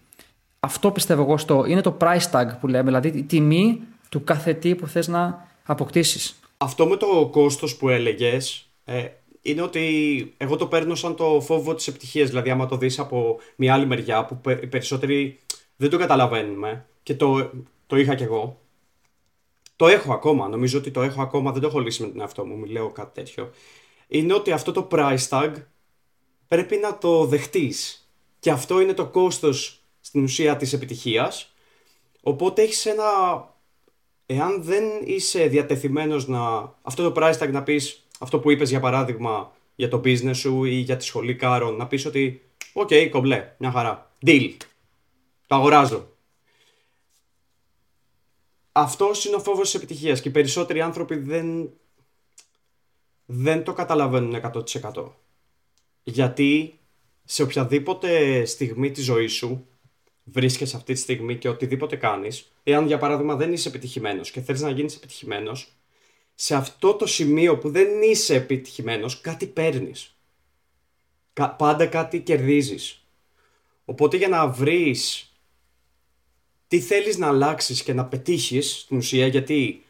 Αυτό 0.61 0.91
πιστεύω 0.91 1.23
εγώ 1.23 1.39
στο. 1.39 1.65
είναι 1.65 1.81
το 1.81 1.97
price 2.01 2.31
tag 2.31 2.47
που 2.61 2.69
λέμε, 2.69 2.85
δηλαδή 2.85 3.09
η 3.09 3.23
τιμή 3.23 3.83
του 4.09 4.25
κάθε 4.25 4.55
τι 4.55 4.75
που 4.75 4.87
θες 4.87 5.09
να 5.09 5.49
αποκτήσεις. 5.65 6.35
Αυτό 6.57 6.87
με 6.87 6.97
το 6.97 7.29
κόστος 7.33 7.77
που 7.77 7.89
έλεγες 7.89 8.67
ε, 8.85 9.09
είναι 9.43 9.63
ότι 9.63 10.35
εγώ 10.37 10.57
το 10.57 10.67
παίρνω 10.67 10.95
σαν 10.95 11.17
το 11.17 11.41
φόβο 11.41 11.75
της 11.75 11.89
επιτυχίας. 11.89 12.29
Δηλαδή, 12.29 12.51
άμα 12.51 12.67
το 12.67 12.77
δεις 12.77 12.99
από 12.99 13.39
μια 13.57 13.75
άλλη 13.75 13.87
μεριά 13.87 14.25
που 14.25 14.51
οι 14.51 14.67
περισσότεροι 14.67 15.39
δεν 15.77 15.91
το 15.91 15.99
καταλαβαίνουμε 15.99 16.87
και 17.03 17.15
το, 17.15 17.51
το 17.87 17.97
είχα 17.97 18.15
κι 18.15 18.23
εγώ. 18.23 18.61
Το 19.77 19.87
έχω 19.87 20.13
ακόμα. 20.13 20.49
Νομίζω 20.49 20.79
ότι 20.79 20.91
το 20.91 21.03
έχω 21.03 21.23
ακόμα. 21.23 21.53
Δεν 21.53 21.61
το 21.61 21.67
έχω 21.67 21.81
λύσει 21.81 22.03
με 22.03 22.09
τον 22.09 22.21
εαυτό 22.21 22.45
μου. 22.45 22.59
Μιλάω 22.59 22.91
κάτι 22.91 23.15
τέτοιο. 23.15 23.51
Είναι 24.09 24.35
ότι 24.35 24.53
αυτό 24.53 24.73
το 24.73 24.89
price 24.91 25.29
tag 25.29 25.53
πρέπει 26.49 26.77
να 26.77 26.99
το 26.99 27.25
δεχτείς. 27.25 28.11
Και 28.39 28.51
αυτό 28.51 28.81
είναι 28.81 28.95
το 28.95 29.07
κόστος 29.07 29.85
στην 30.01 30.23
ουσία 30.23 30.57
της 30.57 30.73
επιτυχίας. 30.73 31.55
Οπότε 32.23 32.63
έχεις 32.63 32.87
ένα... 32.87 33.05
Εάν 34.27 34.63
δεν 34.63 34.85
είσαι 35.05 35.47
διατεθειμένος 35.47 36.29
να... 36.29 36.75
Αυτό 36.83 37.11
το 37.11 37.21
price 37.21 37.39
tag 37.39 37.51
να 37.51 37.63
πεις 37.63 38.02
αυτό 38.23 38.39
που 38.39 38.51
είπες 38.51 38.71
για 38.71 38.81
παράδειγμα 38.81 39.53
για 39.75 39.89
το 39.89 40.01
business 40.05 40.37
σου 40.37 40.65
ή 40.65 40.75
για 40.75 40.97
τη 40.97 41.05
σχολή 41.05 41.37
Ικάρων, 41.37 41.77
να 41.77 41.87
πεις 41.87 42.07
ότι 42.07 42.43
ok, 42.73 42.89
okay, 42.91 43.09
κομπλέ, 43.11 43.55
μια 43.59 43.71
χαρά, 43.71 44.11
deal, 44.27 44.57
το 45.47 45.55
αγοράζω. 45.55 46.07
Αυτό 48.73 49.11
είναι 49.27 49.37
ο 49.37 49.41
φόβος 49.41 49.71
της 49.71 49.75
επιτυχίας 49.75 50.21
και 50.21 50.29
οι 50.29 50.33
περισσότεροι 50.33 50.81
άνθρωποι 50.81 51.17
δεν, 51.17 51.71
δεν 53.27 53.65
το 53.65 53.73
καταλαβαίνουν 53.73 54.41
100%. 54.93 55.05
Γιατί 56.03 56.79
σε 57.25 57.43
οποιαδήποτε 57.43 58.45
στιγμή 58.45 58.91
της 58.91 59.05
ζωής 59.05 59.33
σου 59.33 59.67
βρίσκεσαι 60.25 60.77
αυτή 60.77 60.93
τη 60.93 60.99
στιγμή 60.99 61.37
και 61.39 61.49
οτιδήποτε 61.49 61.97
κάνεις, 61.97 62.53
εάν 62.63 62.87
για 62.87 62.99
παράδειγμα 62.99 63.37
δεν 63.37 63.53
είσαι 63.53 63.69
επιτυχημένος 63.69 64.31
και 64.31 64.41
θέλεις 64.41 64.61
να 64.61 64.71
γίνεις 64.71 64.97
επιτυχημένος, 64.97 65.77
σε 66.43 66.55
αυτό 66.55 66.95
το 66.95 67.07
σημείο 67.07 67.59
που 67.59 67.71
δεν 67.71 68.03
είσαι 68.03 68.35
επιτυχημένος, 68.35 69.21
κάτι 69.21 69.47
παίρνεις. 69.47 70.15
Πάντα 71.33 71.87
κάτι 71.87 72.21
κερδίζεις. 72.21 73.05
Οπότε 73.85 74.17
για 74.17 74.29
να 74.29 74.49
βρεις 74.49 75.33
τι 76.69 76.81
θέλεις 76.81 77.17
να 77.17 77.27
αλλάξεις 77.29 77.83
και 77.83 77.93
να 77.93 78.05
πετύχεις 78.05 78.81
στην 78.81 78.97
ουσία, 78.97 79.27
γιατί 79.27 79.85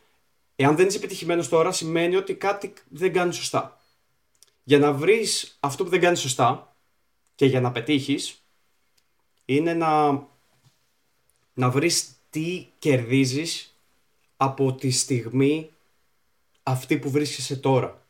εάν 0.57 0.77
δεν 0.77 0.87
είσαι 0.87 0.97
επιτυχημένος 0.97 1.49
τώρα 1.49 1.73
σημαίνει 1.73 2.17
ότι 2.17 2.35
κάτι 2.35 2.73
δεν 2.89 3.13
κάνεις 3.13 3.37
σωστά. 3.37 3.81
Για 4.65 4.79
να 4.79 4.93
βρεις 4.93 5.57
αυτό 5.61 5.85
που 5.85 5.91
δεν 5.91 6.01
κάνεις 6.01 6.21
σωστά 6.21 6.77
και 7.35 7.47
για 7.47 7.61
να 7.61 7.73
πετύχεις, 7.73 8.43
είναι 9.45 9.75
να, 9.75 10.11
να 11.55 11.71
βρεις 11.71 12.11
τι 12.31 12.67
κερδίζεις 12.79 13.77
από 14.37 14.75
τη 14.75 14.91
στιγμή 14.91 15.72
αυτή 16.63 16.99
που 16.99 17.11
βρίσκεσαι 17.11 17.57
τώρα. 17.57 18.07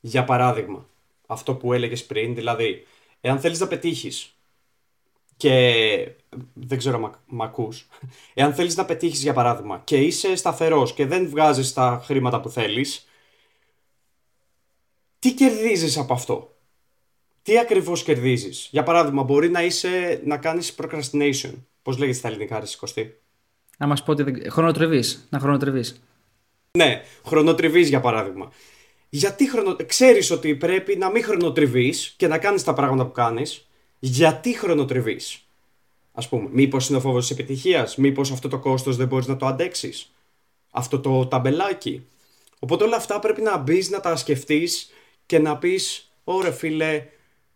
Για 0.00 0.24
παράδειγμα, 0.24 0.88
αυτό 1.26 1.54
που 1.54 1.72
έλεγες 1.72 2.04
πριν, 2.04 2.34
δηλαδή, 2.34 2.86
εάν 3.20 3.40
θέλεις 3.40 3.60
να 3.60 3.66
πετύχεις 3.66 4.30
και 5.36 6.10
δεν 6.54 6.78
ξέρω 6.78 7.22
μ' 7.26 7.42
ακούς, 7.42 7.88
εάν 8.34 8.54
θέλεις 8.54 8.76
να 8.76 8.84
πετύχεις 8.84 9.22
για 9.22 9.32
παράδειγμα 9.32 9.80
και 9.84 9.96
είσαι 9.96 10.36
σταθερός 10.36 10.94
και 10.94 11.06
δεν 11.06 11.28
βγάζεις 11.28 11.72
τα 11.72 12.02
χρήματα 12.04 12.40
που 12.40 12.48
θέλεις, 12.48 13.06
τι 15.18 15.34
κερδίζεις 15.34 15.98
από 15.98 16.12
αυτό; 16.12 16.56
Τι 17.42 17.58
ακριβώς 17.58 18.02
κερδίζεις; 18.02 18.68
Για 18.70 18.82
παράδειγμα, 18.82 19.22
μπορεί 19.22 19.50
να, 19.50 19.62
είσαι, 19.62 20.22
να 20.24 20.36
κάνεις 20.38 20.74
procrastination. 20.78 21.52
Πώς 21.82 21.98
λέγεται 21.98 22.18
στα 22.18 22.28
ελληνικά, 22.28 22.60
ρε 22.60 22.66
Κωστή; 22.80 23.20
Να 23.78 23.86
μας 23.86 24.02
πω 24.02 24.12
ότι 24.12 24.50
χρονοτριβείς. 24.50 25.26
Να 25.30 25.38
χρονοτριβείς. 25.38 26.00
Ναι, 26.76 27.02
χρονοτριβείς 27.26 27.88
για 27.88 28.00
παράδειγμα. 28.00 28.52
Γιατί 29.08 29.50
χρονο... 29.50 29.76
ξέρεις 29.86 30.30
ότι 30.30 30.54
πρέπει 30.54 30.96
να 30.96 31.10
μην 31.10 31.24
χρονοτριβείς 31.24 32.14
και 32.16 32.26
να 32.26 32.38
κάνεις 32.38 32.64
τα 32.64 32.72
πράγματα 32.72 33.06
που 33.06 33.12
κάνεις. 33.12 33.68
Γιατί 33.98 34.58
χρονοτριβείς. 34.58 35.40
Ας 36.12 36.28
πούμε, 36.28 36.48
μήπως 36.52 36.88
είναι 36.88 36.98
ο 36.98 37.00
φόβος 37.00 37.26
της 37.26 37.38
επιτυχίας, 37.38 37.96
μήπως 37.96 38.30
αυτό 38.32 38.48
το 38.48 38.58
κόστος 38.58 38.96
δεν 38.96 39.06
μπορείς 39.06 39.26
να 39.26 39.36
το 39.36 39.46
αντέξεις. 39.46 40.12
Αυτό 40.70 41.00
το 41.00 41.26
ταμπελάκι. 41.26 42.06
Οπότε 42.58 42.84
όλα 42.84 42.96
αυτά 42.96 43.18
πρέπει 43.18 43.42
να 43.42 43.56
μπεις 43.56 43.90
να 43.90 44.00
τα 44.00 44.16
σκεφτείς 44.16 44.90
και 45.26 45.38
να 45.38 45.56
πεις, 45.56 46.12
ωραία 46.24 46.52
φίλε, 46.52 47.04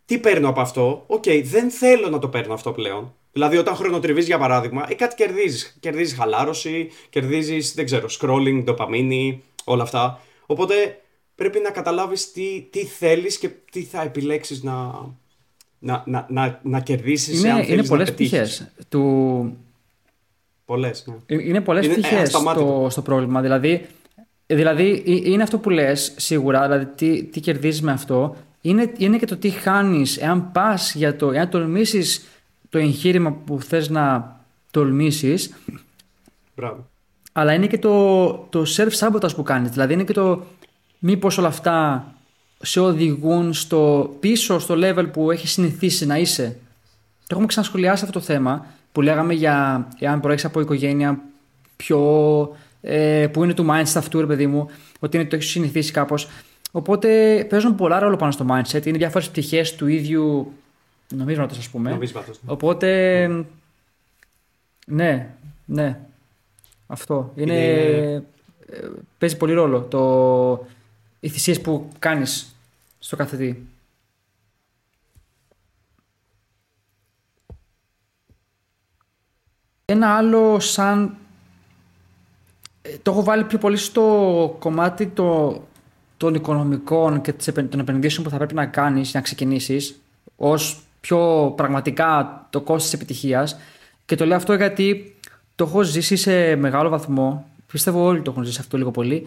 τι 0.04 0.18
παίρνω 0.18 0.48
από 0.48 0.60
αυτό; 0.60 1.04
Ok, 1.06 1.22
okay, 1.26 1.42
δεν 1.44 1.70
θέλω 1.70 2.08
να 2.08 2.18
το 2.18 2.28
παίρνω 2.28 2.54
αυτό 2.54 2.72
πλέον. 2.72 3.14
Δηλαδή, 3.32 3.56
όταν 3.56 3.74
χρονοτριβείς, 3.74 4.26
για 4.26 4.38
παράδειγμα, 4.38 4.86
ε, 4.88 4.94
κάτι 4.94 5.14
κερδίζεις. 5.14 5.76
Κερδίζεις 5.80 6.18
χαλάρωση, 6.18 6.90
κερδίζεις, 7.10 7.74
δεν 7.74 7.84
ξέρω, 7.84 8.06
scrolling, 8.20 8.62
ντοπαμίνη, 8.64 9.42
όλα 9.64 9.82
αυτά. 9.82 10.20
Οπότε 10.46 11.00
πρέπει 11.34 11.60
να 11.60 11.70
καταλάβεις 11.70 12.32
τι, 12.32 12.66
τι 12.70 12.84
θέλεις 12.84 13.38
και 13.38 13.50
τι 13.70 13.82
θα 13.82 14.02
επιλέξεις 14.02 14.62
να, 14.62 14.92
να, 15.78 16.02
να, 16.06 16.26
να, 16.28 16.60
να 16.62 16.80
κερδίσεις. 16.80 17.44
Είναι, 17.44 17.64
είναι 17.68 17.84
πολλές 17.84 18.12
πτυχές 18.12 18.70
του. 18.88 19.56
Πολλές. 20.64 21.04
Ναι. 21.06 21.36
Ε, 21.36 21.42
είναι 21.48 21.60
πολλές 21.60 21.88
πτυχές 21.88 22.28
στο, 22.28 22.86
στο 22.90 23.02
πρόβλημα. 23.02 23.40
Δηλαδή, 23.40 23.86
δηλαδή, 24.46 25.02
είναι 25.06 25.42
αυτό 25.42 25.58
που 25.58 25.70
λες 25.70 26.12
σίγουρα, 26.16 26.62
δηλαδή 26.62 26.86
τι, 26.86 27.24
τι 27.24 27.40
κερδίζεις 27.40 27.82
με 27.82 27.92
αυτό. 27.92 28.36
Είναι, 28.60 28.92
είναι 28.98 29.18
και 29.18 29.26
το 29.26 29.36
τι 29.36 29.50
χάνεις 29.50 30.16
εάν 30.16 30.52
πας 30.52 30.94
για 30.94 31.16
το. 31.16 31.30
εάν 31.30 31.48
τολμήσεις 31.48 32.26
το 32.70 32.78
εγχείρημα 32.78 33.32
που 33.32 33.60
θες 33.62 33.88
να 33.88 34.36
τολμήσεις. 34.70 35.54
Μπράβο. 36.56 36.88
Αλλά 37.32 37.52
είναι 37.52 37.66
και 37.66 37.78
το, 37.78 38.32
το 38.50 38.64
self-sabotage 38.76 39.34
που 39.34 39.42
κάνεις. 39.42 39.70
Δηλαδή 39.70 39.92
είναι 39.92 40.04
και 40.04 40.12
το 40.12 40.42
μήπως 40.98 41.38
όλα 41.38 41.48
αυτά 41.48 42.06
σε 42.62 42.80
οδηγούν 42.80 43.52
στο 43.52 44.12
πίσω 44.20 44.58
στο 44.58 44.74
level 44.78 45.06
που 45.12 45.30
έχει 45.30 45.48
συνηθίσει 45.48 46.06
να 46.06 46.18
είσαι. 46.18 46.58
Το 47.18 47.26
έχουμε 47.30 47.46
ξανασχολιάσει 47.46 48.04
αυτό 48.04 48.18
το 48.18 48.24
θέμα 48.24 48.66
που 48.92 49.00
λέγαμε 49.00 49.34
για 49.34 49.88
εάν 49.98 50.20
προέρχεσαι 50.20 50.46
από 50.46 50.60
οικογένεια 50.60 51.20
πιο 51.76 52.00
ε, 52.80 53.26
που 53.32 53.44
είναι 53.44 53.54
του 53.54 53.66
mindset 53.70 53.92
αυτού, 53.96 54.20
ρε 54.20 54.26
παιδί 54.26 54.46
μου, 54.46 54.70
ότι 54.98 55.16
είναι, 55.16 55.26
το 55.26 55.36
έχεις 55.36 55.50
συνηθίσει 55.50 55.92
κάπως. 55.92 56.28
Οπότε 56.70 57.46
παίζουν 57.48 57.74
πολλά 57.74 57.98
ρόλο 57.98 58.16
πάνω 58.16 58.32
στο 58.32 58.46
mindset. 58.50 58.86
Είναι 58.86 58.98
διάφορες 58.98 59.28
πτυχές 59.28 59.74
του 59.74 59.86
ίδιου 59.86 60.52
Νομίσματος 61.14 61.58
ας 61.58 61.68
πούμε. 61.68 61.90
Νομίσματος. 61.90 62.42
Ναι. 62.42 62.52
Οπότε, 62.52 63.26
ναι, 64.86 65.34
ναι, 65.64 66.00
αυτό. 66.86 67.32
Είναι, 67.34 67.54
είναι... 67.54 68.24
Παίζει 69.18 69.36
πολύ 69.36 69.52
ρόλο 69.52 69.80
το... 69.80 70.66
οι 71.20 71.28
θυσίες 71.28 71.60
που 71.60 71.88
κάνεις 71.98 72.56
στο 72.98 73.16
κάθε 73.16 73.36
τι. 73.36 73.56
Ένα 79.84 80.16
άλλο 80.16 80.60
σαν... 80.60 81.16
Ε, 82.82 82.96
το 83.02 83.10
έχω 83.10 83.22
βάλει 83.22 83.44
πιο 83.44 83.58
πολύ 83.58 83.76
στο 83.76 84.56
κομμάτι 84.58 85.06
το, 85.06 85.62
των 86.16 86.34
οικονομικών 86.34 87.20
και 87.20 87.32
των 87.32 87.80
επενδύσεων 87.80 88.24
που 88.24 88.30
θα 88.30 88.36
πρέπει 88.36 88.54
να 88.54 88.66
κάνεις 88.66 89.10
για 89.10 89.20
να 89.20 89.24
ξεκινήσεις 89.24 90.00
ως 90.36 90.84
πιο 91.00 91.52
πραγματικά 91.56 92.46
το 92.50 92.60
κόστος 92.60 92.82
της 92.82 92.92
επιτυχίας. 92.92 93.58
Και 94.04 94.14
το 94.16 94.26
λέω 94.26 94.36
αυτό 94.36 94.54
γιατί 94.54 95.16
το 95.54 95.64
έχω 95.64 95.82
ζήσει 95.82 96.16
σε 96.16 96.56
μεγάλο 96.56 96.88
βαθμό. 96.88 97.46
Πιστεύω 97.66 98.04
όλοι 98.04 98.22
το 98.22 98.30
έχουν 98.30 98.44
ζήσει 98.44 98.60
αυτό 98.60 98.76
λίγο 98.76 98.90
πολύ. 98.90 99.26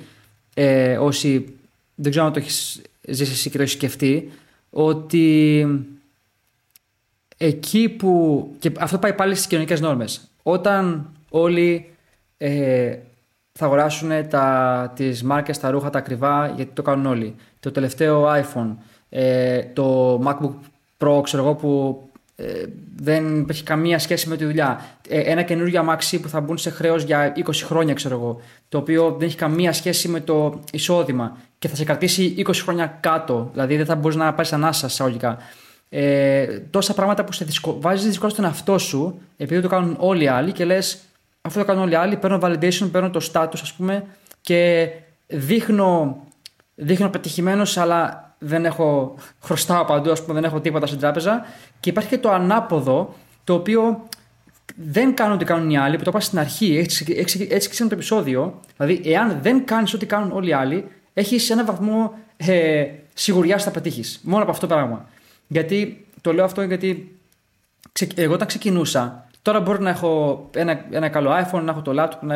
Ε, 0.53 0.97
όσοι 0.97 1.55
δεν 1.95 2.11
ξέρω 2.11 2.25
αν 2.25 2.33
το 2.33 2.39
έχεις 2.39 2.81
ζήσει 3.01 3.31
εσύ 3.31 3.49
και 3.49 3.57
το 3.57 3.63
έχεις 3.63 3.73
σκεφτεί 3.73 4.31
ότι 4.69 5.67
εκεί 7.37 7.89
που 7.89 8.47
και 8.59 8.71
αυτό 8.79 8.97
πάει 8.97 9.13
πάλι 9.13 9.35
στις 9.35 9.47
κοινωνικές 9.47 9.81
νόρμες. 9.81 10.29
Όταν 10.43 11.09
όλοι 11.29 11.89
ε, 12.37 12.97
θα 13.51 13.65
αγοράσουν 13.65 14.27
τα, 14.29 14.91
τις 14.95 15.23
μάρκες, 15.23 15.59
τα 15.59 15.69
ρούχα, 15.69 15.89
τα 15.89 15.99
ακριβά 15.99 16.47
γιατί 16.47 16.71
το 16.73 16.81
κάνουν 16.81 17.05
όλοι. 17.05 17.35
Το 17.59 17.71
τελευταίο 17.71 18.27
iPhone 18.33 18.75
ε, 19.09 19.61
το 19.63 20.15
MacBook 20.25 20.53
Pro, 20.97 21.21
ξέρω 21.23 21.43
εγώ, 21.43 21.55
που 21.55 22.01
ε, 22.35 22.63
δεν 22.95 23.45
έχει 23.49 23.63
καμία 23.63 23.99
σχέση 23.99 24.29
με 24.29 24.37
τη 24.37 24.45
δουλειά. 24.45 24.85
Ε, 25.09 25.19
ένα 25.19 25.41
καινούργιο 25.41 25.79
αμάξι 25.79 26.19
που 26.19 26.29
θα 26.29 26.41
μπουν 26.41 26.57
σε 26.57 26.69
χρέος 26.69 27.03
για 27.03 27.33
20 27.37 27.51
χρόνια, 27.53 27.93
ξέρω 27.93 28.15
εγώ, 28.15 28.41
το 28.69 28.77
οποίο 28.77 29.15
δεν 29.17 29.27
έχει 29.27 29.37
καμία 29.37 29.73
σχέση 29.73 30.07
με 30.07 30.19
το 30.19 30.59
εισόδημα 30.71 31.37
και 31.59 31.67
θα 31.67 31.75
σε 31.75 31.83
κρατήσει 31.83 32.35
20 32.37 32.51
χρόνια 32.53 32.97
κάτω. 32.99 33.49
Δηλαδή 33.51 33.77
δεν 33.77 33.85
θα 33.85 33.95
μπορείς 33.95 34.17
να 34.17 34.33
πάρεις 34.33 34.53
ανάσα 34.53 34.87
εισαγωγικά. 34.87 35.37
Ε, 35.89 36.59
τόσα 36.69 36.93
πράγματα 36.93 37.23
που 37.23 37.31
σε 37.31 37.45
δυσκο... 37.45 37.77
βάζεις 37.79 38.05
δυσκολία 38.05 38.33
στον 38.33 38.45
εαυτό 38.45 38.77
σου, 38.77 39.21
επειδή 39.37 39.61
το 39.61 39.67
κάνουν 39.67 39.95
όλοι 39.99 40.23
οι 40.23 40.27
άλλοι 40.27 40.51
και 40.51 40.65
λες, 40.65 40.99
αυτό 41.41 41.59
το 41.59 41.65
κάνουν 41.65 41.81
όλοι 41.81 41.91
οι 41.91 41.95
άλλοι, 41.95 42.17
παίρνω 42.17 42.39
validation, 42.41 42.89
παίρνω 42.91 43.09
το 43.09 43.29
status, 43.33 43.59
ας 43.61 43.73
πούμε, 43.73 44.05
και 44.41 44.89
δείχνω, 45.27 46.17
δείχνω 46.75 47.09
πετυχημένος, 47.09 47.77
αλλά 47.77 48.22
δεν 48.43 48.65
έχω 48.65 49.15
χρωστάω 49.41 49.85
παντού, 49.85 50.11
ας 50.11 50.21
πούμε, 50.21 50.33
δεν 50.33 50.43
έχω 50.43 50.59
τίποτα 50.59 50.85
στην 50.85 50.99
τράπεζα. 50.99 51.45
Και 51.79 51.89
υπάρχει 51.89 52.09
και 52.09 52.17
το 52.17 52.31
ανάποδο, 52.31 53.15
το 53.43 53.53
οποίο 53.53 54.07
δεν 54.75 55.13
κάνουν 55.13 55.33
ό,τι 55.33 55.45
κάνουν 55.45 55.69
οι 55.69 55.77
άλλοι, 55.77 55.97
που 55.97 56.03
το 56.03 56.09
είπα 56.09 56.19
στην 56.19 56.39
αρχή, 56.39 56.77
έτσι, 56.77 57.15
έτσι, 57.17 57.47
έτσι 57.51 57.87
το 57.87 57.93
επεισόδιο. 57.93 58.59
Δηλαδή, 58.77 59.11
εάν 59.11 59.39
δεν 59.41 59.65
κάνεις 59.65 59.93
ό,τι 59.93 60.05
κάνουν 60.05 60.31
όλοι 60.31 60.49
οι 60.49 60.53
άλλοι, 60.53 60.87
έχεις 61.13 61.49
ένα 61.49 61.65
βαθμό 61.65 62.13
ε, 62.37 62.85
σιγουριά 63.13 63.57
θα 63.57 63.71
πετύχεις. 63.71 64.19
Μόνο 64.23 64.41
από 64.41 64.51
αυτό 64.51 64.67
το 64.67 64.73
πράγμα. 64.73 65.05
Γιατί 65.47 66.05
το 66.21 66.33
λέω 66.33 66.45
αυτό 66.45 66.61
γιατί 66.61 67.17
εγώ 68.15 68.33
όταν 68.33 68.47
ξεκινούσα, 68.47 69.27
τώρα 69.41 69.59
μπορεί 69.59 69.81
να 69.81 69.89
έχω 69.89 70.49
ένα, 70.55 70.85
ένα 70.89 71.09
καλό 71.09 71.31
iPhone, 71.31 71.61
να 71.63 71.71
έχω 71.71 71.81
το 71.81 71.91
laptop, 71.97 72.19
να, 72.21 72.35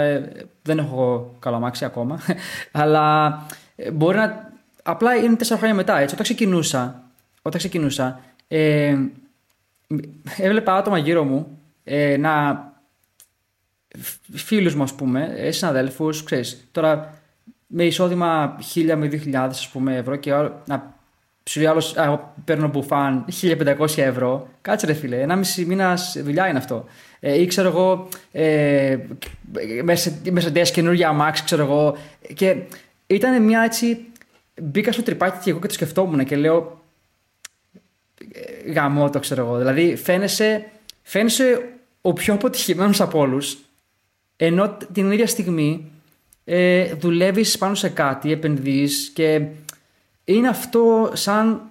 δεν 0.62 0.78
έχω 0.78 1.36
καλό 1.40 1.56
αμάξι 1.56 1.86
ακόμα, 1.86 2.20
αλλά 2.72 3.36
ε, 3.76 3.92
μπορεί 3.92 4.18
να 4.18 4.47
απλά 4.88 5.16
είναι 5.16 5.36
τέσσερα 5.36 5.60
χρόνια 5.60 5.76
μετά. 5.76 5.98
Έτσι. 5.98 6.14
Όταν 6.14 6.26
ξεκινούσα, 6.26 7.04
όταν 7.42 7.60
ξεκινούσα 7.60 8.20
ε, 8.48 8.98
έβλεπα 10.38 10.76
άτομα 10.76 10.98
γύρω 10.98 11.24
μου 11.24 11.60
ε, 11.84 12.18
να 12.18 12.66
φίλους 14.34 14.76
μου 14.76 14.84
ας 14.84 14.94
πούμε, 14.94 15.34
ε, 15.38 15.52
συναδέλφους, 15.52 16.24
ξέρεις, 16.24 16.68
τώρα 16.72 17.14
με 17.68 17.84
εισόδημα 17.84 18.58
1000 18.76 18.94
με 18.96 19.08
2000 19.08 19.36
ας 19.36 19.70
πούμε 19.70 19.96
ευρώ 19.96 20.16
και 20.16 20.32
να 20.66 20.96
σου 21.44 21.60
λέει 21.60 21.68
άλλος, 21.68 21.96
εγώ 21.96 22.34
παίρνω 22.46 22.68
μπουφάν 22.68 23.26
1500 23.42 23.98
ευρώ, 23.98 24.48
κάτσε 24.62 24.86
ρε 24.86 24.94
φίλε, 24.94 25.22
ένα 25.22 25.36
μισή 25.36 25.66
μήνας 25.66 26.18
δουλειά 26.24 26.48
είναι 26.48 26.58
αυτό. 26.58 26.86
Ε, 27.20 27.42
ή 27.42 27.46
ξέρω 27.46 27.68
εγώ, 27.68 28.08
ε, 28.32 28.98
μέσα, 29.84 30.12
μέσα 30.32 30.50
καινούργια 30.50 31.10
αμάξι, 31.10 31.44
ξέρω 31.44 31.64
εγώ, 31.64 31.98
και 32.34 32.56
ήταν 33.08 33.44
μια 33.44 33.62
έτσι 33.62 34.06
μπήκα 34.62 34.92
στο 34.92 35.04
τρυπάκι 35.04 35.44
και 35.44 35.50
εγώ 35.50 35.60
και 35.60 35.68
το 35.68 35.74
σκεφτόμουν 35.74 36.26
και 36.26 36.36
λέω 36.36 36.82
ε, 38.32 38.72
γαμό 38.72 39.10
το 39.10 39.20
ξέρω 39.20 39.46
εγώ. 39.46 39.58
Δηλαδή 39.58 39.96
φαίνεσαι, 39.96 40.66
φαίνεσαι 41.04 41.70
ο 42.02 42.14
πιο 42.14 42.34
αποτυχημένος 42.34 43.02
από 43.02 43.20
όλους, 43.20 43.58
ενώ 44.36 44.78
την 44.94 45.12
ίδια 45.12 45.28
στιγμή 45.28 45.92
ε, 46.44 46.94
δουλεύεις 46.94 47.58
πάνω 47.58 47.76
σε 47.76 47.90
κάτι, 47.90 48.32
επενδύεις 48.32 49.12
και 49.14 49.42
είναι 50.24 50.48
αυτό 50.48 51.12
σαν. 51.14 51.62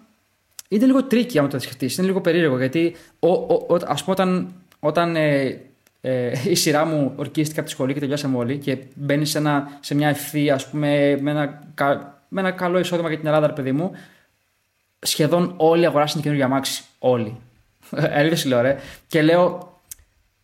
Είναι 0.69 0.87
λίγο 0.87 1.05
tricky 1.05 1.39
άμα 1.39 1.49
το 1.49 1.59
σκεφτείς. 1.59 1.97
Είναι 1.97 2.07
λίγο 2.07 2.21
περίεργο 2.21 2.59
γιατί 2.59 2.97
ο, 3.19 3.29
ο, 3.29 3.67
ο, 3.69 3.75
ας 3.87 4.05
πούμε 4.05 4.17
όταν, 4.19 4.53
όταν 4.81 5.17
ε, 5.17 5.61
ε, 6.01 6.33
η 6.49 6.55
σειρά 6.55 6.85
μου 6.85 7.13
ορκίστηκε 7.17 7.61
από 7.61 7.69
τη 7.69 7.75
σχολή 7.75 7.93
και 7.93 8.01
τελειώσαμε 8.01 8.37
όλοι 8.37 8.59
και 8.59 8.79
μπαίνεις 8.95 9.31
σε, 9.31 9.43
σε 9.81 9.95
μια 9.95 10.09
ευθεία, 10.09 10.55
ας 10.55 10.71
πούμε, 10.71 11.19
με 11.21 11.31
ένα, 11.31 11.63
με 12.29 12.41
ένα 12.41 12.51
καλό 12.51 12.79
εισόδημα 12.79 13.09
για 13.09 13.19
την 13.19 13.27
Ελλάδα, 13.27 13.47
ρε 13.47 13.53
παιδί 13.53 13.73
μου, 13.73 13.93
σχεδόν 14.99 15.55
όλοι 15.57 15.87
αγοράσαν 15.87 16.23
καινούργια 16.23 16.47
αμάξι. 16.47 16.85
Όλοι. 16.99 17.37
Έλειπε 17.91 18.49
λέω, 18.49 18.61
ρε. 18.61 18.77
Και 19.07 19.23
λέω, 19.23 19.73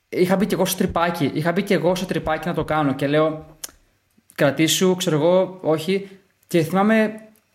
είχα 0.08 0.36
μπει 0.36 0.46
και 0.46 0.54
εγώ 0.54 0.64
στο 0.64 0.78
τριπάκι. 0.78 1.30
Είχα 1.34 1.52
μπει 1.52 1.62
και 1.62 1.74
εγώ 1.74 1.94
στο 1.94 2.06
τριπάκι 2.06 2.48
να 2.48 2.54
το 2.54 2.64
κάνω. 2.64 2.94
Και 2.94 3.06
λέω, 3.06 3.46
κρατήσου, 4.34 4.96
ξέρω 4.96 5.16
εγώ, 5.16 5.58
όχι. 5.62 6.08
Και 6.46 6.62
θυμάμαι 6.62 7.14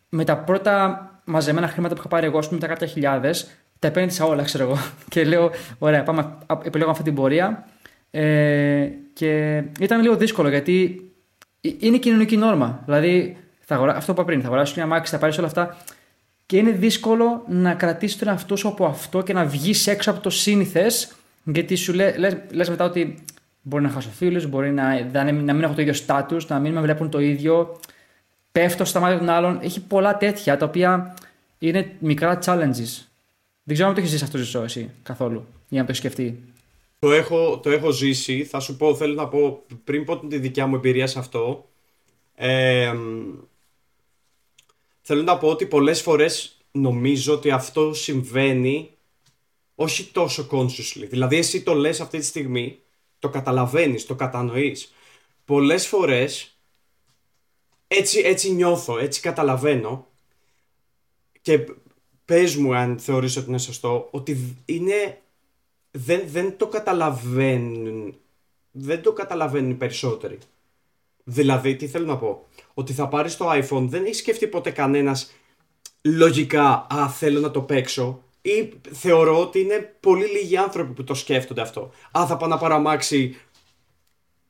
με 0.09 0.23
τα 0.23 0.37
πρώτα 0.37 1.01
μαζεμένα 1.23 1.67
χρήματα 1.67 1.93
που 1.93 1.99
είχα 1.99 2.09
πάρει 2.09 2.25
εγώ, 2.25 2.37
ας 2.37 2.47
πούμε, 2.47 2.59
τα 2.59 2.67
κάποια 2.67 2.87
χιλιάδες, 2.87 3.49
τα 3.79 3.87
επένδυσα 3.87 4.25
όλα, 4.25 4.43
ξέρω 4.43 4.63
εγώ. 4.63 4.77
Και 5.09 5.23
λέω, 5.23 5.51
ωραία, 5.77 6.03
πάμε, 6.03 6.37
επιλέγω 6.63 6.91
αυτή 6.91 7.03
την 7.03 7.15
πορεία. 7.15 7.67
Ε, 8.11 8.89
και 9.13 9.63
ήταν 9.79 10.01
λίγο 10.01 10.15
δύσκολο 10.15 10.49
γιατί 10.49 11.01
είναι 11.61 11.97
κοινωνική 11.97 12.37
νόρμα. 12.37 12.81
Δηλαδή, 12.85 13.37
θα 13.69 13.75
αγορά... 13.75 13.95
αυτό 13.95 14.13
που 14.13 14.19
είπα 14.21 14.29
πριν, 14.29 14.41
θα 14.41 14.47
αγοράσει 14.47 14.73
μια 14.75 14.85
μάξι, 14.85 15.11
θα 15.11 15.19
πάρεις 15.19 15.37
όλα 15.37 15.47
αυτά. 15.47 15.77
Και 16.45 16.57
είναι 16.57 16.71
δύσκολο 16.71 17.43
να 17.47 17.73
κρατήσεις 17.73 18.17
τον 18.17 18.27
εαυτό 18.27 18.55
σου 18.55 18.67
από 18.67 18.85
αυτό 18.85 19.21
και 19.21 19.33
να 19.33 19.45
βγεις 19.45 19.87
έξω 19.87 20.11
από 20.11 20.19
το 20.19 20.29
σύνηθες, 20.29 21.15
γιατί 21.43 21.75
σου 21.75 21.93
λε 21.93 22.17
λες, 22.51 22.69
μετά 22.69 22.85
ότι 22.85 23.23
μπορεί 23.61 23.83
να 23.83 23.89
χάσω 23.89 24.09
φίλους, 24.09 24.47
μπορεί 24.47 24.71
να, 24.71 25.03
να, 25.11 25.31
να 25.31 25.53
μην 25.53 25.63
έχω 25.63 25.73
το 25.73 25.81
ίδιο 25.81 25.93
στάτου, 25.93 26.37
να 26.47 26.59
μην 26.59 26.73
με 26.73 26.81
βλέπουν 26.81 27.09
το 27.09 27.19
ίδιο. 27.19 27.79
Πέφτω 28.51 28.85
στα 28.85 28.99
μάτια 28.99 29.17
των 29.17 29.29
άλλων. 29.29 29.59
Έχει 29.61 29.81
πολλά 29.81 30.17
τέτοια 30.17 30.57
τα 30.57 30.65
οποία 30.65 31.13
είναι 31.59 31.95
μικρά 31.99 32.39
challenges. 32.45 33.05
Δεν 33.63 33.73
ξέρω 33.73 33.87
αν 33.87 33.93
το 33.93 33.99
έχεις 33.99 34.09
ζήσει 34.09 34.23
αυτό 34.23 34.37
ζήσει 34.37 34.57
εσύ 34.57 34.89
καθόλου, 35.03 35.45
για 35.69 35.81
να 35.81 35.87
το 35.87 35.93
σκεφτεί. 35.93 36.39
Το 36.99 37.11
έχω, 37.11 37.59
το 37.63 37.69
έχω 37.69 37.91
ζήσει. 37.91 38.43
Θα 38.43 38.59
σου 38.59 38.77
πω, 38.77 38.95
θέλω 38.95 39.13
να 39.13 39.27
πω 39.27 39.63
πριν 39.83 40.05
πω 40.05 40.17
τη 40.17 40.37
δικιά 40.37 40.67
μου 40.67 40.75
εμπειρία 40.75 41.07
σε 41.07 41.19
αυτό. 41.19 41.69
Ε, 42.35 42.93
θέλω 45.09 45.21
να 45.21 45.37
πω 45.37 45.49
ότι 45.49 45.65
πολλές 45.65 46.01
φορές 46.01 46.57
νομίζω 46.71 47.33
ότι 47.33 47.51
αυτό 47.51 47.93
συμβαίνει 47.93 48.91
όχι 49.75 50.03
τόσο 50.03 50.47
consciously. 50.51 51.07
Δηλαδή 51.09 51.37
εσύ 51.37 51.63
το 51.63 51.73
λες 51.73 52.01
αυτή 52.01 52.19
τη 52.19 52.25
στιγμή, 52.25 52.79
το 53.19 53.29
καταλαβαίνεις, 53.29 54.05
το 54.05 54.15
κατανοείς. 54.15 54.93
Πολλές 55.45 55.87
φορές 55.87 56.57
έτσι, 57.87 58.19
έτσι 58.19 58.51
νιώθω, 58.51 58.97
έτσι 58.97 59.21
καταλαβαίνω 59.21 60.07
και 61.41 61.65
πες 62.25 62.55
μου 62.55 62.75
αν 62.75 62.99
θεωρείς 62.99 63.37
ότι 63.37 63.49
είναι 63.49 63.57
σωστό, 63.57 64.07
ότι 64.11 64.57
είναι 64.65 65.21
δεν, 65.91 66.23
δεν 66.25 66.57
το 66.57 66.67
καταλαβαίνουν. 66.67 68.15
Δεν 68.71 69.01
το 69.01 69.13
καταλαβαίνουν 69.13 69.69
οι 69.69 69.75
περισσότεροι. 69.75 70.37
Δηλαδή, 71.23 71.75
τι 71.75 71.87
θέλω 71.87 72.05
να 72.05 72.17
πω; 72.17 72.47
Ότι 72.79 72.93
θα 72.93 73.07
πάρεις 73.07 73.37
το 73.37 73.51
iPhone, 73.51 73.85
δεν 73.87 74.03
έχεις 74.03 74.17
σκεφτεί 74.17 74.47
ποτέ 74.47 74.71
κανένας 74.71 75.31
λογικά, 76.01 76.87
α, 76.93 77.09
θέλω 77.09 77.39
να 77.39 77.51
το 77.51 77.61
παίξω. 77.61 78.23
Ή 78.41 78.73
θεωρώ 78.91 79.39
ότι 79.41 79.59
είναι 79.59 79.95
πολύ 79.99 80.25
λίγοι 80.25 80.57
άνθρωποι 80.57 80.93
που 80.93 81.03
το 81.03 81.13
σκέφτονται 81.13 81.61
αυτό. 81.61 81.91
Α, 82.17 82.25
θα 82.27 82.37
πάω 82.37 82.49
να 82.49 82.57
πάρω 82.57 82.75
αμάξι 82.75 83.37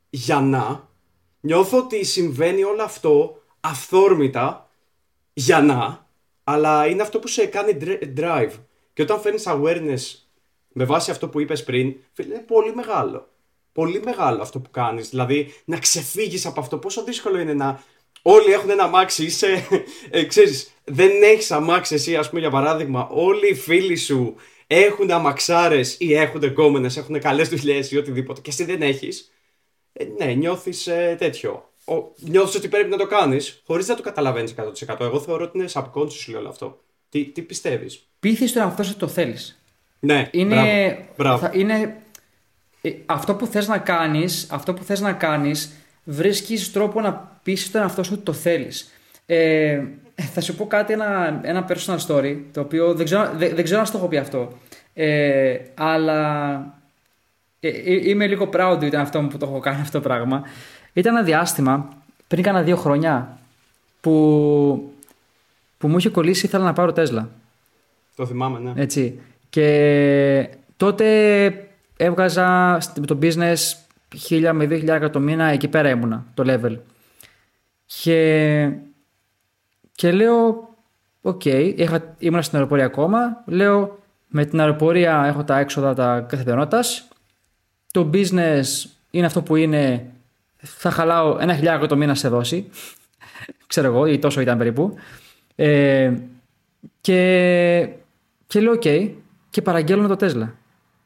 για 0.09 0.39
να. 0.39 0.87
Νιώθω 1.39 1.77
ότι 1.77 2.03
συμβαίνει 2.03 2.63
όλο 2.63 2.83
αυτό 2.83 3.41
αυθόρμητα 3.59 4.69
για 5.33 5.61
να, 5.61 6.07
αλλά 6.43 6.87
είναι 6.87 7.01
αυτό 7.01 7.19
που 7.19 7.27
σε 7.27 7.45
κάνει 7.45 7.77
drive. 8.17 8.51
Και 8.93 9.01
όταν 9.01 9.19
φέρνεις 9.19 9.43
awareness 9.47 10.19
με 10.67 10.85
βάση 10.85 11.11
αυτό 11.11 11.29
που 11.29 11.39
είπες 11.39 11.63
πριν, 11.63 11.95
φίλε, 12.13 12.33
είναι 12.33 12.43
πολύ 12.43 12.75
μεγάλο. 12.75 13.27
Πολύ 13.71 14.01
μεγάλο 14.03 14.41
αυτό 14.41 14.59
που 14.59 14.71
κάνεις. 14.71 15.09
Δηλαδή, 15.09 15.53
να 15.65 15.79
ξεφύγεις 15.79 16.45
από 16.45 16.59
αυτό. 16.59 16.77
Πόσο 16.77 17.03
δύσκολο 17.03 17.39
είναι 17.39 17.53
να... 17.53 17.83
Όλοι 18.21 18.51
έχουν 18.51 18.69
ένα 18.69 18.83
αμάξι, 18.83 19.25
είσαι, 19.25 19.67
ε, 20.09 20.23
ξέρεις, 20.23 20.71
δεν 20.83 21.23
έχεις 21.23 21.51
αμάξι 21.51 21.93
εσύ, 21.93 22.15
ας 22.15 22.29
πούμε, 22.29 22.41
για 22.41 22.49
παράδειγμα, 22.49 23.07
όλοι 23.11 23.49
οι 23.49 23.55
φίλοι 23.55 23.95
σου 23.95 24.35
έχουν 24.67 25.11
αμαξάρες 25.11 25.95
ή 25.99 26.13
έχουν 26.13 26.43
εγκόμενες, 26.43 26.97
έχουν 26.97 27.19
καλές 27.19 27.49
δουλειές 27.49 27.91
ή 27.91 27.97
οτιδήποτε 27.97 28.41
και 28.41 28.49
εσύ 28.49 28.63
δεν 28.63 28.81
έχεις, 28.81 29.31
ε, 29.93 30.05
ναι, 30.17 30.33
νιώθεις 30.33 30.87
ε, 30.87 31.15
τέτοιο. 31.19 31.71
Ο, 31.85 31.93
νιώθεις 32.17 32.55
ότι 32.55 32.67
πρέπει 32.67 32.89
να 32.89 32.97
το 32.97 33.07
κάνεις, 33.07 33.61
χωρίς 33.65 33.87
να 33.87 33.95
το 33.95 34.01
καταλαβαίνεις 34.01 34.53
100%. 34.87 34.95
Εγώ 34.99 35.19
θεωρώ 35.19 35.43
ότι 35.43 35.57
είναι 35.57 35.69
subconscious 35.73 36.35
όλο 36.37 36.49
αυτό. 36.49 36.79
Τι, 37.09 37.25
τι 37.25 37.41
πιστεύεις; 37.41 38.07
Πείθεις 38.19 38.53
τον 38.53 38.61
εαυτό 38.61 38.83
σου 38.83 38.97
το 38.97 39.07
θέλεις. 39.07 39.61
Ναι, 39.99 40.29
είναι, 40.31 41.07
μπράβο, 41.17 41.37
Θα, 41.37 41.51
είναι 41.53 42.01
ε, 42.81 42.91
αυτό 43.05 43.35
που 43.35 43.45
θες 43.45 43.67
να 43.67 43.77
κάνεις, 43.77 44.47
αυτό 44.51 44.73
που 44.73 44.83
θες 44.83 44.99
να 44.99 45.13
κάνεις, 45.13 45.71
βρίσκεις 46.09 46.71
τρόπο 46.71 47.01
να 47.01 47.39
πείσεις 47.43 47.71
τον 47.71 47.81
εαυτό 47.81 48.03
σου 48.03 48.11
ότι 48.13 48.23
το 48.23 48.33
θέλεις. 48.33 48.91
Ε, 49.25 49.83
θα 50.15 50.41
σου 50.41 50.55
πω 50.55 50.67
κάτι, 50.67 50.93
ένα, 50.93 51.39
ένα 51.43 51.65
personal 51.69 51.97
story, 52.07 52.37
το 52.53 52.61
οποίο 52.61 52.93
δεν 52.93 53.05
ξέρω, 53.05 53.31
δεν, 53.35 53.55
δεν 53.55 53.63
ξέρω 53.63 53.79
αν 53.79 53.91
το 53.91 53.97
έχω 53.97 54.07
πει 54.07 54.17
αυτό. 54.17 54.57
Ε, 54.93 55.57
αλλά 55.73 56.53
ε, 57.59 57.67
ε, 57.67 58.09
είμαι 58.09 58.27
λίγο 58.27 58.49
proud 58.53 58.71
ότι 58.73 58.85
ήταν 58.85 59.01
αυτό 59.01 59.27
που 59.29 59.37
το 59.37 59.45
έχω 59.45 59.59
κάνει 59.59 59.81
αυτό 59.81 59.99
το 59.99 60.07
πράγμα. 60.07 60.43
Ήταν 60.93 61.15
ένα 61.15 61.25
διάστημα, 61.25 61.89
πριν 62.27 62.43
κάνα 62.43 62.61
δύο 62.61 62.75
χρόνια, 62.75 63.39
που, 64.01 64.93
που 65.77 65.87
μου 65.87 65.97
είχε 65.97 66.09
κολλήσει 66.09 66.45
ήθελα 66.45 66.63
να 66.63 66.73
πάρω 66.73 66.93
Τέσλα. 66.93 67.29
Το 68.15 68.25
θυμάμαι, 68.25 68.59
ναι. 68.59 68.81
Έτσι. 68.81 69.19
Και 69.49 70.49
τότε 70.77 71.47
έβγαζα 71.97 72.77
με 72.99 73.05
το 73.05 73.19
business 73.21 73.57
1000 74.29 74.51
με 74.53 74.67
2000 74.69 75.09
το 75.11 75.19
μήνα, 75.19 75.45
εκεί 75.45 75.67
πέρα 75.67 75.89
ήμουνα, 75.89 76.25
το 76.33 76.43
level. 76.47 76.77
Και, 77.85 78.71
και 79.91 80.11
λέω, 80.11 80.69
ok, 81.21 81.41
okay, 81.45 81.97
ήμουν 82.17 82.43
στην 82.43 82.57
αεροπορία 82.57 82.85
ακόμα, 82.85 83.43
λέω 83.45 83.99
με 84.27 84.45
την 84.45 84.59
αεροπορία 84.59 85.23
έχω 85.25 85.43
τα 85.43 85.57
έξοδα 85.57 85.93
της 85.93 86.25
καθημερινότητας, 86.29 87.07
το 87.91 88.09
business 88.13 88.65
είναι 89.11 89.25
αυτό 89.25 89.41
που 89.41 89.55
είναι, 89.55 90.11
θα 90.57 90.91
χαλάω 90.91 91.37
ένα 91.39 91.55
χιλιάρικο 91.55 91.87
το 91.87 91.95
μήνα 91.95 92.15
σε 92.15 92.29
δόση, 92.29 92.69
ξέρω 93.67 93.87
εγώ, 93.87 94.05
ή 94.05 94.19
τόσο 94.19 94.41
ήταν 94.41 94.57
περίπου. 94.57 94.95
Ε, 95.55 96.13
και, 97.01 97.89
και 98.47 98.59
λέω, 98.59 98.71
ok, 98.71 98.81
okay, 98.85 99.11
και 99.49 99.61
παραγγέλνω 99.61 100.07
το 100.07 100.15
Τέσλα. 100.15 100.55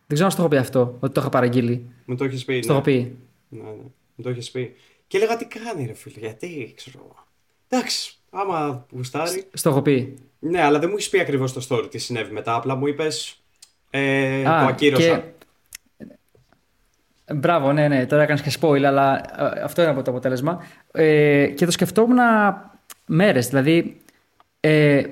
Δεν 0.08 0.20
ξέρω 0.20 0.26
αν 0.26 0.36
το 0.36 0.41
έχω 0.41 0.47
πει 0.47 0.58
αυτό, 0.58 0.97
ότι 0.99 1.14
το 1.14 1.22
είχα 1.22 1.30
παραγγείλει. 1.30 1.89
Μου 2.12 2.18
το 2.18 2.24
έχεις 2.24 2.45
πει. 2.45 2.62
Στο 2.62 2.72
ναι. 2.72 2.78
έχω 2.78 2.88
πει. 2.88 3.18
Ναι, 3.49 3.62
ναι. 3.62 3.70
Μου 4.16 4.24
το 4.24 4.30
έχεις 4.30 4.51
πει. 4.51 4.76
Και 5.07 5.18
έλεγα 5.18 5.38
τι 5.38 5.45
κάνει, 5.45 5.86
ρε 5.86 5.93
φίλε, 5.93 6.20
γιατί 6.20 6.74
ξέρω. 6.76 7.16
Εντάξει, 7.68 8.18
άμα 8.30 8.86
γουστάρει. 8.91 9.47
Στο 9.53 9.70
έχω 9.70 9.82
πει. 9.82 10.18
Ναι, 10.39 10.62
αλλά 10.62 10.80
δεν 10.80 10.89
μου 10.89 10.95
έχεις 10.95 11.09
πει 11.09 11.20
ακριβώς 11.20 11.53
το 11.53 11.66
story 11.70 11.89
τι 11.89 11.97
συνέβη 11.97 12.32
μετά. 12.32 12.55
Απλά 12.55 12.76
μου 12.76 12.88
είπες. 12.88 13.41
Ε, 13.89 14.43
το 14.43 14.49
ακύρωσα. 14.49 15.34
Και... 15.97 16.05
Μπράβο, 17.34 17.74
ναι, 17.74 17.88
ναι, 17.88 18.05
τώρα 18.05 18.24
έκανες 18.24 18.41
και 18.41 18.57
spoil, 18.62 18.84
αλλά 18.84 19.18
ε, 19.55 19.62
αυτό 19.62 19.82
είναι 19.82 19.91
από 19.91 20.01
το 20.01 20.12
αποτέλεσμα. 20.12 20.64
Ε, 20.91 21.47
και 21.55 21.66
το 21.66 21.72
σκεφτόμουν 21.72 22.18
μέρες. 23.05 23.47
Δηλαδή, 23.47 24.01
ε, 24.59 25.03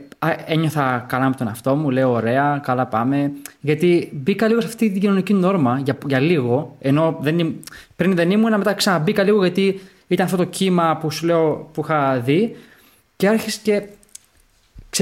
ένιωθα 0.45 1.05
καλά 1.07 1.30
με 1.30 1.36
τον 1.36 1.47
εαυτό 1.47 1.76
μου, 1.76 1.89
λέω 1.89 2.11
ωραία, 2.11 2.59
καλά 2.63 2.86
πάμε. 2.86 3.32
Γιατί 3.59 4.09
μπήκα 4.13 4.47
λίγο 4.47 4.61
σε 4.61 4.67
αυτή 4.67 4.91
την 4.91 5.01
κοινωνική 5.01 5.34
νόρμα 5.34 5.80
για, 5.84 5.97
για 6.07 6.20
λίγο, 6.20 6.76
ενώ 6.80 7.17
δεν, 7.22 7.55
πριν 7.95 8.15
δεν 8.15 8.32
ήμουν, 8.32 8.57
μετά 8.57 8.74
ξαναμπήκα 8.74 9.24
λίγο 9.24 9.39
γιατί 9.41 9.80
ήταν 10.07 10.26
αυτό 10.26 10.38
το 10.38 10.43
κύμα 10.43 10.97
που 10.97 11.11
σου 11.11 11.26
λέω 11.26 11.70
που 11.74 11.82
είχα 11.84 12.20
δει 12.20 12.55
και 13.15 13.28
άρχισε 13.28 13.59
και. 13.63 13.84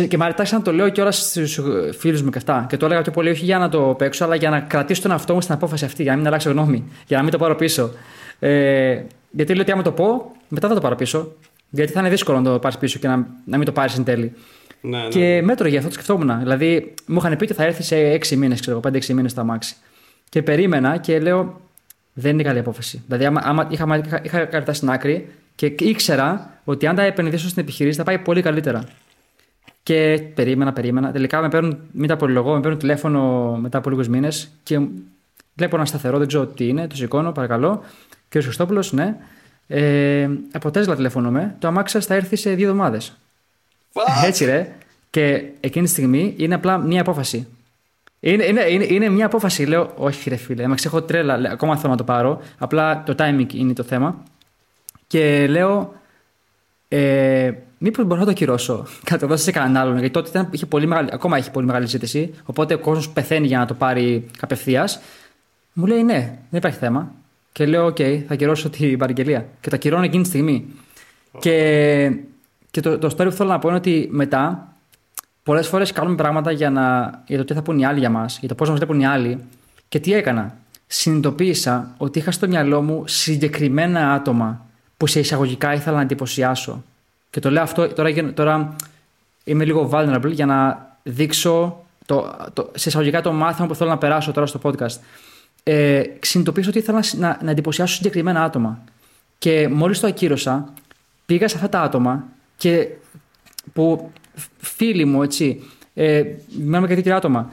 Και 0.07 0.17
μ' 0.17 0.21
αρέσει 0.21 0.53
να 0.53 0.61
το 0.61 0.73
λέω 0.73 0.89
και 0.89 1.01
όλα 1.01 1.11
στους 1.11 1.59
φίλους 1.97 2.21
μου 2.21 2.29
και 2.29 2.37
αυτά. 2.37 2.65
Και 2.69 2.77
το 2.77 2.85
έλεγα 2.85 3.01
πιο 3.01 3.11
πολύ 3.11 3.29
όχι 3.29 3.45
για 3.45 3.57
να 3.57 3.69
το 3.69 3.81
παίξω, 3.97 4.23
αλλά 4.23 4.35
για 4.35 4.49
να 4.49 4.59
κρατήσω 4.59 5.01
τον 5.01 5.11
εαυτό 5.11 5.33
μου 5.33 5.41
στην 5.41 5.53
απόφαση 5.53 5.85
αυτή, 5.85 6.03
για 6.03 6.11
να 6.11 6.17
μην 6.17 6.27
αλλάξω 6.27 6.49
γνώμη, 6.49 6.83
για 7.07 7.17
να 7.17 7.23
μην 7.23 7.31
το 7.31 7.37
πάρω 7.37 7.55
πίσω. 7.55 7.91
Ε, 8.39 9.01
γιατί 9.31 9.53
λέω 9.53 9.61
ότι 9.61 9.71
άμα 9.71 9.81
το 9.81 9.91
πω, 9.91 10.31
μετά 10.47 10.67
θα 10.67 10.73
το 10.73 10.81
πάρω 10.81 10.95
πίσω. 10.95 11.31
Γιατί 11.69 11.91
θα 11.91 11.99
είναι 11.99 12.09
δύσκολο 12.09 12.39
να 12.39 12.51
το 12.51 12.59
πάρεις 12.59 12.77
πίσω 12.77 12.99
και 12.99 13.07
να, 13.07 13.27
να 13.45 13.57
μην 13.57 13.65
το 13.65 13.71
πάρεις 13.71 13.97
εν 13.97 14.03
τέλει. 14.03 14.33
Ναι, 14.81 14.97
ναι. 14.97 15.07
Και 15.07 15.41
μέτρο 15.43 15.67
για 15.67 15.77
αυτό 15.77 15.89
το 15.89 15.95
σκεφτόμουν. 15.95 16.39
Δηλαδή, 16.39 16.93
μου 17.05 17.17
είχαν 17.17 17.35
πει 17.37 17.43
ότι 17.43 17.53
θα 17.53 17.63
έρθει 17.63 17.83
σε 17.83 17.95
6 18.13 18.35
μήνες, 18.35 18.59
ξέρω 18.59 18.79
5-6 18.87 19.05
μήνες 19.07 19.31
στο 19.31 19.41
αμάξι. 19.41 19.75
Και 20.29 20.43
περίμενα 20.43 20.97
και 20.97 21.19
λέω, 21.19 21.61
δεν 22.13 22.31
είναι 22.31 22.43
καλή 22.43 22.59
απόφαση. 22.59 23.03
Δηλαδή, 23.07 23.25
άμα, 23.25 23.41
άμα 23.43 23.67
είχα, 23.69 24.01
είχα, 24.05 24.19
είχα 24.23 24.45
κρατά 24.45 24.73
στην 24.73 24.89
άκρη 24.89 25.29
και 25.55 25.73
ήξερα 25.79 26.59
ότι 26.63 26.87
αν 26.87 26.95
τα 26.95 27.01
επενδύσω 27.01 27.49
στην 27.49 27.61
επιχειρήση 27.61 27.97
θα 27.97 28.03
πάει 28.03 28.17
πολύ 28.17 28.41
καλύτερα. 28.41 28.83
Και 29.83 30.23
περίμενα, 30.35 30.73
περίμενα. 30.73 31.11
Τελικά 31.11 31.41
με 31.41 31.49
παίρνουν, 31.49 31.77
μην 31.91 32.07
τα 32.07 32.15
πολυλογώ, 32.15 32.53
με 32.53 32.59
παίρνουν 32.59 32.79
τηλέφωνο 32.79 33.51
μετά 33.61 33.77
από 33.77 33.89
λίγους 33.89 34.07
μήνες 34.07 34.51
και 34.63 34.79
βλέπω 35.53 35.75
ένα 35.75 35.85
σταθερό, 35.85 36.17
δεν 36.17 36.27
ξέρω 36.27 36.45
τι 36.45 36.67
είναι, 36.67 36.87
το 36.87 36.95
σηκώνω, 36.95 37.31
παρακαλώ. 37.31 37.83
Κύριο 38.29 38.45
Χριστόπουλο, 38.45 38.87
ναι. 38.91 39.15
Ε, 39.67 40.29
από 40.51 40.71
Τέσλα 40.71 40.95
τηλεφωνούμε. 40.95 41.55
Το 41.59 41.67
αμάξι 41.67 41.99
θα 41.99 42.15
έρθει 42.15 42.35
σε 42.35 42.53
δύο 42.53 42.69
εβδομάδες. 42.69 43.17
Έτσι, 44.25 44.45
ρε. 44.45 44.75
Και 45.09 45.43
εκείνη 45.59 45.85
τη 45.85 45.91
στιγμή 45.91 46.33
είναι 46.37 46.55
απλά 46.55 46.77
μια 46.77 47.01
απόφαση. 47.01 47.47
Είναι, 48.19 48.45
είναι, 48.45 48.61
είναι, 48.61 48.85
είναι 48.85 49.09
μια 49.09 49.25
απόφαση. 49.25 49.65
Λέω, 49.65 49.93
Όχι, 49.95 50.29
ρε 50.29 50.35
φίλε, 50.35 50.63
έμαξ 50.63 50.85
έχω 50.85 51.01
τρέλα. 51.01 51.37
Λέω, 51.37 51.51
ακόμα 51.51 51.77
θέλω 51.77 51.91
να 51.91 51.97
το 51.97 52.03
πάρω. 52.03 52.41
Απλά 52.57 53.03
το 53.03 53.15
timing 53.17 53.53
είναι 53.53 53.73
το 53.73 53.83
θέμα. 53.83 54.23
Και 55.07 55.47
λέω, 55.47 55.93
ε, 56.87 57.51
Μήπως 57.77 58.05
μπορώ 58.05 58.19
να 58.19 58.25
το 58.25 58.31
ακυρώσω. 58.31 58.85
Κατεβάσω 59.03 59.43
σε 59.43 59.51
κανέναν 59.51 59.81
άλλον. 59.81 59.97
Γιατί 59.97 60.13
τότε 60.13 60.29
ήταν, 60.29 60.47
είχε 60.51 60.65
πολύ 60.65 60.87
μεγάλη, 60.87 61.09
ακόμα 61.11 61.37
έχει 61.37 61.51
πολύ 61.51 61.65
μεγάλη 61.65 61.85
ζήτηση. 61.85 62.33
Οπότε 62.45 62.73
ο 62.73 62.79
κόσμος 62.79 63.09
πεθαίνει 63.09 63.47
για 63.47 63.57
να 63.57 63.65
το 63.65 63.73
πάρει 63.73 64.27
απευθείας. 64.39 64.89
Μου 65.73 65.85
λέει 65.85 66.03
ναι, 66.03 66.37
δεν 66.49 66.59
υπάρχει 66.59 66.77
θέμα. 66.77 67.11
Και 67.51 67.65
λέω: 67.65 67.85
OK, 67.85 67.95
okay, 67.99 68.23
θα 68.27 68.33
ακυρώσω 68.33 68.69
την 68.69 68.97
παραγγελία. 68.97 69.47
Και 69.61 69.69
τα 69.69 69.75
ακυρώνω 69.75 70.03
εκείνη 70.03 70.23
τη 70.23 70.29
στιγμή. 70.29 70.65
Και, 71.39 72.11
και 72.71 72.81
το, 72.81 72.97
το 72.97 73.07
story 73.07 73.25
που 73.25 73.31
θέλω 73.31 73.49
να 73.49 73.59
πω 73.59 73.67
είναι 73.67 73.77
ότι 73.77 74.07
μετά 74.11 74.73
πολλές 75.43 75.67
φορές 75.67 75.91
κάνουμε 75.91 76.15
πράγματα 76.15 76.51
για, 76.51 76.69
να, 76.69 77.11
για 77.27 77.37
το 77.37 77.43
τι 77.43 77.53
θα 77.53 77.61
πούν 77.61 77.79
οι 77.79 77.85
άλλοι 77.85 77.99
για 77.99 78.09
μας, 78.09 78.37
για 78.39 78.47
το 78.47 78.55
πώς 78.55 78.69
μας 78.69 78.77
βλέπουν 78.77 78.99
οι 78.99 79.05
άλλοι. 79.05 79.43
Και 79.89 79.99
τι 79.99 80.13
έκανα; 80.13 80.55
Συνειδητοποίησα 80.87 81.93
ότι 81.97 82.19
είχα 82.19 82.31
στο 82.31 82.47
μυαλό 82.47 82.81
μου 82.81 83.03
συγκεκριμένα 83.07 84.13
άτομα 84.13 84.65
που 84.97 85.07
σε 85.07 85.19
εισαγωγικά 85.19 85.73
ήθελα 85.73 85.95
να 85.95 86.01
εντυπωσιάσω. 86.01 86.83
Και 87.29 87.39
το 87.39 87.51
λέω 87.51 87.63
αυτό 87.63 87.87
τώρα, 87.87 88.33
τώρα 88.33 88.75
είμαι 89.43 89.65
λίγο 89.65 89.89
vulnerable 89.93 90.31
για 90.31 90.45
να 90.45 90.87
δείξω 91.03 91.83
το, 92.05 92.35
το, 92.53 92.71
σε 92.75 92.89
εισαγωγικά 92.89 93.21
το 93.21 93.31
μάθημα 93.31 93.67
που 93.67 93.75
θέλω 93.75 93.89
να 93.89 93.97
περάσω 93.97 94.31
τώρα 94.31 94.47
στο 94.47 94.59
podcast. 94.63 94.95
Ε, 95.63 96.03
συνειδητοποίησα 96.19 96.69
ότι 96.69 96.77
ήθελα 96.77 97.03
να, 97.13 97.27
να, 97.27 97.39
να 97.43 97.51
εντυπωσιάσω 97.51 97.95
συγκεκριμένα 97.95 98.43
άτομα. 98.43 98.79
Και 99.37 99.67
μόλις 99.67 99.99
το 99.99 100.07
ακύρωσα, 100.07 100.73
πήγα 101.25 101.47
σε 101.47 101.55
αυτά 101.55 101.69
τα 101.69 101.81
άτομα 101.81 102.23
και 102.57 102.87
που 103.73 104.11
φίλοι 104.57 105.05
μου, 105.05 105.23
έτσι, 105.23 105.63
ε, 105.93 106.23
με 106.57 106.87
κάτι 106.87 107.11
άτομα. 107.11 107.51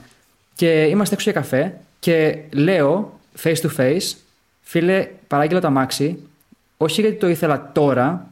Και 0.55 0.83
είμαστε 0.83 1.15
έξω 1.15 1.31
για 1.31 1.41
καφέ 1.41 1.81
και 1.99 2.39
λέω 2.53 3.21
face 3.43 3.57
to 3.57 3.69
face, 3.77 4.17
φίλε, 4.63 5.09
παράγγειλα 5.27 5.61
το 5.61 5.67
αμάξι, 5.67 6.19
όχι 6.77 7.01
γιατί 7.01 7.17
το 7.17 7.29
ήθελα 7.29 7.71
τώρα, 7.73 8.27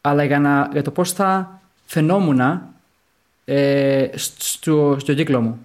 αλλά 0.00 0.24
για, 0.24 0.38
να, 0.38 0.68
για 0.72 0.82
το 0.82 0.90
πώς 0.90 1.12
θα 1.12 1.60
φαινόμουν 1.86 2.40
ε, 3.44 4.08
στο, 4.14 4.96
στο 5.00 5.14
κύκλο 5.14 5.40
μου. 5.40 5.58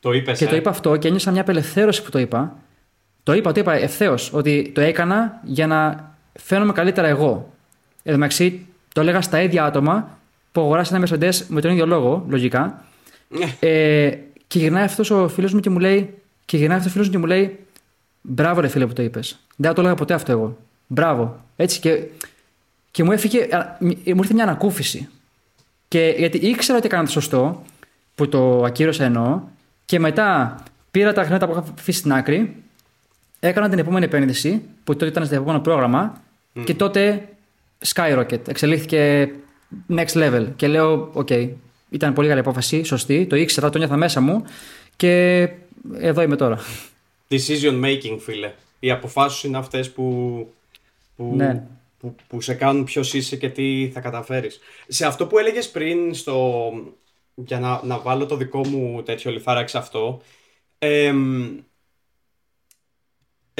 Το 0.00 0.12
είπες, 0.12 0.38
Και 0.38 0.44
ε; 0.44 0.48
το 0.48 0.56
είπα 0.56 0.70
αυτό 0.70 0.96
και 0.96 1.08
ένιωσα 1.08 1.30
μια 1.30 1.40
απελευθέρωση 1.40 2.02
που 2.02 2.10
το 2.10 2.18
είπα. 2.18 2.56
Το 3.22 3.32
είπα, 3.32 3.52
το 3.52 3.60
είπα 3.60 3.72
ευθέως 3.72 4.32
ότι 4.32 4.70
το 4.74 4.80
έκανα 4.80 5.40
για 5.44 5.66
να 5.66 6.10
φαίνομαι 6.38 6.72
καλύτερα 6.72 7.08
εγώ. 7.08 7.52
Εν 8.02 8.12
τω 8.12 8.18
μεταξύ, 8.18 8.66
το 8.92 9.00
έλεγα 9.00 9.20
στα 9.20 9.42
ίδια 9.42 9.64
άτομα 9.64 10.18
που 10.52 10.60
αγοράσαν 10.60 11.02
ένα 11.02 11.08
Mercedes 11.10 11.44
με 11.48 11.60
τον 11.60 11.70
ίδιο 11.70 11.86
λόγο, 11.86 12.24
λογικά. 12.28 12.84
Ναι. 13.28 13.56
ε, 13.68 14.18
και 14.46 14.58
γυρνάει 14.58 14.84
αυτός 14.84 15.10
ο 15.10 15.28
φίλος 15.28 15.52
μου 15.52 15.60
και 15.60 15.70
μου 15.70 15.78
λέει, 15.78 16.14
και 16.44 16.56
γυρνάει 16.56 16.76
αυτός 16.76 16.90
ο 16.90 16.94
φίλος 16.94 17.06
μου 17.06 17.12
και 17.12 17.18
μου 17.18 17.26
λέει, 17.26 17.58
Μπράβο, 18.22 18.60
ρε 18.60 18.68
φίλε 18.68 18.86
που 18.86 18.92
το 18.92 19.02
είπες. 19.02 19.38
Δεν 19.56 19.68
θα 19.68 19.74
το 19.74 19.80
έλεγα 19.80 19.96
ποτέ 19.96 20.14
αυτό 20.14 20.32
εγώ. 20.32 20.56
Μπράβο. 20.86 21.44
Έτσι 21.56 21.80
και, 21.80 22.02
και 22.90 23.04
μου 23.04 23.12
έφυγε, 23.12 23.48
μου 23.80 23.96
ήρθε 24.16 24.34
μια 24.34 24.42
ανακούφιση. 24.42 25.08
Και 25.88 26.14
γιατί 26.18 26.38
ήξερα 26.38 26.78
ότι 26.78 26.86
έκανα 26.86 27.04
το 27.04 27.10
σωστό, 27.10 27.62
που 28.14 28.28
το 28.28 28.62
ακύρωσα 28.64 29.04
εννοώ, 29.04 29.40
και 29.84 29.98
μετά 29.98 30.58
πήρα 30.90 31.12
τα 31.12 31.22
χρήματα 31.22 31.46
που 31.46 31.52
είχα 31.52 31.64
αφήσει 31.78 31.98
στην 31.98 32.12
άκρη, 32.12 32.56
έκανα 33.40 33.68
την 33.68 33.78
επόμενη 33.78 34.04
επένδυση, 34.04 34.62
που 34.84 34.92
τότε 34.92 35.06
ήταν 35.06 35.26
στο 35.26 35.34
επόμενο 35.34 35.60
πρόγραμμα, 35.60 36.20
και 36.64 36.74
τότε 36.74 37.28
skyrocket. 37.86 38.48
Εξελίχθηκε 38.48 39.30
next 39.88 40.12
level. 40.12 40.46
Και 40.56 40.66
λέω, 40.68 41.12
OK, 41.14 41.50
ήταν 41.90 42.12
πολύ 42.12 42.28
καλή 42.28 42.40
απόφαση, 42.40 42.82
σωστή, 42.84 43.26
το 43.26 43.36
ήξερα, 43.36 43.70
το 43.70 43.78
νιώθα 43.78 43.96
μέσα 43.96 44.20
μου 44.20 44.44
και 44.96 45.42
εδώ 45.94 46.22
είμαι 46.22 46.36
τώρα. 46.36 46.58
Decision 47.28 47.84
making, 47.84 48.16
φίλε. 48.18 48.52
Οι 48.80 48.90
αποφάσεις 48.90 49.42
είναι 49.42 49.58
αυτές 49.58 49.90
που, 49.90 50.46
που, 51.16 51.32
Ναι. 51.36 51.62
που, 51.98 52.14
που 52.28 52.40
σε 52.40 52.54
κάνουν 52.54 52.84
ποιος 52.84 53.14
είσαι 53.14 53.36
και 53.36 53.48
τι 53.48 53.90
θα 53.92 54.00
καταφέρεις. 54.00 54.60
Σε 54.88 55.06
αυτό 55.06 55.26
που 55.26 55.38
έλεγες 55.38 55.70
πριν, 55.70 56.14
στο, 56.14 56.70
για 57.34 57.60
να, 57.60 57.80
να 57.84 57.98
βάλω 57.98 58.26
το 58.26 58.36
δικό 58.36 58.66
μου 58.66 59.02
τέτοιο 59.02 59.30
λιθάρακι 59.30 59.70
σε 59.70 59.78
αυτό, 59.78 60.20
εμ, 60.78 61.56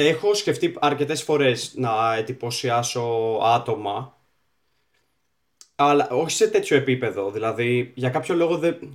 έχω 0.07 0.33
σκεφτεί 0.33 0.75
αρκετές 0.79 1.23
φορές 1.23 1.73
να 1.75 2.15
εντυπωσιάσω 2.15 3.37
άτομα, 3.43 4.17
αλλά 5.75 6.09
όχι 6.09 6.35
σε 6.35 6.47
τέτοιο 6.47 6.77
επίπεδο. 6.77 7.31
Δηλαδή, 7.31 7.91
για 7.95 8.09
κάποιο 8.09 8.35
λόγο 8.35 8.57
δεν, 8.57 8.93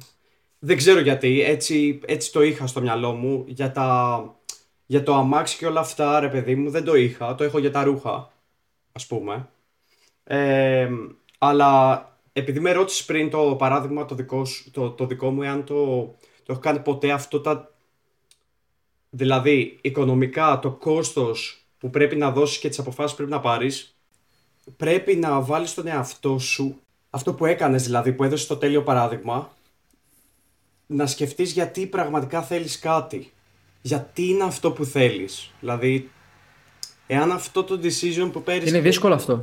δεν 0.59 0.77
ξέρω 0.77 1.01
γιατί, 1.01 1.43
έτσι, 1.43 2.01
έτσι 2.07 2.33
το 2.33 2.43
είχα 2.43 2.67
στο 2.67 2.81
μυαλό 2.81 3.13
μου. 3.13 3.45
Για, 3.49 3.73
τα, 3.73 4.37
για 4.87 5.03
το 5.03 5.15
αμάξι 5.15 5.57
και 5.57 5.67
όλα 5.67 5.81
αυτά, 5.81 6.21
ρε 6.21 6.29
παιδί 6.29 6.55
μου, 6.55 6.71
δεν 6.71 6.85
το 6.85 6.95
είχα. 6.95 7.35
Το 7.35 7.45
έχω 7.45 7.59
για 7.59 7.71
τα 7.71 7.85
ρούχα, 7.85 8.33
ας 8.93 9.07
πούμε. 9.07 9.49
Ε, 10.25 10.89
αλλά 11.39 12.01
επειδή 12.33 12.61
με 12.61 12.73
ρώτησες 12.73 13.05
πριν 13.05 13.31
το 13.31 13.57
παράδειγμα 13.59 14.05
το 14.05 14.15
δικό, 14.15 14.45
σου- 14.45 14.71
το, 14.71 14.91
το 14.91 15.07
δικό 15.07 15.31
μου, 15.31 15.43
εάν 15.43 15.65
το, 15.65 16.07
το 16.43 16.53
έχω 16.53 16.61
κάνει 16.61 16.79
ποτέ 16.81 17.11
αυτό 17.13 17.41
τα... 17.41 17.76
Δηλαδή, 19.19 19.79
οικονομικά, 19.81 20.59
το 20.59 20.71
κόστος 20.71 21.65
που 21.79 21.91
πρέπει 21.91 22.17
να 22.17 22.31
δώσεις 22.31 22.59
και 22.59 22.69
τις 22.69 22.79
αποφάσεις 22.79 23.11
που 23.11 23.17
πρέπει 23.17 23.31
να 23.31 23.41
πάρεις, 23.41 23.97
πρέπει 24.77 25.17
να 25.17 25.41
βάλεις 25.41 25.75
τον 25.75 25.87
εαυτό 25.87 26.39
σου, 26.39 26.81
αυτό 27.11 27.35
που 27.35 27.47
έκανες 27.47 27.83
δηλαδή, 27.83 28.13
που 28.13 28.25
έδωσες 28.25 28.47
το 28.47 28.57
τέλειο 28.57 28.83
παράδειγμα, 28.83 29.55
να 30.87 31.07
σκεφτείς 31.07 31.53
γιατί 31.53 31.87
πραγματικά 31.87 32.43
θέλεις 32.43 32.79
κάτι. 32.79 33.33
Γιατί 33.83 34.29
είναι 34.29 34.45
αυτό 34.45 34.73
που 34.73 34.85
θέλεις. 34.85 35.51
Δηλαδή, 35.61 36.11
εάν 37.07 37.33
αυτό 37.33 37.65
το 37.65 37.81
decision 37.83 38.29
που 38.33 38.43
παίρνεις... 38.43 38.69
Είναι 38.69 38.81
δύσκολο 38.81 39.15
αυτό. 39.15 39.41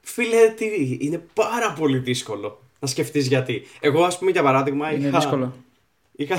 Φίλε, 0.00 0.48
τι, 0.48 0.98
είναι 1.00 1.26
πάρα 1.34 1.72
πολύ 1.72 1.98
δύσκολο 1.98 2.60
να 2.78 2.88
σκεφτείς 2.88 3.26
γιατί. 3.26 3.62
Εγώ, 3.80 4.04
ας 4.04 4.18
πούμε, 4.18 4.30
για 4.30 4.42
παράδειγμα, 4.42 4.92
Είναι 4.92 5.08
είχα, 5.08 5.18
δύσκολο. 5.18 5.54
είχα 6.12 6.36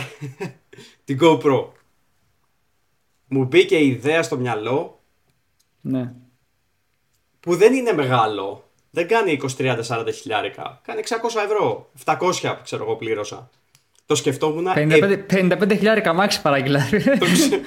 την 1.06 1.20
GoPro. 1.22 1.81
Μου 3.34 3.44
μπήκε 3.44 3.78
η 3.78 3.88
ιδέα 3.88 4.24
στο 4.24 4.38
μυαλό 4.38 5.02
Ναι. 5.82 6.14
που 7.40 7.56
δεν 7.56 7.74
είναι 7.74 7.94
μεγάλο. 7.94 8.70
Δεν 8.92 9.08
κάνει 9.08 9.40
20, 9.44 9.48
30, 9.58 9.80
40 9.88 10.08
χιλιάρικα. 10.14 10.82
Κάνει 10.84 11.02
600 11.10 11.42
ευρώ. 11.46 11.92
700 12.06 12.56
ξέρω 12.64 12.84
εγώ 12.84 12.96
πλήρωσα. 12.96 13.50
Το 14.06 14.16
σκεφτόμουν. 14.16 14.68
ε, 14.68 14.72
55, 14.74 15.26
55 15.28 15.74
χιλιάρικα 15.76 16.14
μάξι 16.14 16.42
παράγγειλα. 16.42 16.90
το, 17.20 17.26
ξε- 17.26 17.62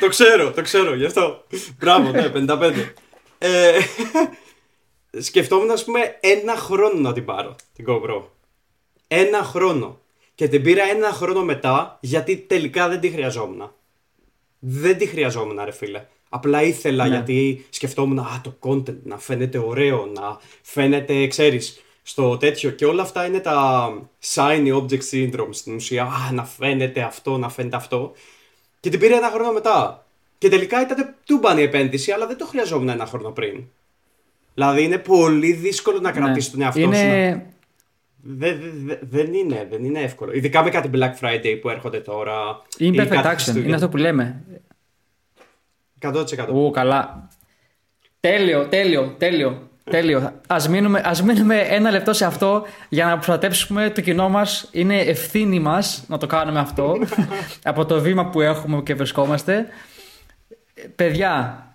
το 0.00 0.08
ξέρω, 0.08 0.52
το 0.52 0.62
ξέρω, 0.62 0.94
γι' 0.94 1.04
αυτό. 1.04 1.44
Μπράβο, 1.78 2.10
ναι, 2.10 2.28
55. 2.34 2.72
Ε, 3.38 3.78
σκεφτόμουν, 5.20 5.70
ας 5.70 5.84
πούμε, 5.84 6.00
ένα 6.20 6.56
χρόνο 6.56 7.00
να 7.00 7.12
την 7.12 7.24
πάρω, 7.24 7.56
την 7.74 7.84
GoPro. 7.88 8.22
Ένα 9.08 9.42
χρόνο. 9.42 10.00
Και 10.34 10.48
την 10.48 10.62
πήρα 10.62 10.84
ένα 10.84 11.10
χρόνο 11.12 11.44
μετά, 11.44 11.98
γιατί 12.00 12.36
τελικά 12.36 12.88
δεν 12.88 13.00
τη 13.00 13.10
χρειαζόμουν. 13.10 13.72
Δεν 14.58 14.96
τη 14.98 15.06
χρειαζόμουν, 15.06 15.60
ρε 15.64 15.72
φίλε. 15.72 16.04
Απλά 16.28 16.62
ήθελα 16.62 17.06
Ναι. 17.06 17.14
γιατί 17.14 17.66
σκεφτόμουν, 17.70 18.18
α, 18.18 18.40
το 18.42 18.54
content 18.60 18.96
να 19.04 19.18
φαίνεται 19.18 19.58
ωραίο, 19.58 20.06
να 20.14 20.38
φαίνεται, 20.62 21.26
ξέρεις, 21.26 21.82
στο 22.02 22.36
τέτοιο. 22.36 22.70
Και 22.70 22.84
όλα 22.86 23.02
αυτά 23.02 23.26
είναι 23.26 23.38
τα 23.40 23.88
shiny 24.34 24.74
object 24.76 25.02
syndrome 25.10 25.48
στην 25.50 25.74
ουσία. 25.74 26.02
Α, 26.02 26.32
να 26.32 26.44
φαίνεται 26.44 27.00
αυτό, 27.00 27.38
να 27.38 27.48
φαίνεται 27.48 27.76
αυτό. 27.76 28.12
Και 28.80 28.90
την 28.90 29.00
πήρε 29.00 29.14
ένα 29.16 29.30
χρόνο 29.30 29.52
μετά. 29.52 30.06
Και 30.38 30.48
τελικά 30.48 30.80
ήταν 30.82 31.14
τούμπανη 31.24 31.62
επένδυση, 31.62 32.12
αλλά 32.12 32.26
δεν 32.26 32.36
το 32.36 32.46
χρειαζόμουν 32.46 32.88
ένα 32.88 33.06
χρόνο 33.06 33.30
πριν. 33.30 33.64
Δηλαδή 34.54 34.82
είναι 34.82 34.98
πολύ 34.98 35.52
δύσκολο 35.52 36.00
να 36.00 36.12
κρατήσεις 36.12 36.50
τον 36.50 36.60
εαυτό 36.60 36.80
σου. 36.80 36.88
να- 36.88 37.42
είναι, 38.26 38.34
Δε- 38.36 38.52
δε- 38.54 38.70
δε- 38.84 38.98
δεν 39.22 39.34
είναι, 39.34 39.66
δεν 39.70 39.84
είναι 39.84 40.00
εύκολο. 40.00 40.32
Ειδικά 40.32 40.62
με 40.62 40.70
κάτι 40.70 40.90
Black 40.94 41.12
Friday 41.20 41.58
που 41.60 41.68
έρχονται 41.68 42.00
τώρα. 42.00 42.62
είναι 42.78 43.02
ή 43.02 43.04
perfect 43.06 43.08
κάτι 43.10 43.28
action. 43.28 43.32
Χριστούγεννα. 43.32 43.66
Είναι 43.66 43.74
αυτό 43.74 43.88
που 43.88 43.96
λέμε. 43.96 44.42
100%. 46.00 46.48
Ου, 46.52 46.70
καλά. 46.70 47.28
Τέλειο, 48.20 48.66
τέλειο, 48.68 49.14
τέλειο. 49.18 49.62
Τέλειο. 49.90 50.32
Ας 50.46 50.68
μείνουμε, 50.68 51.02
ας 51.04 51.22
μείνουμε 51.22 51.58
ένα 51.60 51.90
λεπτό 51.90 52.12
σε 52.12 52.24
αυτό 52.24 52.66
για 52.88 53.06
να 53.06 53.14
προστατέψουμε 53.14 53.90
το 53.90 54.00
κοινό 54.00 54.28
μας. 54.28 54.68
Είναι 54.72 54.98
ευθύνη 55.00 55.60
μας 55.60 56.04
να 56.08 56.18
το 56.18 56.26
κάνουμε 56.26 56.58
αυτό 56.60 56.98
από 57.62 57.84
το 57.86 58.00
βήμα 58.00 58.26
που 58.30 58.40
έχουμε 58.40 58.82
και 58.82 58.94
βρισκόμαστε. 58.94 59.66
Ε, 60.74 60.82
Παιδιά, 60.96 61.66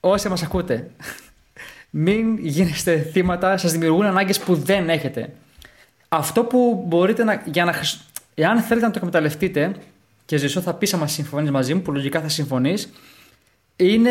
όσοι 0.00 0.28
μας 0.28 0.42
ακούτε, 0.42 0.90
μην 1.90 2.38
γίνεστε 2.38 2.98
θύματα, 2.98 3.56
σας 3.56 3.72
δημιουργούν 3.72 4.04
ανάγκες 4.04 4.38
που 4.38 4.54
δεν 4.54 4.88
έχετε. 4.88 5.32
αυτό 6.08 6.44
που 6.44 6.84
μπορείτε 6.86 7.24
να. 7.24 7.42
Για 7.46 7.64
να 7.64 7.74
εάν 8.34 8.60
θέλετε 8.60 8.86
να 8.86 8.92
το 8.92 8.98
εκμεταλλευτείτε, 8.98 9.74
και 10.24 10.36
ζήσω 10.36 10.60
θα 10.60 10.74
πεις 10.74 10.94
άμα 10.94 11.06
συμφωνείς 11.06 11.50
μαζί 11.50 11.74
μου, 11.74 11.82
που 11.82 11.92
λογικά 11.92 12.20
θα 12.20 12.28
συμφωνείς, 12.28 12.92
είναι. 13.76 14.10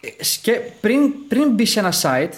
Ε, 0.00 0.24
σκε, 0.24 0.72
πριν, 0.80 1.12
πριν 1.28 1.50
μπεις 1.50 1.70
σε 1.70 1.78
ένα 1.78 1.92
site, 2.02 2.32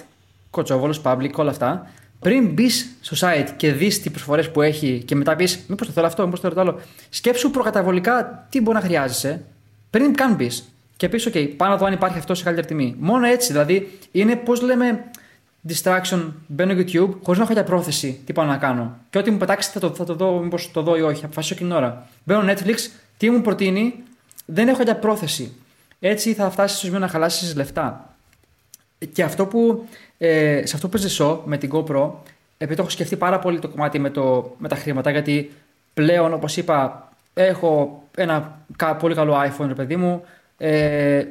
κοτσόβολος, 0.49 1.01
public, 1.03 1.31
όλα 1.35 1.49
αυτά, 1.49 1.91
πριν 2.19 2.47
μπεις 2.47 2.95
στο 3.01 3.27
site 3.27 3.47
και 3.57 3.71
δεις 3.71 4.01
τις 4.01 4.11
προσφορές 4.11 4.51
που 4.51 4.61
έχει 4.61 5.03
και 5.05 5.15
μετά 5.15 5.35
πεις, 5.35 5.59
Μήπως 5.67 5.87
το 5.87 5.93
θέλω 5.93 6.05
αυτό, 6.07 6.23
Μήπως 6.23 6.39
το 6.39 6.49
θέλω 6.49 6.65
το 6.65 6.71
άλλο, 6.71 6.81
σκέψου 7.09 7.51
προκαταβολικά 7.51 8.47
τι 8.49 8.61
μπορεί 8.61 8.77
να 8.77 8.83
χρειάζεσαι 8.83 9.41
πριν 9.89 10.15
καν 10.15 10.33
μπεις. 10.35 10.74
Και 10.97 11.09
πεις, 11.09 11.29
OK, 11.29 11.49
πάνω 11.57 11.73
εδώ 11.73 11.85
αν 11.85 11.93
υπάρχει 11.93 12.17
αυτό 12.17 12.33
σε 12.35 12.43
καλύτερη 12.43 12.67
τιμή. 12.67 12.95
Μόνο 12.99 13.25
έτσι, 13.25 13.51
δηλαδή 13.51 13.99
είναι 14.11 14.35
πώς 14.35 14.61
λέμε 14.61 15.03
distraction, 15.69 16.31
μπαίνω 16.47 16.73
YouTube 16.73 17.09
χωρίς 17.21 17.37
να 17.37 17.43
έχω 17.43 17.53
για 17.53 17.63
πρόθεση 17.63 18.19
τι 18.25 18.33
πάω 18.33 18.45
να 18.45 18.57
κάνω. 18.57 18.97
Και 19.09 19.17
ό,τι 19.17 19.31
μου 19.31 19.37
πετάξει 19.37 19.69
θα 19.69 19.79
το, 19.79 19.89
θα 19.89 20.03
το 20.03 20.13
δω, 20.13 20.39
μήπως 20.39 20.71
το 20.71 20.81
δω 20.81 20.97
ή 20.97 21.01
όχι. 21.01 21.25
Αποφασίσω 21.25 21.53
εκείνη 21.53 21.69
την 21.69 21.77
ώρα. 21.77 22.07
Μπαίνω 22.23 22.53
Netflix, 22.53 22.75
τι 23.17 23.29
μου 23.29 23.41
προτείνει, 23.41 24.03
δεν 24.45 24.67
έχω 24.67 24.83
για 24.83 24.95
πρόθεση. 24.95 25.53
Έτσι 25.99 26.33
θα 26.33 26.49
φτάσεις 26.49 26.77
στο 26.77 26.85
σημείο 26.85 26.99
να 26.99 27.07
χαλάσεις 27.07 27.55
λεφτά. 27.55 28.15
Και 29.13 29.23
αυτό 29.23 29.45
που, 29.45 29.87
ε, 30.17 30.61
σε 30.65 30.75
αυτό 30.75 30.89
που 30.89 30.97
ζήσω 30.97 31.41
με 31.45 31.57
την 31.57 31.69
GoPro, 31.73 32.11
επειδή 32.57 32.75
το 32.75 32.81
έχω 32.81 32.89
σκεφτεί 32.89 33.15
πάρα 33.15 33.39
πολύ 33.39 33.59
το 33.59 33.67
κομμάτι 33.67 33.99
με, 33.99 34.09
το, 34.09 34.55
με 34.57 34.67
τα 34.67 34.75
χρήματα, 34.75 35.11
γιατί 35.11 35.51
πλέον, 35.93 36.33
όπως 36.33 36.57
είπα, 36.57 37.09
έχω 37.33 38.03
ένα 38.15 38.59
πολύ 38.99 39.15
καλό 39.15 39.35
iPhone, 39.35 39.67
ρε 39.67 39.73
παιδί 39.73 39.95
μου. 39.95 40.23
Ε, 40.57 41.25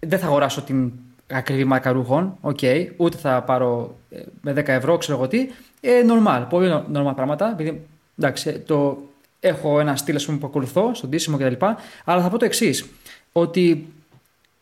δεν 0.00 0.18
θα 0.18 0.26
αγοράσω 0.26 0.62
την 0.62 0.92
ακριβή 1.30 1.64
μάρκα 1.64 1.92
ρούχων, 1.92 2.38
okay, 2.42 2.88
ούτε 2.96 3.16
θα 3.16 3.42
πάρω 3.42 3.98
ε, 4.10 4.20
με 4.40 4.52
10 4.52 4.56
ευρώ, 4.56 4.96
ξέρω 4.98 5.18
εγώ 5.18 5.28
τι. 5.28 5.48
Ε, 5.80 6.02
normal, 6.08 6.46
πολύ 6.48 6.84
normal 6.94 7.12
πράγματα. 7.14 7.50
Επειδή, 7.50 7.86
εντάξει, 8.18 8.48
ε, 8.48 8.52
το, 8.52 8.98
έχω 9.40 9.80
ένα 9.80 9.96
στυλ 9.96 10.22
πούμε, 10.26 10.38
που 10.38 10.46
ακολουθώ 10.46 10.94
στον 10.94 11.10
τίσιμο 11.10 11.36
κτλ. 11.36 11.64
Αλλά 12.04 12.22
θα 12.22 12.28
πω 12.28 12.38
το 12.38 12.44
εξής, 12.44 12.86
ότι 13.32 13.92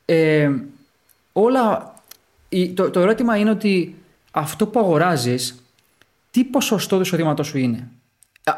ε, 0.04 0.50
όλα. 1.32 1.96
Το, 2.74 2.90
το 2.90 3.00
ερώτημα 3.00 3.36
είναι 3.36 3.50
ότι 3.50 3.96
αυτό 4.30 4.66
που 4.66 4.80
αγοράζεις, 4.80 5.62
τι 6.30 6.44
ποσοστό 6.44 6.96
του 6.96 7.02
εισοδήματός 7.02 7.46
σου 7.46 7.58
είναι; 7.58 7.88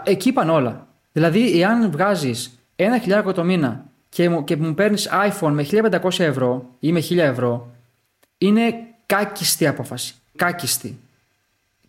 Εκεί 0.05 0.29
είπαν 0.29 0.51
όλα. 0.51 0.87
Δηλαδή, 1.13 1.61
εάν 1.61 1.91
βγάζεις 1.91 2.59
ένα 2.77 2.99
χιλιάρικο 2.99 3.33
το 3.33 3.45
μήνα 3.45 3.85
και 4.11 4.29
μου, 4.29 4.45
και 4.45 4.57
μου 4.57 4.75
παίρνεις 4.75 5.09
iPhone 5.13 5.51
με 5.53 5.67
1500 6.03 6.19
ευρώ 6.19 6.67
ή 6.81 6.93
με 6.93 7.03
1000 7.11 7.17
ευρώ, 7.17 7.71
είναι 8.39 8.75
κάκιστη 9.07 9.67
απόφαση. 9.67 10.15
Κάκιστη. 10.37 10.99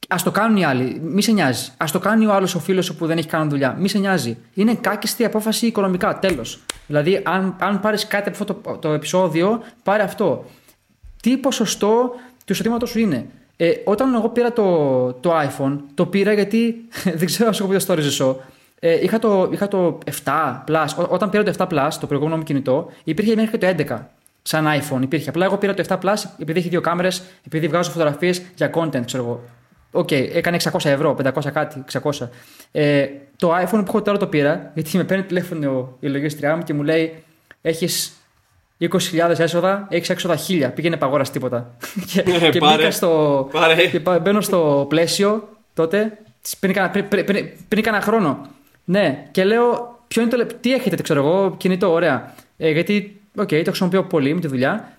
Α 0.08 0.16
το 0.24 0.32
κάνουν 0.32 0.58
οι 0.58 0.66
άλλοι. 0.66 1.00
Μη 1.04 1.22
σε 1.22 1.32
νοιάζει. 1.32 1.72
Α 1.78 1.86
το 1.92 2.00
κάνει 2.00 2.26
ο 2.26 2.34
άλλος 2.34 2.56
ο 2.56 2.60
φίλος 2.60 2.94
που 2.94 3.06
δεν 3.06 3.18
έχει 3.18 3.28
κάνει 3.28 3.50
δουλειά. 3.50 3.76
Μη 3.80 3.90
σε 3.90 3.98
νοιάζει. 3.98 4.38
Είναι 4.54 4.76
κάκιστη 4.76 5.26
απόφαση 5.26 5.66
οικονομικά. 5.66 6.20
Τέλος. 6.20 6.60
Δηλαδή, 6.88 7.22
αν, 7.24 7.56
αν 7.60 7.80
πάρεις 7.80 8.08
κάτι 8.08 8.30
από 8.30 8.38
αυτό 8.42 8.54
το, 8.54 8.78
το 8.78 8.90
επεισόδιο, 8.90 9.64
πάρε 9.84 10.04
αυτό. 10.04 10.46
Τι 11.22 11.38
ποσοστό 11.38 12.14
του 12.46 12.54
εισοδήματο 12.54 12.86
σου 12.86 13.00
είναι; 13.00 13.26
Ε, 13.56 13.72
όταν 13.84 14.14
εγώ 14.14 14.30
πήρα 14.30 14.54
το, 14.54 15.14
το 15.14 15.40
iPhone, 15.40 15.78
το 15.94 16.06
πήρα 16.06 16.34
γιατί 16.34 16.76
δεν 17.20 17.26
ξέρω 17.26 17.48
αν 17.48 17.54
σου 17.54 17.64
έχω 17.64 17.72
πει 17.72 17.86
το 17.86 17.94
story 17.94 18.00
ζεσό. 18.00 18.40
Ε, 18.84 19.04
είχα, 19.04 19.20
το, 19.20 19.50
είχα 19.52 19.68
το 19.68 19.98
7 20.24 20.64
Plus. 20.68 21.06
όταν 21.08 21.30
πήρα 21.30 21.44
το 21.44 21.54
7 21.58 21.68
Plus, 21.68 21.90
το 22.00 22.08
προηγούμενο 22.08 22.38
μου 22.38 22.44
κινητό, 22.44 22.92
υπήρχε 23.04 23.36
μέχρι 23.36 23.58
και 23.58 23.74
το 23.74 23.96
11 23.96 24.00
σαν 24.42 24.66
iPhone. 24.68 25.02
Υπήρχε. 25.02 25.30
Απλά 25.30 25.46
εγώ 25.46 25.58
πήρα 25.58 25.74
το 25.74 25.84
7 25.88 26.00
Plus 26.00 26.16
επειδή 26.40 26.60
έχει 26.60 26.70
δύο 26.70 26.82
κάμερες, 26.82 27.24
επειδή 27.46 27.68
βγάζω 27.68 27.92
φωτογραφίες 27.92 28.42
για 28.56 28.72
content, 28.74 29.06
ξέρω 29.06 29.24
εγώ. 29.24 29.44
OK, 29.92 30.08
okay, 30.08 30.30
έκανε 30.34 30.58
600 30.64 30.86
ευρώ, 30.86 31.16
500 31.24 31.52
κάτι, 31.54 31.84
600. 32.02 32.28
Ε, 32.72 33.08
το 33.36 33.56
iPhone 33.56 33.70
που 33.70 33.84
έχω 33.88 34.02
τώρα 34.02 34.18
το 34.18 34.28
πήρα, 34.28 34.72
γιατί 34.74 34.98
με 34.98 35.04
παίρνει 35.04 35.24
τηλέφωνο 35.24 35.98
η 36.00 36.08
λογίστριά 36.08 36.56
μου 36.56 36.64
και 36.64 36.74
μου 36.74 36.84
λέει: 36.84 37.24
Έχεις 37.62 38.14
20.000 38.80 39.40
έσοδα, 39.40 39.88
έχεις 39.90 40.10
έξοδα 40.10 40.38
1000. 40.48 40.72
Πήγαινε 40.76 40.98
αγόρα 40.98 41.24
τίποτα. 41.24 41.76
και 42.14 42.20
ε, 42.20 42.50
και 42.50 42.60
μπήκα 42.60 42.92
στο. 42.92 43.48
Πάρε. 43.52 43.88
Και 43.88 44.00
μπαίνω 44.00 44.42
στο 44.42 44.86
Πλαίσιο 44.90 45.50
τότε, 45.74 46.18
πριν 47.68 47.84
κάνα, 47.84 48.02
χρόνο. 48.02 48.48
Ναι, 48.86 49.28
και 49.32 49.44
λέω: 49.44 50.00
Ποιο 50.08 50.22
είναι 50.22 50.32
το. 50.32 50.46
Τι 50.62 50.74
έχετε, 50.74 51.02
ξέρω 51.02 51.20
εγώ, 51.20 51.56
κινητό, 51.58 51.92
ωραία. 51.92 52.34
Ε, 52.58 52.72
γιατί 52.72 53.22
OK, 53.36 53.48
okay, 53.48 53.62
το 53.64 53.70
χρησιμοποιώ 53.70 54.04
πολύ 54.04 54.34
με 54.34 54.40
τη 54.40 54.48
δουλειά. 54.48 54.98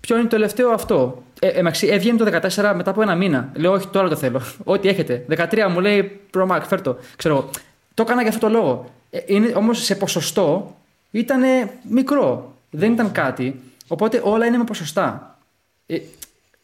Ποιο 0.00 0.14
είναι 0.14 0.24
το 0.24 0.30
τελευταίο 0.30 0.70
αυτό; 0.70 1.22
Ε, 1.40 1.48
ε, 1.48 1.70
έβγαινε 1.80 2.18
το 2.18 2.24
14 2.24 2.72
μετά 2.76 2.90
από 2.90 3.02
ένα 3.02 3.14
μήνα. 3.14 3.52
Λέω, 3.54 3.72
Όχι, 3.72 3.88
τώρα 3.88 4.08
το 4.08 4.16
θέλω. 4.16 4.40
Ό,τι 4.64 4.88
έχετε. 4.88 5.24
13 5.28 5.68
μου 5.70 5.80
λέει, 5.80 6.20
Pro 6.34 6.46
Mac, 6.46 6.60
φέρτο. 6.66 6.96
Ξέρω. 7.16 7.50
Το 7.94 8.02
έκανα 8.02 8.20
για 8.20 8.30
αυτό 8.30 8.46
το 8.46 8.52
λόγο. 8.52 8.90
Ε, 9.10 9.20
Όμως 9.54 9.84
σε 9.84 9.94
ποσοστό 9.94 10.76
ήταν 11.10 11.42
μικρό. 11.88 12.54
Δεν 12.70 12.92
ήταν 12.92 13.12
κάτι. 13.12 13.60
Οπότε 13.88 14.20
όλα 14.24 14.46
είναι 14.46 14.56
με 14.56 14.64
ποσοστά. 14.64 15.38
Ε, 15.86 15.98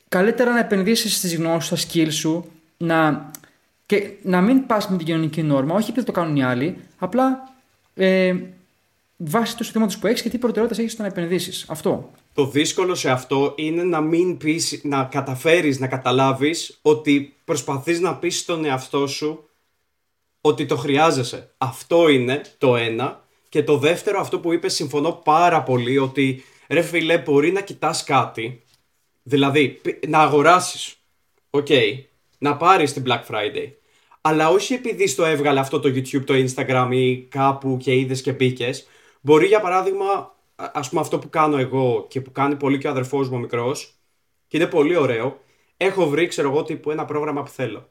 καλύτερα 0.09 0.53
να 0.53 0.59
επενδύσεις 0.59 1.17
στις 1.17 1.37
γνώσεις, 1.37 1.81
στα 1.81 1.89
skills 1.89 2.13
σου, 2.13 2.51
να, 2.77 3.31
και 3.91 4.11
να 4.23 4.41
μην 4.41 4.67
πας 4.67 4.89
με 4.89 4.97
την 4.97 5.07
κοινωνική 5.07 5.43
νόρμα, 5.43 5.75
όχι 5.75 5.91
επειδή 5.91 6.07
το 6.07 6.13
κάνουν 6.13 6.37
οι 6.37 6.45
άλλοι, 6.45 6.77
απλά 6.99 7.55
ε, 7.95 8.35
βάσει 9.17 9.57
του 9.57 9.65
συστήματος 9.65 9.99
που 9.99 10.07
έχεις 10.07 10.23
και 10.23 10.29
τι 10.29 10.39
προτεραιότητες 10.39 10.79
έχεις 10.79 10.93
στο 10.93 11.03
να 11.03 11.09
επενδύσεις. 11.09 11.65
Αυτό. 11.69 12.11
Το 12.35 12.47
δύσκολο 12.47 12.95
σε 12.95 13.11
αυτό 13.11 13.55
είναι 13.57 13.83
να 13.83 14.01
μην 14.01 14.37
πεις, 14.37 14.81
να 14.85 15.05
καταφέρεις 15.05 15.79
να 15.79 15.87
καταλάβεις 15.87 16.79
ότι 16.83 17.37
προσπαθείς 17.45 18.01
να 18.01 18.17
πεις 18.17 18.39
στον 18.39 18.65
εαυτό 18.65 19.07
σου 19.07 19.49
ότι 20.41 20.67
το 20.67 20.77
χρειάζεσαι. 20.77 21.51
Αυτό 21.59 22.09
είναι 22.09 22.41
το 22.59 22.77
ένα. 22.77 23.25
Και 23.49 23.63
το 23.63 23.77
δεύτερο, 23.77 24.21
αυτό 24.21 24.41
που 24.41 24.53
είπες, 24.53 24.75
συμφωνώ 24.75 25.13
πάρα 25.13 25.63
πολύ 25.63 25.99
ότι 25.99 26.45
ρε 26.69 26.83
φίλε, 26.83 27.19
μπορεί 27.19 27.53
να 27.53 27.61
κοιτάς 27.61 28.05
κάτι, 28.05 28.63
δηλαδή 29.23 29.81
να 30.09 30.19
αγοράσεις, 30.19 30.97
οκ, 31.51 31.69
να 32.39 32.57
πάρεις 32.57 32.93
την 32.93 33.05
Black 33.07 33.23
Friday, 33.31 33.80
αλλά 34.21 34.49
όχι 34.49 34.75
επειδή 34.75 35.07
στο 35.07 35.25
έβγαλε 35.25 35.61
αυτό 35.61 35.81
το 35.81 35.89
YouTube, 35.89 36.25
το 36.25 36.35
Instagram 36.35 36.89
ή 36.93 37.19
κάπου 37.23 37.77
και 37.77 37.95
είδες 37.95 38.23
και 38.23 38.33
μπήκες, 38.33 38.87
Μπορεί 39.21 39.47
για 39.47 39.61
παράδειγμα, 39.61 40.37
α 40.57 40.81
πούμε 40.89 41.01
αυτό 41.01 41.19
που 41.19 41.29
κάνω 41.29 41.57
εγώ 41.57 42.07
και 42.09 42.21
που 42.21 42.33
κάνει 42.33 42.57
πολύ 42.57 42.79
και 42.79 42.87
ο 42.87 42.91
αδερφός 42.91 43.29
μου 43.29 43.37
ο 43.37 43.39
μικρός 43.39 43.95
και 44.47 44.57
είναι 44.57 44.67
πολύ 44.67 44.97
ωραίο, 44.97 45.41
έχω 45.77 46.09
βρει 46.09 46.27
ξέρω 46.27 46.51
εγώ 46.51 46.63
τύπου 46.63 46.91
ένα 46.91 47.05
πρόγραμμα 47.05 47.43
που 47.43 47.51
θέλω. 47.51 47.89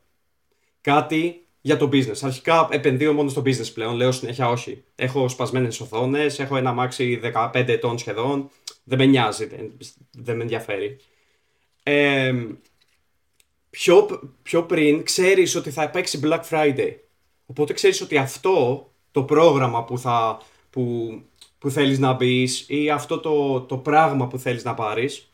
Κάτι 0.81 1.47
για 1.61 1.77
το 1.77 1.89
business. 1.91 2.17
Αρχικά 2.21 2.67
επενδύω 2.71 3.13
μόνο 3.13 3.29
στο 3.29 3.41
business 3.41 3.73
πλέον, 3.73 3.95
λέω 3.95 4.11
συνέχεια 4.11 4.49
όχι. 4.49 4.83
Έχω 4.95 5.29
σπασμένες 5.29 5.79
οθόνες, 5.79 6.39
έχω 6.39 6.57
ένα 6.57 6.73
μάξι 6.73 7.19
15 7.33 7.49
ετών 7.53 7.97
σχεδόν, 7.97 8.49
δεν 8.83 8.97
με 8.97 9.05
νοιάζει, 9.05 9.45
δεν, 9.45 9.77
δεν 10.11 10.35
με 10.35 10.41
ενδιαφέρει. 10.41 10.97
Ε, 11.83 12.33
πιο, 13.69 14.21
πιο 14.41 14.63
πριν 14.63 15.03
ξέρεις 15.03 15.55
ότι 15.55 15.71
θα 15.71 15.89
παίξει 15.89 16.19
Black 16.23 16.41
Friday. 16.49 16.95
Οπότε 17.45 17.73
ξέρεις 17.73 18.01
ότι 18.01 18.17
αυτό 18.17 18.87
το 19.11 19.23
πρόγραμμα 19.23 19.83
που 19.83 19.97
θα, 19.97 20.41
που, 20.69 21.13
που 21.57 21.69
θέλεις 21.69 21.99
να 21.99 22.13
μπεις 22.13 22.65
ή 22.67 22.89
αυτό 22.89 23.19
το, 23.19 23.61
το 23.61 23.77
πράγμα 23.77 24.27
που 24.27 24.37
θέλεις 24.37 24.63
να 24.63 24.73
πάρεις 24.73 25.31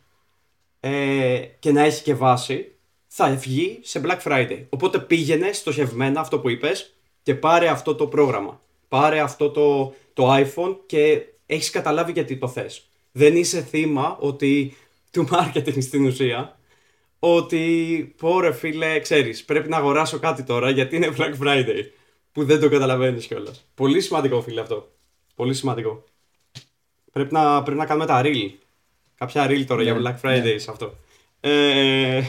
ε, 0.79 1.37
και 1.59 1.71
να 1.71 1.81
έχει 1.81 2.03
και 2.03 2.13
βάση, 2.13 2.71
θα 3.07 3.35
βγει 3.35 3.79
σε 3.81 4.01
Black 4.05 4.19
Friday. 4.23 4.65
Οπότε 4.69 4.99
πήγαινε 4.99 5.51
στοχευμένα 5.51 6.19
αυτό 6.19 6.39
που 6.39 6.49
είπες 6.49 6.93
και 7.23 7.35
πάρε 7.35 7.67
αυτό 7.67 7.95
το 7.95 8.07
πρόγραμμα. 8.07 8.61
Πάρε 8.87 9.19
αυτό 9.19 9.49
το, 9.49 9.93
το 10.13 10.35
iPhone 10.35 10.75
και 10.85 11.21
έχεις 11.45 11.69
καταλάβει 11.69 12.11
γιατί 12.11 12.37
το 12.37 12.47
θες. 12.47 12.87
Δεν 13.11 13.35
είσαι 13.35 13.61
θύμα 13.61 14.17
ότι 14.19 14.77
του 15.11 15.27
marketing 15.31 15.81
στην 15.81 16.05
ουσία 16.05 16.54
ότι 17.33 18.13
πω 18.17 18.39
ρε 18.39 18.51
φίλε, 18.51 18.99
ξέρεις, 18.99 19.43
πρέπει 19.43 19.69
να 19.69 19.77
αγοράσω 19.77 20.19
κάτι 20.19 20.43
τώρα 20.43 20.69
γιατί 20.69 20.95
είναι 20.95 21.09
Black 21.17 21.33
Friday 21.43 21.83
που 22.31 22.45
δεν 22.45 22.59
το 22.59 22.69
καταλαβαίνεις 22.69 23.25
κιόλας. 23.25 23.65
Πολύ 23.75 24.01
σημαντικό 24.01 24.41
φίλε 24.41 24.61
αυτό. 24.61 24.91
Πολύ 25.35 25.53
σημαντικό. 25.53 26.03
Πρέπει 27.11 27.33
να, 27.33 27.63
πρέπει 27.63 27.77
να 27.77 27.85
κάνουμε 27.85 28.05
τα 28.05 28.21
reel. 28.25 28.49
Κάποια 29.15 29.47
reel 29.49 29.65
τώρα 29.67 29.81
για 29.81 29.93
ναι, 29.93 29.99
Black 29.99 30.25
Friday 30.25 30.43
ναι. 30.43 30.55
αυτό. 30.69 30.93
Ε, 31.39 32.21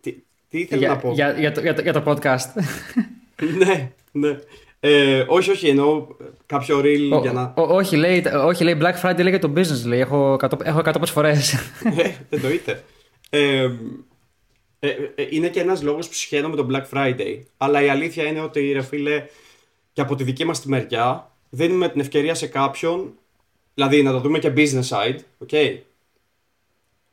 τι, 0.00 0.14
τι 0.48 0.58
ήθελα 0.58 0.80
για, 0.80 0.88
να 0.88 0.96
πω; 0.96 1.12
Για, 1.12 1.32
για, 1.38 1.52
το, 1.52 1.60
για, 1.60 1.74
το, 1.74 1.82
για 1.82 1.92
το 1.92 2.02
podcast. 2.06 2.62
ναι, 3.58 3.92
ναι. 4.12 4.38
Ε, 4.80 5.24
όχι, 5.26 5.50
όχι, 5.50 5.68
εννοώ 5.68 6.06
κάποιο 6.46 6.80
reel 6.80 7.10
ο, 7.12 7.20
για 7.20 7.32
να. 7.32 7.52
Ό, 7.56 7.62
όχι, 7.62 7.96
λέει, 7.96 8.24
όχι, 8.44 8.64
λέει 8.64 8.78
Black 8.80 9.00
Friday 9.02 9.16
λέει 9.16 9.28
για 9.28 9.38
το 9.38 9.52
business. 9.56 9.84
Λέει. 9.84 10.00
Έχω 10.00 10.36
100, 10.40 10.64
έχω 10.64 10.80
100 10.84 10.92
φορές. 11.04 11.52
ε, 11.96 12.10
εννοείται. 12.30 12.84
Ε, 13.30 13.70
ε, 14.82 14.88
ε, 15.14 15.26
είναι 15.30 15.48
και 15.48 15.60
ένας 15.60 15.82
λόγος 15.82 16.08
που 16.08 16.14
συχαίνω 16.14 16.48
με 16.48 16.56
το 16.56 16.66
Black 16.70 16.96
Friday. 16.96 17.40
Αλλά 17.56 17.82
η 17.82 17.88
αλήθεια 17.88 18.24
είναι 18.24 18.40
ότι, 18.40 18.72
ρε 18.72 18.82
φίλε, 18.82 19.26
και 19.92 20.00
από 20.00 20.14
τη 20.14 20.24
δική 20.24 20.44
μας 20.44 20.60
τη 20.60 20.68
μεριά, 20.68 21.30
δίνουμε 21.50 21.88
την 21.88 22.00
ευκαιρία 22.00 22.34
σε 22.34 22.46
κάποιον, 22.46 23.14
δηλαδή 23.74 24.02
να 24.02 24.12
το 24.12 24.20
δούμε 24.20 24.38
και 24.38 24.52
business 24.56 24.88
side, 24.88 25.18
okay, 25.46 25.78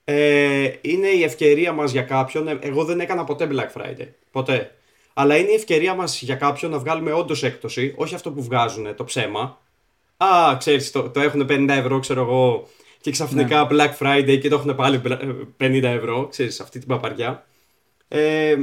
ε, 0.04 0.72
είναι 0.82 1.08
η 1.08 1.24
ευκαιρία 1.24 1.74
μας 1.74 1.92
για 1.92 2.02
κάποιον, 2.02 2.48
ε, 2.48 2.60
εγώ 2.62 2.86
δεν 2.86 3.00
έκανα 3.00 3.24
ποτέ 3.24 3.48
Black 3.52 3.82
Friday, 3.82 4.08
ποτέ. 4.32 4.76
αλλά 5.14 5.38
είναι 5.38 5.52
η 5.52 5.54
ευκαιρία 5.54 5.94
μας 5.94 6.22
για 6.22 6.36
κάποιον 6.36 6.72
να 6.72 6.80
βγάλουμε 6.80 7.12
όντως 7.12 7.44
έκπτωση, 7.44 7.94
όχι 7.96 8.16
αυτό 8.16 8.32
που 8.32 8.44
βγάζουν 8.44 8.96
το 8.96 9.04
ψέμα. 9.04 9.62
Α, 10.18 10.58
ξέρεις, 10.58 10.92
το, 10.92 11.10
το 11.10 11.20
έχουν 11.20 11.48
50 11.50 11.68
ευρώ, 11.70 12.00
ξέρω 12.00 12.22
εγώ, 12.22 12.68
και 13.08 13.14
ξαφνικά 13.14 13.62
ναι. 13.62 13.68
Black 13.72 13.98
Friday 14.00 14.40
και 14.42 14.50
το 14.50 14.56
έχουν 14.56 14.76
πάλι 14.76 15.02
50 15.58 15.84
ευρώ, 15.84 16.28
ξέρεις, 16.28 16.60
αυτή 16.60 16.80
την 16.80 16.88
παπαριά. 16.88 17.46
Ε, 18.08 18.56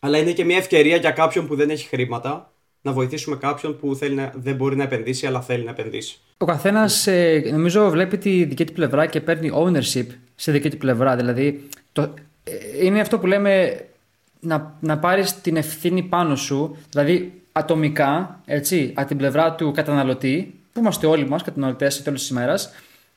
αλλά 0.00 0.18
είναι 0.18 0.32
και 0.32 0.44
μια 0.44 0.56
ευκαιρία 0.56 0.96
για 0.96 1.10
κάποιον 1.10 1.46
που 1.46 1.54
δεν 1.54 1.70
έχει 1.70 1.88
χρήματα 1.88 2.52
να 2.82 2.92
βοηθήσουμε 2.92 3.36
κάποιον 3.36 3.78
που 3.78 3.94
θέλει 3.94 4.14
να, 4.14 4.32
δεν 4.36 4.54
μπορεί 4.54 4.76
να 4.76 4.82
επενδύσει, 4.82 5.26
αλλά 5.26 5.40
θέλει 5.40 5.64
να 5.64 5.70
επενδύσει. 5.70 6.18
Ο 6.38 6.44
καθένας, 6.44 7.06
ε, 7.06 7.48
νομίζω, 7.52 7.90
βλέπει 7.90 8.18
τη 8.18 8.44
δική 8.44 8.64
του 8.64 8.72
πλευρά 8.72 9.06
και 9.06 9.20
παίρνει 9.20 9.50
ownership 9.54 10.06
σε 10.34 10.52
δική 10.52 10.70
του 10.70 10.76
πλευρά. 10.76 11.16
Δηλαδή, 11.16 11.68
το, 11.92 12.02
ε, 12.44 12.84
είναι 12.84 13.00
αυτό 13.00 13.18
που 13.18 13.26
λέμε 13.26 13.84
να, 14.40 14.76
να 14.80 14.98
πάρεις 14.98 15.40
την 15.40 15.56
ευθύνη 15.56 16.02
πάνω 16.02 16.36
σου, 16.36 16.76
δηλαδή 16.90 17.32
ατομικά, 17.52 18.40
έτσι, 18.44 18.92
από 18.94 19.08
την 19.08 19.16
πλευρά 19.16 19.54
του 19.54 19.72
καταναλωτή, 19.72 20.54
που 20.72 20.80
είμαστε 20.80 21.06
όλοι 21.06 21.28
μας 21.28 21.42
καταναλωτές 21.42 21.94
σε 21.94 22.02
τέλος 22.02 22.20
της 22.20 22.30
ημέρας, 22.30 22.72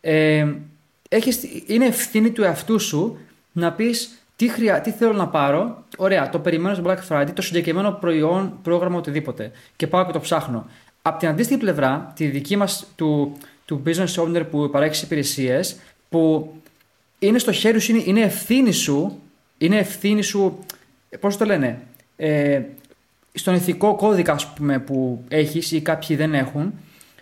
ε, 0.10 0.47
έχεις, 1.10 1.39
είναι 1.66 1.86
ευθύνη 1.86 2.32
του 2.32 2.43
εαυτού 2.43 2.80
σου 2.80 3.18
να 3.51 3.72
πεις 3.72 4.24
τι, 4.36 4.47
χρειά, 4.47 4.82
τι 4.82 4.91
θέλω 4.91 5.14
να 5.14 5.28
πάρω. 5.28 5.84
Ωραία, 5.97 6.30
το 6.30 6.39
περιμένω 6.39 6.76
στο 6.76 6.84
Black 6.88 6.97
Friday, 7.10 7.30
το 7.34 7.41
συγκεκριμένο 7.41 7.91
προϊόν, 7.91 8.60
πρόγραμμα, 8.64 8.97
οτιδήποτε. 8.97 9.51
Και 9.76 9.88
πάω 9.88 10.05
και 10.05 10.12
το 10.12 10.20
ψάχνω. 10.20 10.66
Από 11.01 11.20
την 11.20 11.28
αντίστοιχη 11.28 11.60
πλευρά, 11.60 12.14
τη 12.16 12.26
δική 12.28 12.55
μας 12.55 12.88
του, 12.95 13.38
του 13.66 13.82
business 13.86 14.24
owner 14.24 14.43
που 14.51 14.70
παρέχεις 14.70 15.01
υπηρεσίες, 15.01 15.80
που 16.10 16.53
είναι 17.20 17.38
στο 17.38 17.51
χέρι 17.51 17.80
σου, 17.80 17.91
είναι, 17.91 18.03
είναι 18.05 18.22
ευθύνη 18.22 18.72
σου, 18.72 19.20
είναι 19.58 19.78
ευθύνη 19.78 20.22
σου, 20.22 20.60
πώς 21.20 21.38
το 21.38 21.45
λένε, 21.45 21.82
ε, 22.16 22.62
στον 23.34 23.55
ηθικό 23.55 23.95
κώδικα 23.95 24.34
ας 24.34 24.53
πούμε, 24.53 24.80
που 24.80 25.24
έχεις 25.28 25.72
ή 25.72 25.82
κάποιοι 25.82 26.16
δεν 26.16 26.34
έχουν, 26.34 26.74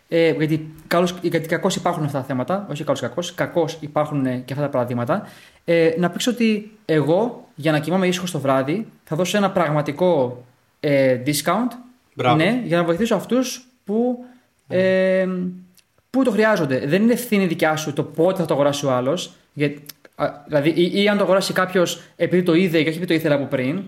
ε, 0.07 0.31
γιατί, 0.31 0.73
καλώς, 0.87 1.15
γιατί 1.21 1.47
κακώς 1.47 1.75
υπάρχουν 1.75 2.03
αυτά 2.03 2.19
τα 2.19 2.23
θέματα, 2.23 2.67
όχι 2.71 2.83
καλώς 2.83 2.99
κακώς, 2.99 3.33
κακώς 3.33 3.77
υπάρχουν 3.79 4.23
και 4.23 4.53
αυτά 4.53 4.61
τα 4.61 4.69
παραδείγματα, 4.69 5.27
ε, 5.65 5.91
να 5.97 6.09
πεις 6.09 6.27
ότι 6.27 6.71
εγώ 6.85 7.47
για 7.55 7.71
να 7.71 7.79
κοιμάμαι 7.79 8.07
ήσυχος 8.07 8.31
το 8.31 8.39
βράδυ 8.39 8.87
θα 9.03 9.15
δώσω 9.15 9.37
ένα 9.37 9.51
πραγματικό 9.51 10.43
ε, 10.79 11.21
discount 11.25 11.67
ναι, 12.35 12.61
για 12.65 12.77
να 12.77 12.83
βοηθήσω 12.83 13.15
αυτούς 13.15 13.67
που, 13.83 14.25
ε, 14.67 15.27
που 16.09 16.23
το 16.23 16.31
χρειάζονται. 16.31 16.79
Δεν 16.85 17.03
είναι 17.03 17.13
ευθύνη 17.13 17.45
δικιά 17.45 17.75
σου 17.75 17.93
το 17.93 18.03
πότε 18.03 18.39
θα 18.39 18.45
το 18.45 18.53
αγοράσει 18.53 18.85
ο 18.85 18.91
άλλος, 18.91 19.33
δηλαδή, 20.45 20.69
ή, 20.69 21.03
ή, 21.03 21.09
αν 21.09 21.17
το 21.17 21.23
αγοράσει 21.23 21.53
κάποιος 21.53 22.01
επειδή 22.15 22.43
το 22.43 22.53
είδε 22.53 22.83
και 22.83 22.89
όχι 22.89 22.97
επειδή 22.97 23.05
το 23.05 23.13
ήθελε 23.13 23.33
από 23.33 23.45
πριν. 23.45 23.83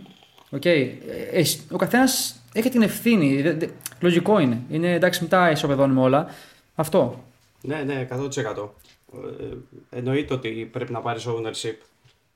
Okay. 0.51 0.89
Ε, 1.31 1.41
ο 1.71 1.77
καθένας 1.77 2.41
έχει 2.57 2.69
την 2.69 2.81
ευθύνη. 2.81 3.57
Λογικό 3.99 4.39
είναι. 4.39 4.61
Είναι 4.69 4.93
εντάξει, 4.93 5.21
μετά 5.21 5.51
ισοπεδώνουμε 5.51 6.01
όλα. 6.01 6.29
Αυτό. 6.75 7.23
Ναι, 7.61 7.83
ναι, 7.85 8.07
100%. 8.11 8.69
Ε, 9.13 9.97
εννοείται 9.97 10.33
ότι 10.33 10.69
πρέπει 10.71 10.91
να 10.91 11.01
πάρεις 11.01 11.27
ownership 11.27 11.75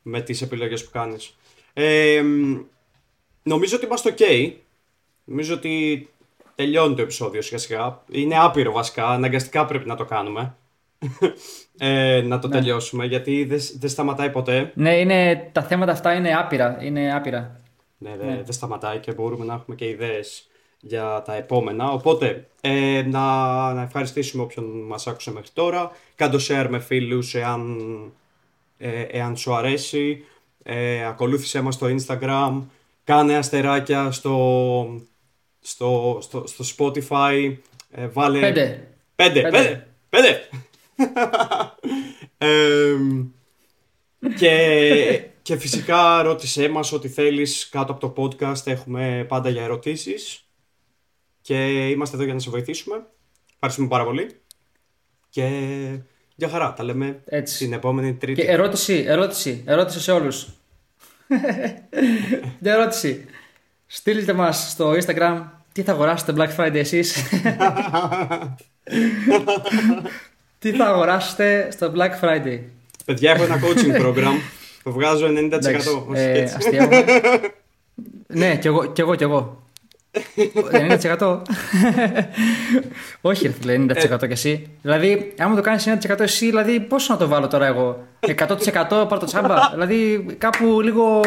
με 0.02 0.22
τις 0.22 0.42
επιλογές 0.42 0.84
που 0.84 0.90
κάνεις. 0.92 1.36
Ε, 1.74 2.22
νομίζω 3.44 3.76
ότι 3.76 3.86
είμαστε 3.86 4.14
ok. 4.18 4.54
Νομίζω 5.24 5.54
ότι 5.54 6.10
τελειώνει 6.56 6.96
το 6.96 7.02
επεισόδιο 7.02 7.42
σιγά 7.42 7.58
σιγά. 7.58 8.02
Είναι 8.12 8.40
άπειρο 8.40 8.72
βασικά, 8.72 9.08
αναγκαστικά 9.08 9.66
πρέπει 9.66 9.88
να 9.88 9.96
το 9.96 10.06
κάνουμε. 10.06 10.56
ε, 11.78 12.22
να 12.22 12.40
το 12.40 12.48
ναι. 12.48 12.54
τελειώσουμε 12.54 13.06
γιατί 13.06 13.44
δεν 13.44 13.60
δε 13.80 13.88
σταματάει 13.88 14.30
ποτέ. 14.30 14.72
Ναι, 14.76 15.00
είναι, 15.00 15.50
τα 15.52 15.64
θέματα 15.64 15.92
αυτά 15.92 16.14
είναι 16.14 16.34
άπειρα. 16.36 16.78
Είναι 16.82 17.16
άπειρα. 17.16 17.61
Ναι, 18.02 18.16
ναι. 18.16 18.36
δεν 18.44 18.54
σταματάει 18.54 18.98
και 19.00 19.12
μπορούμε 19.12 19.46
να 19.46 19.54
έχουμε 19.54 19.76
και 19.76 19.90
ιδέες 19.90 20.50
για 20.80 21.22
τα 21.26 21.36
επόμενα. 21.36 21.92
Οπότε, 21.92 22.48
ε, 22.62 23.02
να, 23.02 23.74
να 23.74 23.82
ευχαριστήσουμε 23.82 24.44
όποιον 24.44 24.66
μας 24.66 25.08
άκουσε 25.08 25.32
μέχρι 25.32 25.50
τώρα. 25.54 25.92
Κάντε 26.16 26.38
share 26.48 26.68
με 26.70 26.80
φίλους 26.80 27.36
εάν, 27.36 27.80
ε, 28.78 29.02
εάν 29.02 29.38
σου 29.38 29.54
αρέσει. 29.54 30.26
Ε, 30.64 31.06
ακολούθησέ 31.06 31.62
μας 31.62 31.76
στο 31.76 31.88
Instagram. 31.88 32.62
Κάνε 33.04 33.36
αστεράκια 33.36 34.12
στο, 34.12 35.02
στο, 35.62 36.20
στο, 36.22 36.44
στο 36.48 36.66
Spotify. 36.78 37.56
Ε, 37.92 38.08
βάλε... 38.08 38.40
Πέντε. 38.40 38.88
Πέντε. 39.16 39.42
Πέντε. 39.42 39.88
Πέντε. 40.10 40.50
ε, 42.38 42.96
και, 44.40 45.31
και 45.42 45.58
φυσικά 45.58 46.22
ρώτησέ 46.22 46.70
μας 46.70 46.92
ό,τι 46.92 47.08
θέλεις 47.08 47.70
κάτω 47.70 47.92
από 47.92 48.12
το 48.12 48.24
podcast. 48.24 48.68
Έχουμε 48.68 49.26
πάντα 49.28 49.50
για 49.50 49.64
ερωτήσεις 49.64 50.46
και 51.42 51.88
είμαστε 51.90 52.16
εδώ 52.16 52.26
για 52.26 52.34
να 52.34 52.40
σε 52.40 52.50
βοηθήσουμε. 52.50 53.06
Ευχαριστούμε 53.54 53.88
πάρα 53.88 54.04
πολύ. 54.04 54.30
Και 55.30 55.48
για 56.36 56.50
χαρά, 56.50 56.74
τα 56.74 56.84
λέμε 56.84 57.22
Έτσι. 57.26 57.58
την 57.58 57.74
επόμενη 57.74 58.14
Τρίτη. 58.14 58.42
Και 58.42 58.48
ερώτηση, 58.48 59.04
ερώτηση, 59.08 59.64
ερώτηση 59.66 60.00
σε 60.00 60.12
όλους. 60.12 60.48
Μια 62.62 62.74
ερώτηση. 62.74 63.26
Στείλτε 63.88 64.34
μας 64.34 64.72
στο 64.72 64.92
Instagram 64.92 65.44
τι 65.72 65.84
θα 65.84 65.92
αγοράσετε 65.92 66.34
Black 66.38 66.56
Friday 66.56 66.76
εσείς. 66.76 67.16
τι 70.60 70.72
θα 70.72 70.86
αγοράσετε 70.86 71.72
στο 71.72 71.94
Black 71.96 72.20
Friday. 72.22 72.60
Παιδιά, 73.06 73.32
έχω 73.32 73.44
ένα 73.44 73.60
coaching 73.62 74.02
program 74.02 74.61
που 74.84 74.92
βγάζω 74.92 75.28
90%. 75.28 76.16
ε, 76.16 76.46
ναι, 78.28 78.56
κι 78.56 78.68
εγώ, 78.68 78.86
κι 78.86 79.02
εγώ, 79.02 79.16
κι 79.16 79.24
εγώ. 79.24 79.60
90%. 80.72 81.42
Όχι, 83.22 83.56
ρε 83.66 83.76
90% 84.12 84.18
κι 84.20 84.32
εσύ. 84.32 84.70
Δηλαδή, 84.82 85.34
άμα 85.38 85.56
το 85.56 85.62
κάνεις 85.62 85.88
90% 86.08 86.20
εσύ, 86.20 86.46
δηλαδή 86.46 86.80
πόσο 86.80 87.14
να 87.14 87.20
το 87.20 87.28
βάλω 87.28 87.48
τώρα 87.48 87.66
εγώ; 87.66 88.04
100% 88.20 88.36
πάρω 88.90 89.18
το 89.18 89.26
τσάμπα. 89.26 89.70
δηλαδή, 89.74 90.26
κάπου 90.38 90.82
λίγο. 90.82 91.22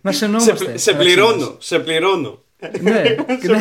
Να 0.00 0.12
σε 0.12 0.30
Σε, 0.38 0.78
σε 0.78 0.92
πληρώνω, 0.94 1.56
σε 1.58 1.78
πληρώνω. 1.78 2.38
ναι, 2.80 2.92
ναι, 3.46 3.58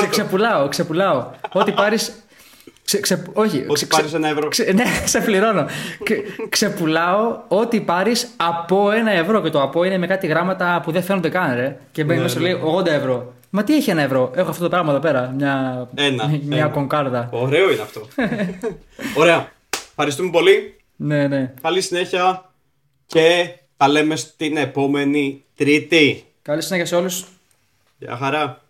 ναι. 0.00 0.08
ξεπουλάω, 0.10 0.68
ξεπουλάω. 0.68 1.24
Ό,τι 1.52 1.72
πάρεις 1.72 2.12
Ξε, 2.90 3.00
ξε, 3.00 3.22
όχι. 3.32 3.64
Ό,τι 3.68 3.86
πάρεις 3.86 4.12
ένα 4.12 4.28
ευρώ. 4.28 4.48
Ξε, 4.48 4.72
ναι, 4.72 4.84
ξεπληρώνω. 5.04 5.66
ξεπουλάω 6.48 7.40
ό,τι 7.48 7.80
πάρεις 7.80 8.30
από 8.36 8.90
ένα 8.90 9.10
ευρώ. 9.10 9.42
Και 9.42 9.50
το 9.50 9.62
από 9.62 9.84
είναι 9.84 9.98
με 9.98 10.06
κάτι 10.06 10.26
γράμματα 10.26 10.80
που 10.84 10.92
δεν 10.92 11.02
φαίνονται 11.02 11.28
καν, 11.28 11.54
ρε. 11.54 11.78
Και 11.92 12.04
μπαίνει 12.04 12.18
ναι, 12.18 12.22
μέσα 12.22 12.40
ναι. 12.40 12.48
λέει 12.48 12.60
80 12.78 12.86
ευρώ. 12.86 13.32
Μα 13.50 13.64
τι 13.64 13.76
έχει 13.76 13.90
ένα 13.90 14.02
ευρώ; 14.02 14.30
Έχω 14.34 14.50
αυτό 14.50 14.62
το 14.62 14.68
πράγμα 14.68 14.90
εδώ 14.90 15.00
πέρα. 15.00 15.34
Μια, 15.36 15.88
ένα, 15.94 16.38
μια 16.42 16.58
ένα. 16.58 16.68
κονκάρδα. 16.68 17.28
Ωραίο 17.32 17.70
είναι 17.70 17.82
αυτό. 17.82 18.06
Ωραία. 19.16 19.52
Ευχαριστούμε 19.88 20.30
πολύ. 20.30 20.76
Ναι, 20.96 21.26
ναι. 21.26 21.54
Καλή 21.62 21.80
συνέχεια. 21.80 22.50
Και 23.06 23.48
τα 23.76 23.88
λέμε 23.88 24.16
στην 24.16 24.56
επόμενη 24.56 25.44
Τρίτη. 25.56 26.24
Καλή 26.42 26.62
συνέχεια 26.62 26.86
σε 26.86 26.96
όλους. 26.96 27.24
Γεια 27.98 28.16
χαρά. 28.16 28.62